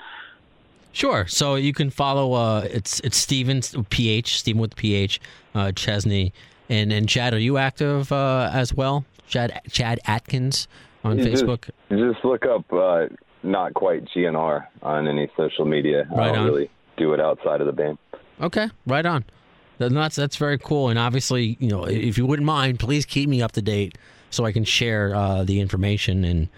Sure. 0.94 1.26
So 1.26 1.54
you 1.54 1.72
can 1.72 1.88
follow. 1.88 2.34
Uh, 2.34 2.66
it's 2.70 3.00
it's 3.00 3.16
Stephen 3.16 3.62
PH 3.88 4.38
Stephen 4.38 4.60
with 4.60 4.76
PH 4.76 5.20
uh, 5.54 5.72
Chesney 5.72 6.34
and 6.68 6.92
and 6.92 7.08
Chad. 7.08 7.32
Are 7.32 7.38
you 7.38 7.56
active 7.56 8.12
uh, 8.12 8.50
as 8.52 8.74
well? 8.74 9.06
Chad 9.26 9.58
Chad 9.70 10.00
Atkins 10.04 10.68
on 11.02 11.18
You 11.18 11.24
just- 11.30 11.44
Facebook. 11.44 11.70
Just 11.88 12.22
look 12.24 12.44
up 12.44 12.70
uh, 12.70 13.06
not 13.42 13.72
quite 13.72 14.04
GNR 14.14 14.66
on 14.82 15.08
any 15.08 15.30
social 15.34 15.64
media. 15.64 16.06
I 16.14 16.26
don't 16.26 16.38
on. 16.40 16.44
really 16.46 16.70
do 16.98 17.14
it 17.14 17.20
outside 17.20 17.62
of 17.62 17.66
the 17.66 17.72
band. 17.72 17.96
Okay, 18.42 18.68
right 18.86 19.06
on. 19.06 19.24
That's 19.78 20.16
that's 20.16 20.36
very 20.36 20.58
cool, 20.58 20.88
and 20.88 20.98
obviously, 20.98 21.56
you 21.58 21.68
know, 21.68 21.84
if 21.84 22.18
you 22.18 22.26
wouldn't 22.26 22.46
mind, 22.46 22.78
please 22.78 23.04
keep 23.04 23.28
me 23.28 23.42
up 23.42 23.52
to 23.52 23.62
date 23.62 23.98
so 24.30 24.44
I 24.44 24.52
can 24.52 24.64
share 24.64 25.14
uh, 25.14 25.44
the 25.44 25.60
information. 25.60 26.24
And 26.24 26.48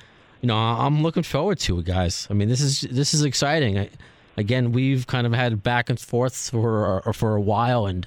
you 0.40 0.48
know, 0.48 0.56
I'm 0.56 1.02
looking 1.02 1.22
forward 1.22 1.58
to 1.60 1.78
it, 1.78 1.86
guys. 1.86 2.26
I 2.30 2.34
mean, 2.34 2.48
this 2.48 2.60
is 2.60 2.82
this 2.82 3.14
is 3.14 3.24
exciting. 3.24 3.78
I, 3.78 3.90
again, 4.36 4.72
we've 4.72 5.06
kind 5.06 5.26
of 5.26 5.32
had 5.32 5.62
back 5.62 5.88
and 5.88 5.98
forth 5.98 6.50
for 6.50 7.02
for 7.14 7.34
a 7.34 7.40
while, 7.40 7.86
and 7.86 8.06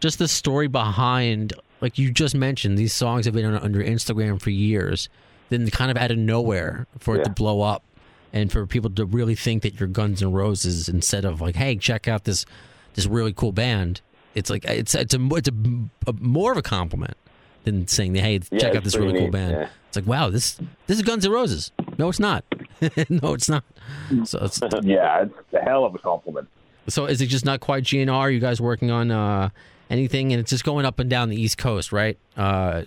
just 0.00 0.18
the 0.18 0.28
story 0.28 0.66
behind, 0.66 1.52
like 1.80 1.98
you 1.98 2.10
just 2.10 2.34
mentioned, 2.34 2.78
these 2.78 2.94
songs 2.94 3.26
have 3.26 3.34
been 3.34 3.44
on, 3.44 3.56
under 3.56 3.82
Instagram 3.82 4.40
for 4.40 4.50
years. 4.50 5.08
Then, 5.50 5.70
kind 5.70 5.90
of 5.90 5.96
out 5.96 6.10
of 6.10 6.18
nowhere, 6.18 6.86
for 6.98 7.16
it 7.16 7.24
to 7.24 7.30
blow 7.30 7.62
up, 7.62 7.82
and 8.34 8.52
for 8.52 8.66
people 8.66 8.90
to 8.90 9.06
really 9.06 9.34
think 9.34 9.62
that 9.62 9.80
you're 9.80 9.88
Guns 9.88 10.22
N' 10.22 10.32
Roses 10.32 10.90
instead 10.90 11.24
of 11.24 11.40
like, 11.40 11.56
hey, 11.56 11.76
check 11.76 12.06
out 12.06 12.24
this 12.24 12.44
this 12.98 13.06
really 13.06 13.32
cool 13.32 13.52
band. 13.52 14.00
It's 14.34 14.50
like 14.50 14.64
it's 14.64 14.94
it's 14.94 15.14
a 15.14 15.28
it's 15.32 15.48
a, 15.48 15.52
a 16.06 16.12
more 16.20 16.52
of 16.52 16.58
a 16.58 16.62
compliment 16.62 17.16
than 17.64 17.86
saying, 17.88 18.14
hey, 18.14 18.40
Yeah, 18.50 18.58
check 18.58 18.74
out 18.76 18.84
this 18.84 18.96
really 18.96 19.18
cool 19.18 19.30
band. 19.30 19.52
yeah. 19.52 19.68
It's 19.88 19.96
like, 19.96 20.06
wow, 20.06 20.28
this 20.30 20.58
this 20.86 20.96
is 20.98 21.02
Guns 21.02 21.24
N' 21.24 21.32
Roses. 21.32 21.72
No, 21.98 22.08
it's 22.08 22.20
not. 22.20 22.44
no, 23.08 23.34
it's 23.34 23.48
not. 23.48 23.64
So 24.24 24.38
it's 24.44 24.60
yeah, 24.82 25.22
it's 25.22 25.54
a 25.54 25.60
hell 25.60 25.84
of 25.84 25.94
a 25.94 25.98
compliment. 25.98 26.48
so 26.88 27.06
is 27.06 27.20
it 27.20 27.26
just 27.26 27.44
not 27.44 27.60
quite 27.60 27.84
GNR? 27.84 28.12
Are 28.12 28.30
you 28.30 28.38
guys 28.40 28.60
working 28.60 28.90
on 28.90 29.10
uh, 29.10 29.48
anything? 29.90 30.32
And 30.32 30.40
it's 30.40 30.50
just 30.50 30.64
going 30.64 30.84
up 30.86 30.98
and 30.98 31.08
down 31.08 31.28
the 31.30 31.40
East 31.40 31.56
Coast, 31.58 31.92
right? 31.92 32.18
Uh, 32.36 32.82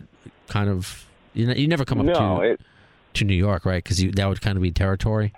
kind 0.47 0.69
of. 0.69 1.07
You 1.33 1.47
know, 1.47 1.53
you 1.53 1.67
never 1.67 1.85
come 1.85 1.99
up 2.01 2.05
No, 2.05 2.13
to 2.13 2.41
it, 2.41 2.61
to 3.15 3.23
New 3.25 3.35
York, 3.35 3.65
right? 3.65 3.81
Because 3.83 3.97
that 4.03 4.27
would 4.27 4.41
kind 4.41 4.57
of 4.57 4.61
be 4.61 4.71
territory. 4.71 5.33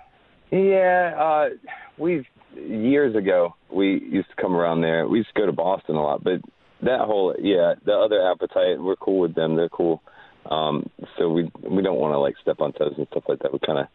Yeah, 0.50 1.14
uh, 1.16 1.50
we 1.98 2.26
years 2.56 3.14
ago 3.16 3.54
we 3.70 4.00
used 4.10 4.28
to 4.30 4.40
come 4.40 4.54
around 4.54 4.80
there. 4.80 5.06
We 5.08 5.18
used 5.18 5.34
to 5.34 5.40
go 5.40 5.46
to 5.46 5.52
Boston 5.52 5.96
a 5.96 6.02
lot, 6.02 6.22
but 6.22 6.40
that 6.82 7.00
whole 7.00 7.34
yeah, 7.38 7.74
the 7.84 7.92
other 7.92 8.26
appetite, 8.30 8.80
we're 8.80 8.96
cool 8.96 9.20
with 9.20 9.34
them. 9.34 9.56
They're 9.56 9.68
cool. 9.68 10.02
Um, 10.50 10.90
so 11.18 11.28
we 11.30 11.50
we 11.62 11.82
don't 11.82 11.98
want 11.98 12.12
to 12.12 12.18
like 12.18 12.34
step 12.42 12.60
on 12.60 12.72
toes 12.72 12.94
and 12.96 13.06
stuff 13.10 13.24
like 13.28 13.40
that. 13.40 13.52
We 13.52 13.58
kind 13.64 13.78
of 13.78 13.86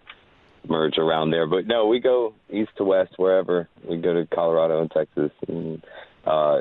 merge 0.68 0.98
around 0.98 1.32
there, 1.32 1.48
but 1.48 1.68
no, 1.68 1.88
we 1.88 2.00
go 2.00 2.34
east 2.50 2.72
to 2.78 2.84
west 2.84 3.14
wherever. 3.18 3.70
We 3.88 3.98
go 3.98 4.14
to 4.14 4.28
Colorado 4.28 4.82
and 4.82 4.92
Texas, 4.92 5.32
and 5.48 5.84
uh, 6.26 6.60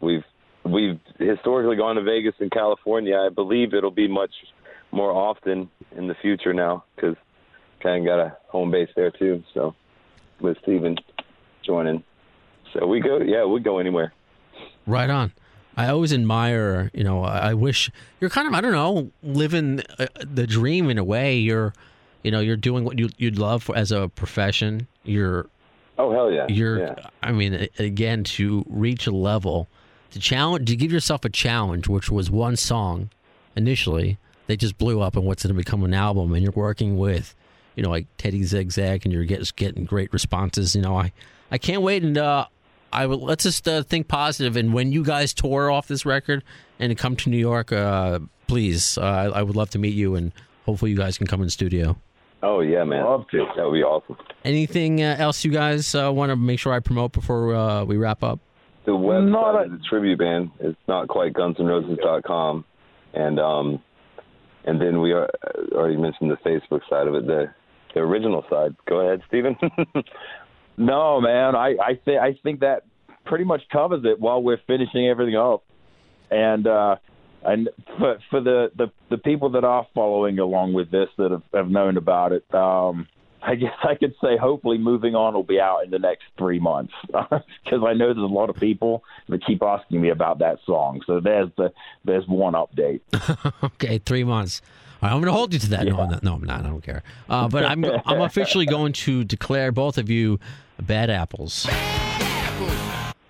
we've 0.00 0.24
we've 0.64 1.00
historically 1.18 1.76
gone 1.76 1.96
to 1.96 2.02
Vegas 2.02 2.34
and 2.40 2.50
California. 2.50 3.16
I 3.16 3.28
believe 3.28 3.74
it'll 3.74 3.90
be 3.90 4.08
much 4.08 4.32
more 4.90 5.12
often 5.12 5.68
in 5.96 6.08
the 6.08 6.14
future 6.22 6.54
now 6.54 6.84
because 6.94 7.16
kind 7.82 8.02
of 8.02 8.06
got 8.06 8.20
a 8.20 8.36
home 8.48 8.70
base 8.70 8.88
there 8.96 9.10
too. 9.10 9.42
So 9.52 9.74
with 10.40 10.56
Stephen 10.62 10.96
joining, 11.66 12.04
so 12.72 12.86
we 12.86 13.00
go. 13.00 13.18
Yeah, 13.18 13.44
we 13.44 13.60
go 13.60 13.78
anywhere. 13.78 14.12
Right 14.86 15.10
on. 15.10 15.32
I 15.76 15.88
always 15.88 16.12
admire, 16.12 16.90
you 16.94 17.04
know, 17.04 17.22
I 17.22 17.52
wish 17.52 17.90
you're 18.18 18.30
kind 18.30 18.48
of, 18.48 18.54
I 18.54 18.62
don't 18.62 18.72
know, 18.72 19.10
living 19.22 19.82
uh, 19.98 20.06
the 20.20 20.46
dream 20.46 20.88
in 20.88 20.96
a 20.96 21.04
way. 21.04 21.36
You're, 21.36 21.74
you 22.22 22.30
know, 22.30 22.40
you're 22.40 22.56
doing 22.56 22.84
what 22.84 22.98
you, 22.98 23.10
you'd 23.18 23.38
love 23.38 23.62
for, 23.62 23.76
as 23.76 23.92
a 23.92 24.08
profession. 24.08 24.86
You're, 25.04 25.48
Oh 25.98 26.12
hell 26.12 26.30
yeah! 26.30 26.46
you're, 26.48 26.78
yeah. 26.78 26.94
I 27.22 27.32
mean, 27.32 27.68
again, 27.78 28.24
to 28.24 28.64
reach 28.68 29.06
a 29.06 29.10
level, 29.10 29.68
to 30.10 30.18
challenge, 30.18 30.68
to 30.68 30.76
give 30.76 30.92
yourself 30.92 31.24
a 31.24 31.30
challenge, 31.30 31.88
which 31.88 32.10
was 32.10 32.30
one 32.30 32.56
song 32.56 33.10
initially, 33.54 34.18
they 34.46 34.56
just 34.56 34.78
blew 34.78 35.00
up 35.00 35.16
and 35.16 35.24
what's 35.24 35.42
going 35.42 35.54
to 35.54 35.58
become 35.58 35.82
an 35.84 35.94
album. 35.94 36.32
And 36.32 36.42
you're 36.42 36.52
working 36.52 36.96
with, 36.96 37.34
you 37.74 37.82
know, 37.82 37.90
like 37.90 38.06
Teddy 38.18 38.42
Zigzag 38.44 39.04
and 39.04 39.12
you're 39.12 39.24
get, 39.24 39.54
getting 39.56 39.84
great 39.84 40.12
responses. 40.12 40.74
You 40.76 40.82
know, 40.82 40.96
I, 40.96 41.12
I 41.50 41.58
can't 41.58 41.82
wait. 41.82 42.02
And, 42.02 42.18
uh, 42.18 42.46
I 42.92 43.06
will, 43.06 43.18
let's 43.18 43.42
just 43.44 43.66
uh, 43.68 43.82
think 43.82 44.08
positive. 44.08 44.56
And 44.56 44.72
when 44.72 44.92
you 44.92 45.04
guys 45.04 45.34
tour 45.34 45.70
off 45.70 45.88
this 45.88 46.06
record 46.06 46.42
and 46.78 46.96
come 46.96 47.16
to 47.16 47.30
New 47.30 47.36
York, 47.36 47.72
uh, 47.72 48.20
please, 48.46 48.96
uh, 48.96 49.02
I, 49.02 49.24
I 49.40 49.42
would 49.42 49.56
love 49.56 49.70
to 49.70 49.78
meet 49.78 49.94
you 49.94 50.14
and 50.14 50.32
hopefully 50.64 50.90
you 50.92 50.96
guys 50.96 51.18
can 51.18 51.26
come 51.26 51.42
in 51.42 51.50
studio. 51.50 51.96
Oh 52.42 52.60
yeah, 52.60 52.84
man. 52.84 53.04
Love 53.04 53.26
to. 53.30 53.46
That 53.56 53.64
would 53.66 53.72
be 53.74 53.82
awesome. 53.82 54.16
Anything 54.44 55.02
uh, 55.02 55.16
else 55.18 55.44
you 55.44 55.50
guys 55.50 55.94
uh, 55.94 56.12
want 56.12 56.30
to 56.30 56.36
make 56.36 56.60
sure 56.60 56.72
I 56.72 56.80
promote 56.80 57.12
before 57.12 57.54
uh, 57.54 57.84
we 57.84 57.96
wrap 57.96 58.22
up? 58.22 58.40
The 58.84 58.92
website 58.92 59.30
Not 59.30 59.54
a- 59.54 59.64
of 59.64 59.70
the 59.72 59.78
tribute 59.88 60.18
band 60.18 60.50
is 60.60 60.74
not 60.86 61.08
quite 61.08 61.32
gunsandroses.com, 61.32 62.64
and 63.14 63.40
um, 63.40 63.82
and 64.64 64.80
then 64.80 65.00
we 65.00 65.12
are, 65.12 65.24
uh, 65.24 65.74
already 65.74 65.96
mentioned 65.96 66.30
the 66.30 66.36
Facebook 66.48 66.82
side 66.88 67.08
of 67.08 67.14
it, 67.14 67.26
the 67.26 67.46
the 67.94 68.00
original 68.00 68.44
side. 68.50 68.76
Go 68.86 69.00
ahead, 69.00 69.22
Stephen. 69.28 69.56
No, 70.76 71.20
man, 71.20 71.54
I 71.56 71.76
I 71.80 72.00
think 72.04 72.20
I 72.20 72.38
think 72.42 72.60
that 72.60 72.84
pretty 73.24 73.44
much 73.44 73.62
covers 73.70 74.02
it 74.04 74.20
while 74.20 74.42
we're 74.42 74.60
finishing 74.66 75.08
everything 75.08 75.36
up. 75.36 75.64
And 76.30 76.66
uh 76.66 76.96
and 77.44 77.68
for 77.98 78.18
for 78.30 78.40
the 78.40 78.70
the 78.76 78.88
the 79.10 79.18
people 79.18 79.50
that 79.50 79.64
are 79.64 79.86
following 79.94 80.38
along 80.38 80.74
with 80.74 80.90
this 80.90 81.08
that 81.18 81.30
have, 81.30 81.42
have 81.54 81.68
known 81.68 81.96
about 81.96 82.32
it, 82.32 82.44
um 82.54 83.08
I 83.42 83.54
guess 83.54 83.74
I 83.84 83.94
could 83.94 84.14
say 84.20 84.36
hopefully 84.36 84.76
moving 84.76 85.14
on 85.14 85.34
will 85.34 85.44
be 85.44 85.60
out 85.60 85.84
in 85.84 85.90
the 85.90 85.98
next 85.98 86.24
three 86.36 86.58
months 86.58 86.92
because 87.06 87.82
I 87.86 87.92
know 87.92 88.12
there's 88.12 88.16
a 88.18 88.20
lot 88.22 88.50
of 88.50 88.56
people 88.56 89.04
that 89.28 89.44
keep 89.46 89.62
asking 89.62 90.00
me 90.00 90.08
about 90.10 90.40
that 90.40 90.58
song. 90.66 91.00
So 91.06 91.20
there's 91.20 91.48
the 91.56 91.72
there's 92.04 92.26
one 92.26 92.54
update. 92.54 93.00
okay, 93.64 93.98
three 93.98 94.24
months. 94.24 94.62
All 95.00 95.08
right, 95.08 95.14
I'm 95.14 95.20
going 95.20 95.26
to 95.26 95.32
hold 95.32 95.52
you 95.52 95.58
to 95.60 95.68
that. 95.70 95.84
No, 95.86 95.98
I'm 95.98 96.10
not, 96.10 96.22
no, 96.22 96.34
I'm 96.34 96.42
not. 96.44 96.60
I 96.64 96.68
don't 96.68 96.80
care. 96.80 97.02
Uh, 97.28 97.48
but 97.48 97.64
I'm 97.64 97.84
I'm 97.84 98.20
officially 98.22 98.66
going 98.66 98.94
to 98.94 99.24
declare 99.24 99.70
both 99.70 99.98
of 99.98 100.10
you 100.10 100.40
bad 100.80 101.10
apples. 101.10 101.66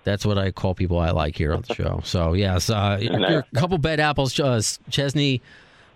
That's 0.03 0.25
what 0.25 0.37
I 0.37 0.51
call 0.51 0.73
people 0.73 0.99
I 0.99 1.11
like 1.11 1.35
here 1.35 1.53
on 1.53 1.63
the 1.67 1.73
show. 1.73 1.99
So 2.03 2.33
yes, 2.33 2.69
uh, 2.69 2.97
you're 3.01 3.39
a 3.39 3.45
couple 3.55 3.77
bad 3.77 3.99
apples. 3.99 4.39
Uh, 4.39 4.61
Chesney, 4.89 5.41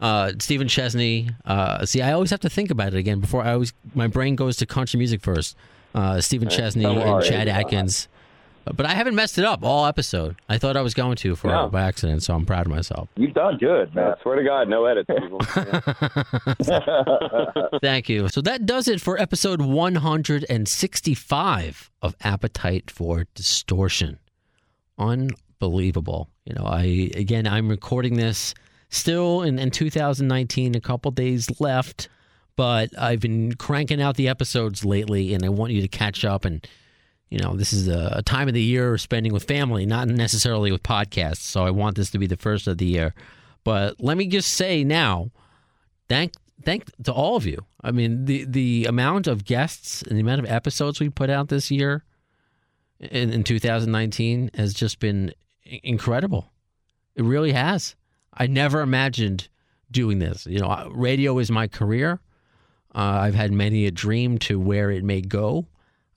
uh, 0.01 0.33
Stephen 0.39 0.67
Chesney. 0.67 1.29
Uh, 1.45 1.85
see, 1.85 2.01
I 2.01 2.11
always 2.11 2.29
have 2.29 2.41
to 2.41 2.49
think 2.49 2.71
about 2.71 2.93
it 2.93 2.97
again 2.97 3.21
before 3.21 3.43
I 3.43 3.53
always 3.53 3.73
my 3.95 4.07
brain 4.07 4.35
goes 4.35 4.57
to 4.57 4.65
country 4.65 4.97
music 4.97 5.21
first. 5.21 5.55
Uh, 5.95 6.19
Stephen 6.19 6.49
Chesney 6.49 6.85
and. 6.85 7.23
Chad 7.23 7.47
Atkins. 7.47 8.07
But 8.65 8.85
I 8.85 8.93
haven't 8.93 9.15
messed 9.15 9.37
it 9.39 9.43
up 9.45 9.63
all 9.63 9.85
episode. 9.87 10.35
I 10.47 10.57
thought 10.57 10.77
I 10.77 10.81
was 10.81 10.93
going 10.93 11.15
to 11.17 11.35
for 11.35 11.47
No. 11.47 11.67
by 11.69 11.81
accident, 11.81 12.21
so 12.23 12.35
I'm 12.35 12.45
proud 12.45 12.67
of 12.67 12.71
myself. 12.71 13.09
You've 13.15 13.33
done 13.33 13.57
good, 13.57 13.93
man. 13.95 14.13
I 14.17 14.21
swear 14.21 14.35
to 14.35 14.43
God, 14.43 14.69
no 14.69 14.85
edits, 14.85 15.09
people. 15.09 15.39
Thank 17.81 18.07
you. 18.09 18.27
So 18.29 18.41
that 18.41 18.65
does 18.67 18.87
it 18.87 19.01
for 19.01 19.19
episode 19.19 19.61
165 19.61 21.89
of 22.01 22.15
Appetite 22.23 22.89
for 22.91 23.25
Distortion. 23.35 24.17
Unbelievable. 24.97 26.29
You 26.45 26.55
know, 26.55 26.65
I 26.65 27.11
again 27.15 27.45
I'm 27.47 27.69
recording 27.69 28.15
this 28.17 28.53
still 28.89 29.41
in, 29.41 29.57
in 29.59 29.71
2019, 29.71 30.75
a 30.75 30.81
couple 30.81 31.11
days 31.11 31.47
left, 31.59 32.09
but 32.55 32.89
I've 32.99 33.19
been 33.19 33.53
cranking 33.55 34.01
out 34.01 34.15
the 34.17 34.27
episodes 34.27 34.83
lately 34.85 35.33
and 35.33 35.43
I 35.45 35.49
want 35.49 35.71
you 35.71 35.81
to 35.81 35.87
catch 35.87 36.23
up 36.25 36.45
and 36.45 36.65
you 37.31 37.39
know, 37.39 37.55
this 37.55 37.71
is 37.71 37.87
a, 37.87 38.21
time 38.23 38.49
of 38.49 38.53
the 38.53 38.61
year 38.61 38.97
spending 38.97 39.31
with 39.31 39.45
family, 39.45 39.85
not 39.85 40.09
necessarily 40.09 40.69
with 40.69 40.83
podcasts. 40.83 41.37
So 41.37 41.65
I 41.65 41.71
want 41.71 41.95
this 41.95 42.11
to 42.11 42.19
be 42.19 42.27
the 42.27 42.35
first 42.35 42.67
of 42.67 42.77
the 42.77 42.85
year. 42.85 43.15
But 43.63 44.01
let 44.01 44.17
me 44.17 44.27
just 44.27 44.53
say 44.53 44.83
now, 44.83 45.31
thank 46.09 46.33
thank 46.63 46.91
to 47.03 47.13
all 47.13 47.37
of 47.37 47.45
you. 47.45 47.65
I 47.81 47.91
mean, 47.91 48.25
the 48.25 48.43
the 48.45 48.85
amount 48.85 49.27
of 49.27 49.45
guests 49.45 50.01
and 50.01 50.17
the 50.17 50.21
amount 50.21 50.41
of 50.41 50.51
episodes 50.51 50.99
we 50.99 51.09
put 51.09 51.29
out 51.29 51.47
this 51.47 51.71
year 51.71 52.03
in, 52.99 53.31
in 53.31 53.43
2019 53.43 54.51
has 54.55 54.73
just 54.73 54.99
been 54.99 55.33
incredible. 55.63 56.51
It 57.15 57.23
really 57.23 57.53
has. 57.53 57.95
I 58.33 58.47
never 58.47 58.81
imagined 58.81 59.47
doing 59.89 60.19
this. 60.19 60.45
You 60.45 60.59
know, 60.59 60.91
radio 60.93 61.37
is 61.37 61.49
my 61.49 61.67
career. 61.67 62.19
Uh, 62.93 63.19
I've 63.21 63.35
had 63.35 63.53
many 63.53 63.85
a 63.85 63.91
dream 63.91 64.37
to 64.39 64.59
where 64.59 64.91
it 64.91 65.05
may 65.05 65.21
go. 65.21 65.67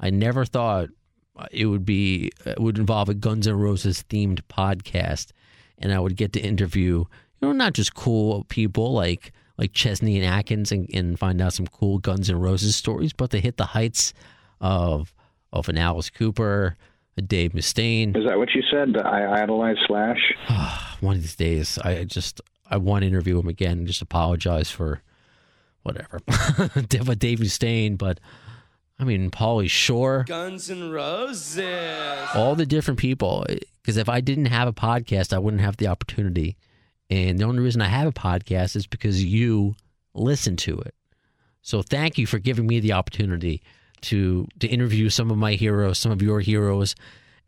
I 0.00 0.10
never 0.10 0.44
thought 0.44 0.88
Uh, 1.36 1.46
it 1.50 1.66
would 1.66 1.84
be 1.84 2.30
it 2.46 2.60
would 2.60 2.78
involve 2.78 3.08
a 3.08 3.14
Guns 3.14 3.48
N' 3.48 3.58
Roses 3.58 4.04
themed 4.08 4.40
podcast, 4.48 5.32
and 5.78 5.92
I 5.92 5.98
would 5.98 6.16
get 6.16 6.32
to 6.34 6.40
interview 6.40 7.04
you 7.40 7.48
know 7.48 7.52
not 7.52 7.72
just 7.72 7.94
cool 7.94 8.44
people 8.44 8.92
like 8.92 9.32
like 9.58 9.72
Chesney 9.72 10.16
and 10.16 10.26
Atkins 10.26 10.72
and, 10.72 10.88
and 10.92 11.18
find 11.18 11.40
out 11.40 11.52
some 11.52 11.66
cool 11.66 11.98
Guns 11.98 12.30
N' 12.30 12.38
Roses 12.38 12.76
stories, 12.76 13.12
but 13.12 13.30
to 13.30 13.40
hit 13.40 13.56
the 13.56 13.66
heights 13.66 14.12
of 14.60 15.12
of 15.52 15.68
an 15.68 15.78
Alice 15.78 16.10
Cooper, 16.10 16.76
a 17.16 17.22
Dave 17.22 17.52
Mustaine. 17.52 18.16
Is 18.16 18.24
that 18.26 18.38
what 18.38 18.54
you 18.54 18.62
said? 18.70 18.96
I 18.96 19.42
idolize 19.42 19.76
Slash. 19.86 20.34
One 21.00 21.16
of 21.16 21.22
these 21.22 21.36
days, 21.36 21.78
I 21.78 22.04
just 22.04 22.40
I 22.70 22.76
want 22.76 23.02
to 23.02 23.08
interview 23.08 23.38
him 23.38 23.48
again 23.48 23.78
and 23.78 23.86
just 23.86 24.02
apologize 24.02 24.70
for 24.70 25.02
whatever, 25.82 26.20
but 26.26 27.18
Dave 27.18 27.40
Mustaine, 27.40 27.98
but. 27.98 28.20
I 28.98 29.04
mean, 29.04 29.30
Pauly 29.30 29.68
Shore. 29.68 30.24
Guns 30.26 30.70
N' 30.70 30.90
Roses. 30.90 32.28
all 32.34 32.54
the 32.54 32.66
different 32.66 32.98
people. 33.00 33.44
Because 33.82 33.96
if 33.96 34.08
I 34.08 34.20
didn't 34.20 34.46
have 34.46 34.68
a 34.68 34.72
podcast, 34.72 35.32
I 35.32 35.38
wouldn't 35.38 35.62
have 35.62 35.76
the 35.76 35.88
opportunity. 35.88 36.56
And 37.10 37.38
the 37.38 37.44
only 37.44 37.60
reason 37.62 37.82
I 37.82 37.88
have 37.88 38.06
a 38.06 38.12
podcast 38.12 38.76
is 38.76 38.86
because 38.86 39.22
you 39.24 39.74
listen 40.14 40.56
to 40.58 40.78
it. 40.78 40.94
So 41.60 41.82
thank 41.82 42.18
you 42.18 42.26
for 42.26 42.38
giving 42.38 42.66
me 42.66 42.80
the 42.80 42.92
opportunity 42.92 43.62
to 44.02 44.46
to 44.60 44.66
interview 44.68 45.08
some 45.08 45.30
of 45.30 45.38
my 45.38 45.54
heroes, 45.54 45.98
some 45.98 46.12
of 46.12 46.22
your 46.22 46.40
heroes, 46.40 46.94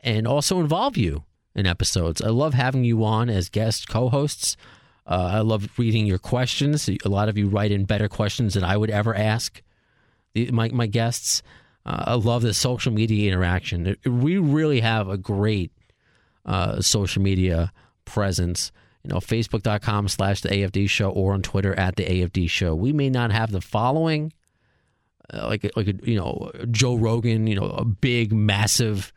and 0.01 0.27
also 0.27 0.59
involve 0.61 0.97
you 0.97 1.25
in 1.55 1.67
episodes. 1.67 2.21
I 2.21 2.29
love 2.29 2.55
having 2.55 2.85
you 2.85 3.05
on 3.05 3.31
as 3.31 3.49
guest 3.49 3.89
co-hosts. 3.89 4.57
Uh, 5.07 5.31
I 5.35 5.41
love 5.41 5.69
reading 5.79 6.07
your 6.07 6.19
questions. 6.19 6.89
A 6.89 7.09
lot 7.09 7.29
of 7.29 7.39
you 7.39 7.49
write 7.49 7.71
in 7.71 7.85
better 7.85 8.09
questions 8.09 8.55
than 8.55 8.65
I 8.65 8.77
would 8.77 8.91
ever 8.91 9.15
ask 9.15 9.63
my 10.53 10.69
my 10.69 10.87
guests. 10.87 11.43
Uh, 11.85 12.05
I 12.09 12.15
love 12.15 12.43
the 12.43 12.55
social 12.55 12.93
media 12.93 13.31
interaction. 13.31 13.97
We 14.05 14.39
really 14.39 14.81
have 14.81 15.09
a 15.09 15.17
great 15.17 15.71
uh, 16.45 16.81
social 16.81 17.23
media 17.23 17.73
presence. 18.05 18.73
You 19.05 19.11
know, 19.11 19.19
facebook.com 19.19 20.09
slash 20.09 20.41
the 20.41 20.49
AFD 20.49 20.91
show 20.91 21.11
or 21.11 21.33
on 21.33 21.43
Twitter 21.43 21.79
at 21.79 21.95
the 21.95 22.05
AFD 22.05 22.51
show. 22.51 22.75
We 22.75 22.93
may 22.93 23.09
not 23.09 23.31
have 23.31 23.53
the 23.53 23.61
following, 23.61 24.33
uh, 25.33 25.47
like, 25.47 25.71
like 25.77 25.87
you 26.05 26.17
know, 26.17 26.51
Joe 26.73 26.97
Rogan, 26.97 27.47
you 27.47 27.55
know, 27.55 27.67
a 27.67 27.85
big, 27.85 28.33
massive, 28.33 29.13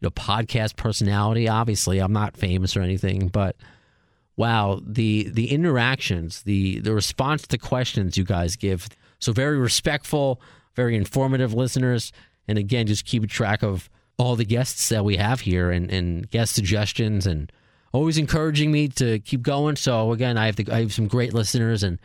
you 0.00 0.06
know, 0.06 0.10
podcast 0.10 0.76
personality. 0.76 1.48
Obviously, 1.48 2.00
I'm 2.00 2.12
not 2.12 2.36
famous 2.36 2.76
or 2.76 2.82
anything, 2.82 3.28
but 3.28 3.56
wow, 4.36 4.80
the 4.86 5.30
the 5.30 5.50
interactions, 5.50 6.42
the 6.42 6.80
the 6.80 6.92
response 6.92 7.46
to 7.46 7.58
questions 7.58 8.18
you 8.18 8.24
guys 8.24 8.56
give. 8.56 8.88
So 9.20 9.32
very 9.32 9.58
respectful, 9.58 10.40
very 10.74 10.96
informative 10.96 11.54
listeners, 11.54 12.12
and 12.48 12.58
again, 12.58 12.86
just 12.86 13.04
keep 13.04 13.28
track 13.28 13.62
of 13.62 13.90
all 14.18 14.36
the 14.36 14.44
guests 14.44 14.88
that 14.90 15.04
we 15.04 15.16
have 15.16 15.40
here 15.40 15.70
and, 15.70 15.90
and 15.90 16.30
guest 16.30 16.54
suggestions 16.54 17.26
and 17.26 17.50
always 17.92 18.18
encouraging 18.18 18.70
me 18.70 18.88
to 18.88 19.18
keep 19.20 19.42
going. 19.42 19.76
So 19.76 20.12
again, 20.12 20.36
I 20.36 20.46
have 20.46 20.58
I 20.70 20.80
have 20.80 20.92
some 20.92 21.08
great 21.08 21.32
listeners, 21.32 21.82
and 21.82 21.98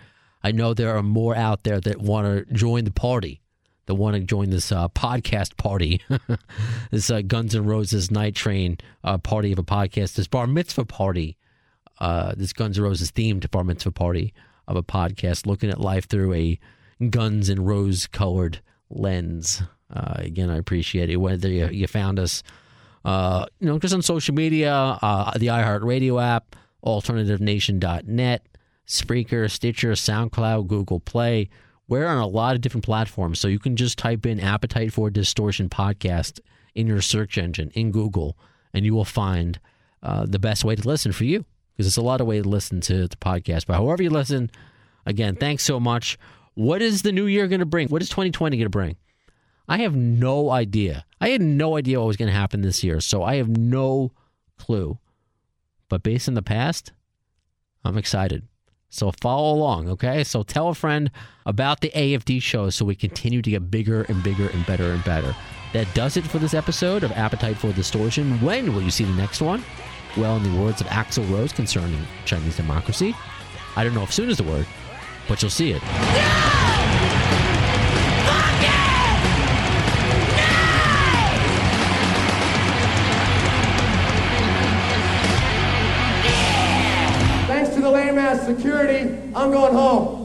I 0.43 0.51
know 0.51 0.73
there 0.73 0.95
are 0.95 1.03
more 1.03 1.35
out 1.35 1.63
there 1.63 1.79
that 1.81 1.99
want 1.99 2.47
to 2.47 2.53
join 2.53 2.85
the 2.85 2.91
party, 2.91 3.41
that 3.85 3.95
want 3.95 4.15
to 4.15 4.21
join 4.21 4.49
this 4.49 4.71
uh, 4.71 4.87
podcast 4.89 5.57
party, 5.57 6.01
this 6.91 7.09
uh, 7.09 7.21
Guns 7.21 7.55
N' 7.55 7.65
Roses 7.65 8.11
Night 8.11 8.35
Train 8.35 8.77
uh, 9.03 9.17
party 9.17 9.51
of 9.51 9.59
a 9.59 9.63
podcast, 9.63 10.15
this 10.15 10.27
bar 10.27 10.47
mitzvah 10.47 10.85
party 10.85 11.37
uh, 11.99 12.33
this 12.35 12.53
Guns 12.53 12.77
N' 12.77 12.83
Roses 12.83 13.11
themed 13.11 13.49
bar 13.51 13.63
mitzvah 13.63 13.91
party 13.91 14.33
of 14.67 14.75
a 14.75 14.83
podcast, 14.83 15.45
looking 15.45 15.69
at 15.69 15.79
life 15.79 16.07
through 16.07 16.33
a 16.33 16.59
Guns 17.09 17.49
and 17.49 17.67
Rose 17.67 18.07
colored 18.07 18.61
lens. 18.89 19.61
Uh, 19.93 20.15
again, 20.17 20.49
I 20.49 20.57
appreciate 20.57 21.09
it. 21.09 21.17
Whether 21.17 21.49
you, 21.49 21.67
you 21.67 21.87
found 21.87 22.19
us, 22.19 22.43
uh, 23.03 23.45
you 23.59 23.67
know, 23.67 23.79
just 23.79 23.93
on 23.93 24.01
social 24.01 24.33
media, 24.33 24.73
uh, 24.73 25.37
the 25.37 25.47
iHeartRadio 25.47 26.21
app, 26.21 26.55
alternativenation.net, 26.83 28.47
Spreaker, 28.87 29.49
Stitcher, 29.49 29.91
SoundCloud, 29.91 30.67
Google 30.67 30.99
Play. 30.99 31.49
We're 31.87 32.07
on 32.07 32.17
a 32.17 32.27
lot 32.27 32.55
of 32.55 32.61
different 32.61 32.85
platforms, 32.85 33.39
so 33.39 33.47
you 33.47 33.59
can 33.59 33.75
just 33.75 33.97
type 33.97 34.25
in 34.25 34.39
"Appetite 34.39 34.91
for 34.91 35.09
Distortion" 35.09 35.69
podcast 35.69 36.39
in 36.73 36.87
your 36.87 37.01
search 37.01 37.37
engine 37.37 37.71
in 37.75 37.91
Google, 37.91 38.37
and 38.73 38.85
you 38.85 38.93
will 38.93 39.05
find 39.05 39.59
uh, 40.01 40.25
the 40.27 40.39
best 40.39 40.63
way 40.63 40.75
to 40.75 40.87
listen 40.87 41.11
for 41.11 41.25
you 41.25 41.45
because 41.73 41.87
it's 41.87 41.97
a 41.97 42.01
lot 42.01 42.21
of 42.21 42.27
way 42.27 42.41
to 42.41 42.47
listen 42.47 42.81
to 42.81 43.07
the 43.07 43.15
podcast. 43.17 43.65
But 43.67 43.75
however 43.75 44.01
you 44.01 44.09
listen, 44.09 44.49
again, 45.05 45.35
thanks 45.35 45.63
so 45.63 45.79
much. 45.79 46.17
What 46.55 46.81
is 46.81 47.01
the 47.01 47.11
new 47.11 47.25
year 47.25 47.47
going 47.47 47.59
to 47.59 47.65
bring? 47.65 47.89
What 47.89 48.01
is 48.01 48.09
2020 48.09 48.57
going 48.57 48.65
to 48.65 48.69
bring? 48.69 48.95
I 49.67 49.79
have 49.79 49.95
no 49.95 50.51
idea. 50.51 51.05
I 51.19 51.29
had 51.29 51.41
no 51.41 51.75
idea 51.77 51.99
what 51.99 52.07
was 52.07 52.17
going 52.17 52.31
to 52.31 52.37
happen 52.37 52.61
this 52.61 52.83
year, 52.83 52.99
so 53.01 53.23
I 53.23 53.35
have 53.35 53.49
no 53.49 54.11
clue. 54.57 54.97
But 55.89 56.03
based 56.03 56.27
on 56.27 56.33
the 56.33 56.41
past, 56.41 56.91
I'm 57.83 57.97
excited. 57.97 58.47
So 58.89 59.11
follow 59.21 59.53
along, 59.53 59.89
okay? 59.89 60.23
So 60.23 60.43
tell 60.43 60.69
a 60.69 60.75
friend 60.75 61.11
about 61.45 61.81
the 61.81 61.91
AFD 61.93 62.41
show 62.41 62.69
so 62.69 62.85
we 62.85 62.95
continue 62.95 63.41
to 63.41 63.49
get 63.49 63.69
bigger 63.69 64.03
and 64.03 64.23
bigger 64.23 64.47
and 64.47 64.65
better 64.65 64.91
and 64.91 65.03
better. 65.03 65.35
That 65.73 65.93
does 65.93 66.15
it 66.15 66.25
for 66.25 66.39
this 66.39 66.53
episode 66.53 67.03
of 67.03 67.11
Appetite 67.11 67.57
for 67.57 67.73
Distortion. 67.73 68.39
When 68.39 68.73
will 68.73 68.81
you 68.81 68.91
see 68.91 69.03
the 69.03 69.11
next 69.15 69.41
one? 69.41 69.65
Well, 70.15 70.37
in 70.37 70.43
the 70.43 70.61
words 70.61 70.79
of 70.79 70.87
Axl 70.87 71.29
Rose 71.29 71.51
concerning 71.51 71.99
Chinese 72.23 72.55
democracy, 72.55 73.13
I 73.75 73.83
don't 73.83 73.93
know 73.93 74.03
if 74.03 74.13
soon 74.13 74.29
is 74.29 74.37
the 74.37 74.43
word, 74.43 74.65
but 75.27 75.41
you'll 75.41 75.49
see 75.49 75.71
it. 75.71 75.81
Thanks 87.47 87.73
to 87.75 87.81
the 87.81 87.89
lame 87.89 88.17
ass 88.17 88.45
security, 88.45 89.17
I'm 89.35 89.51
going 89.51 89.73
home. 89.73 90.24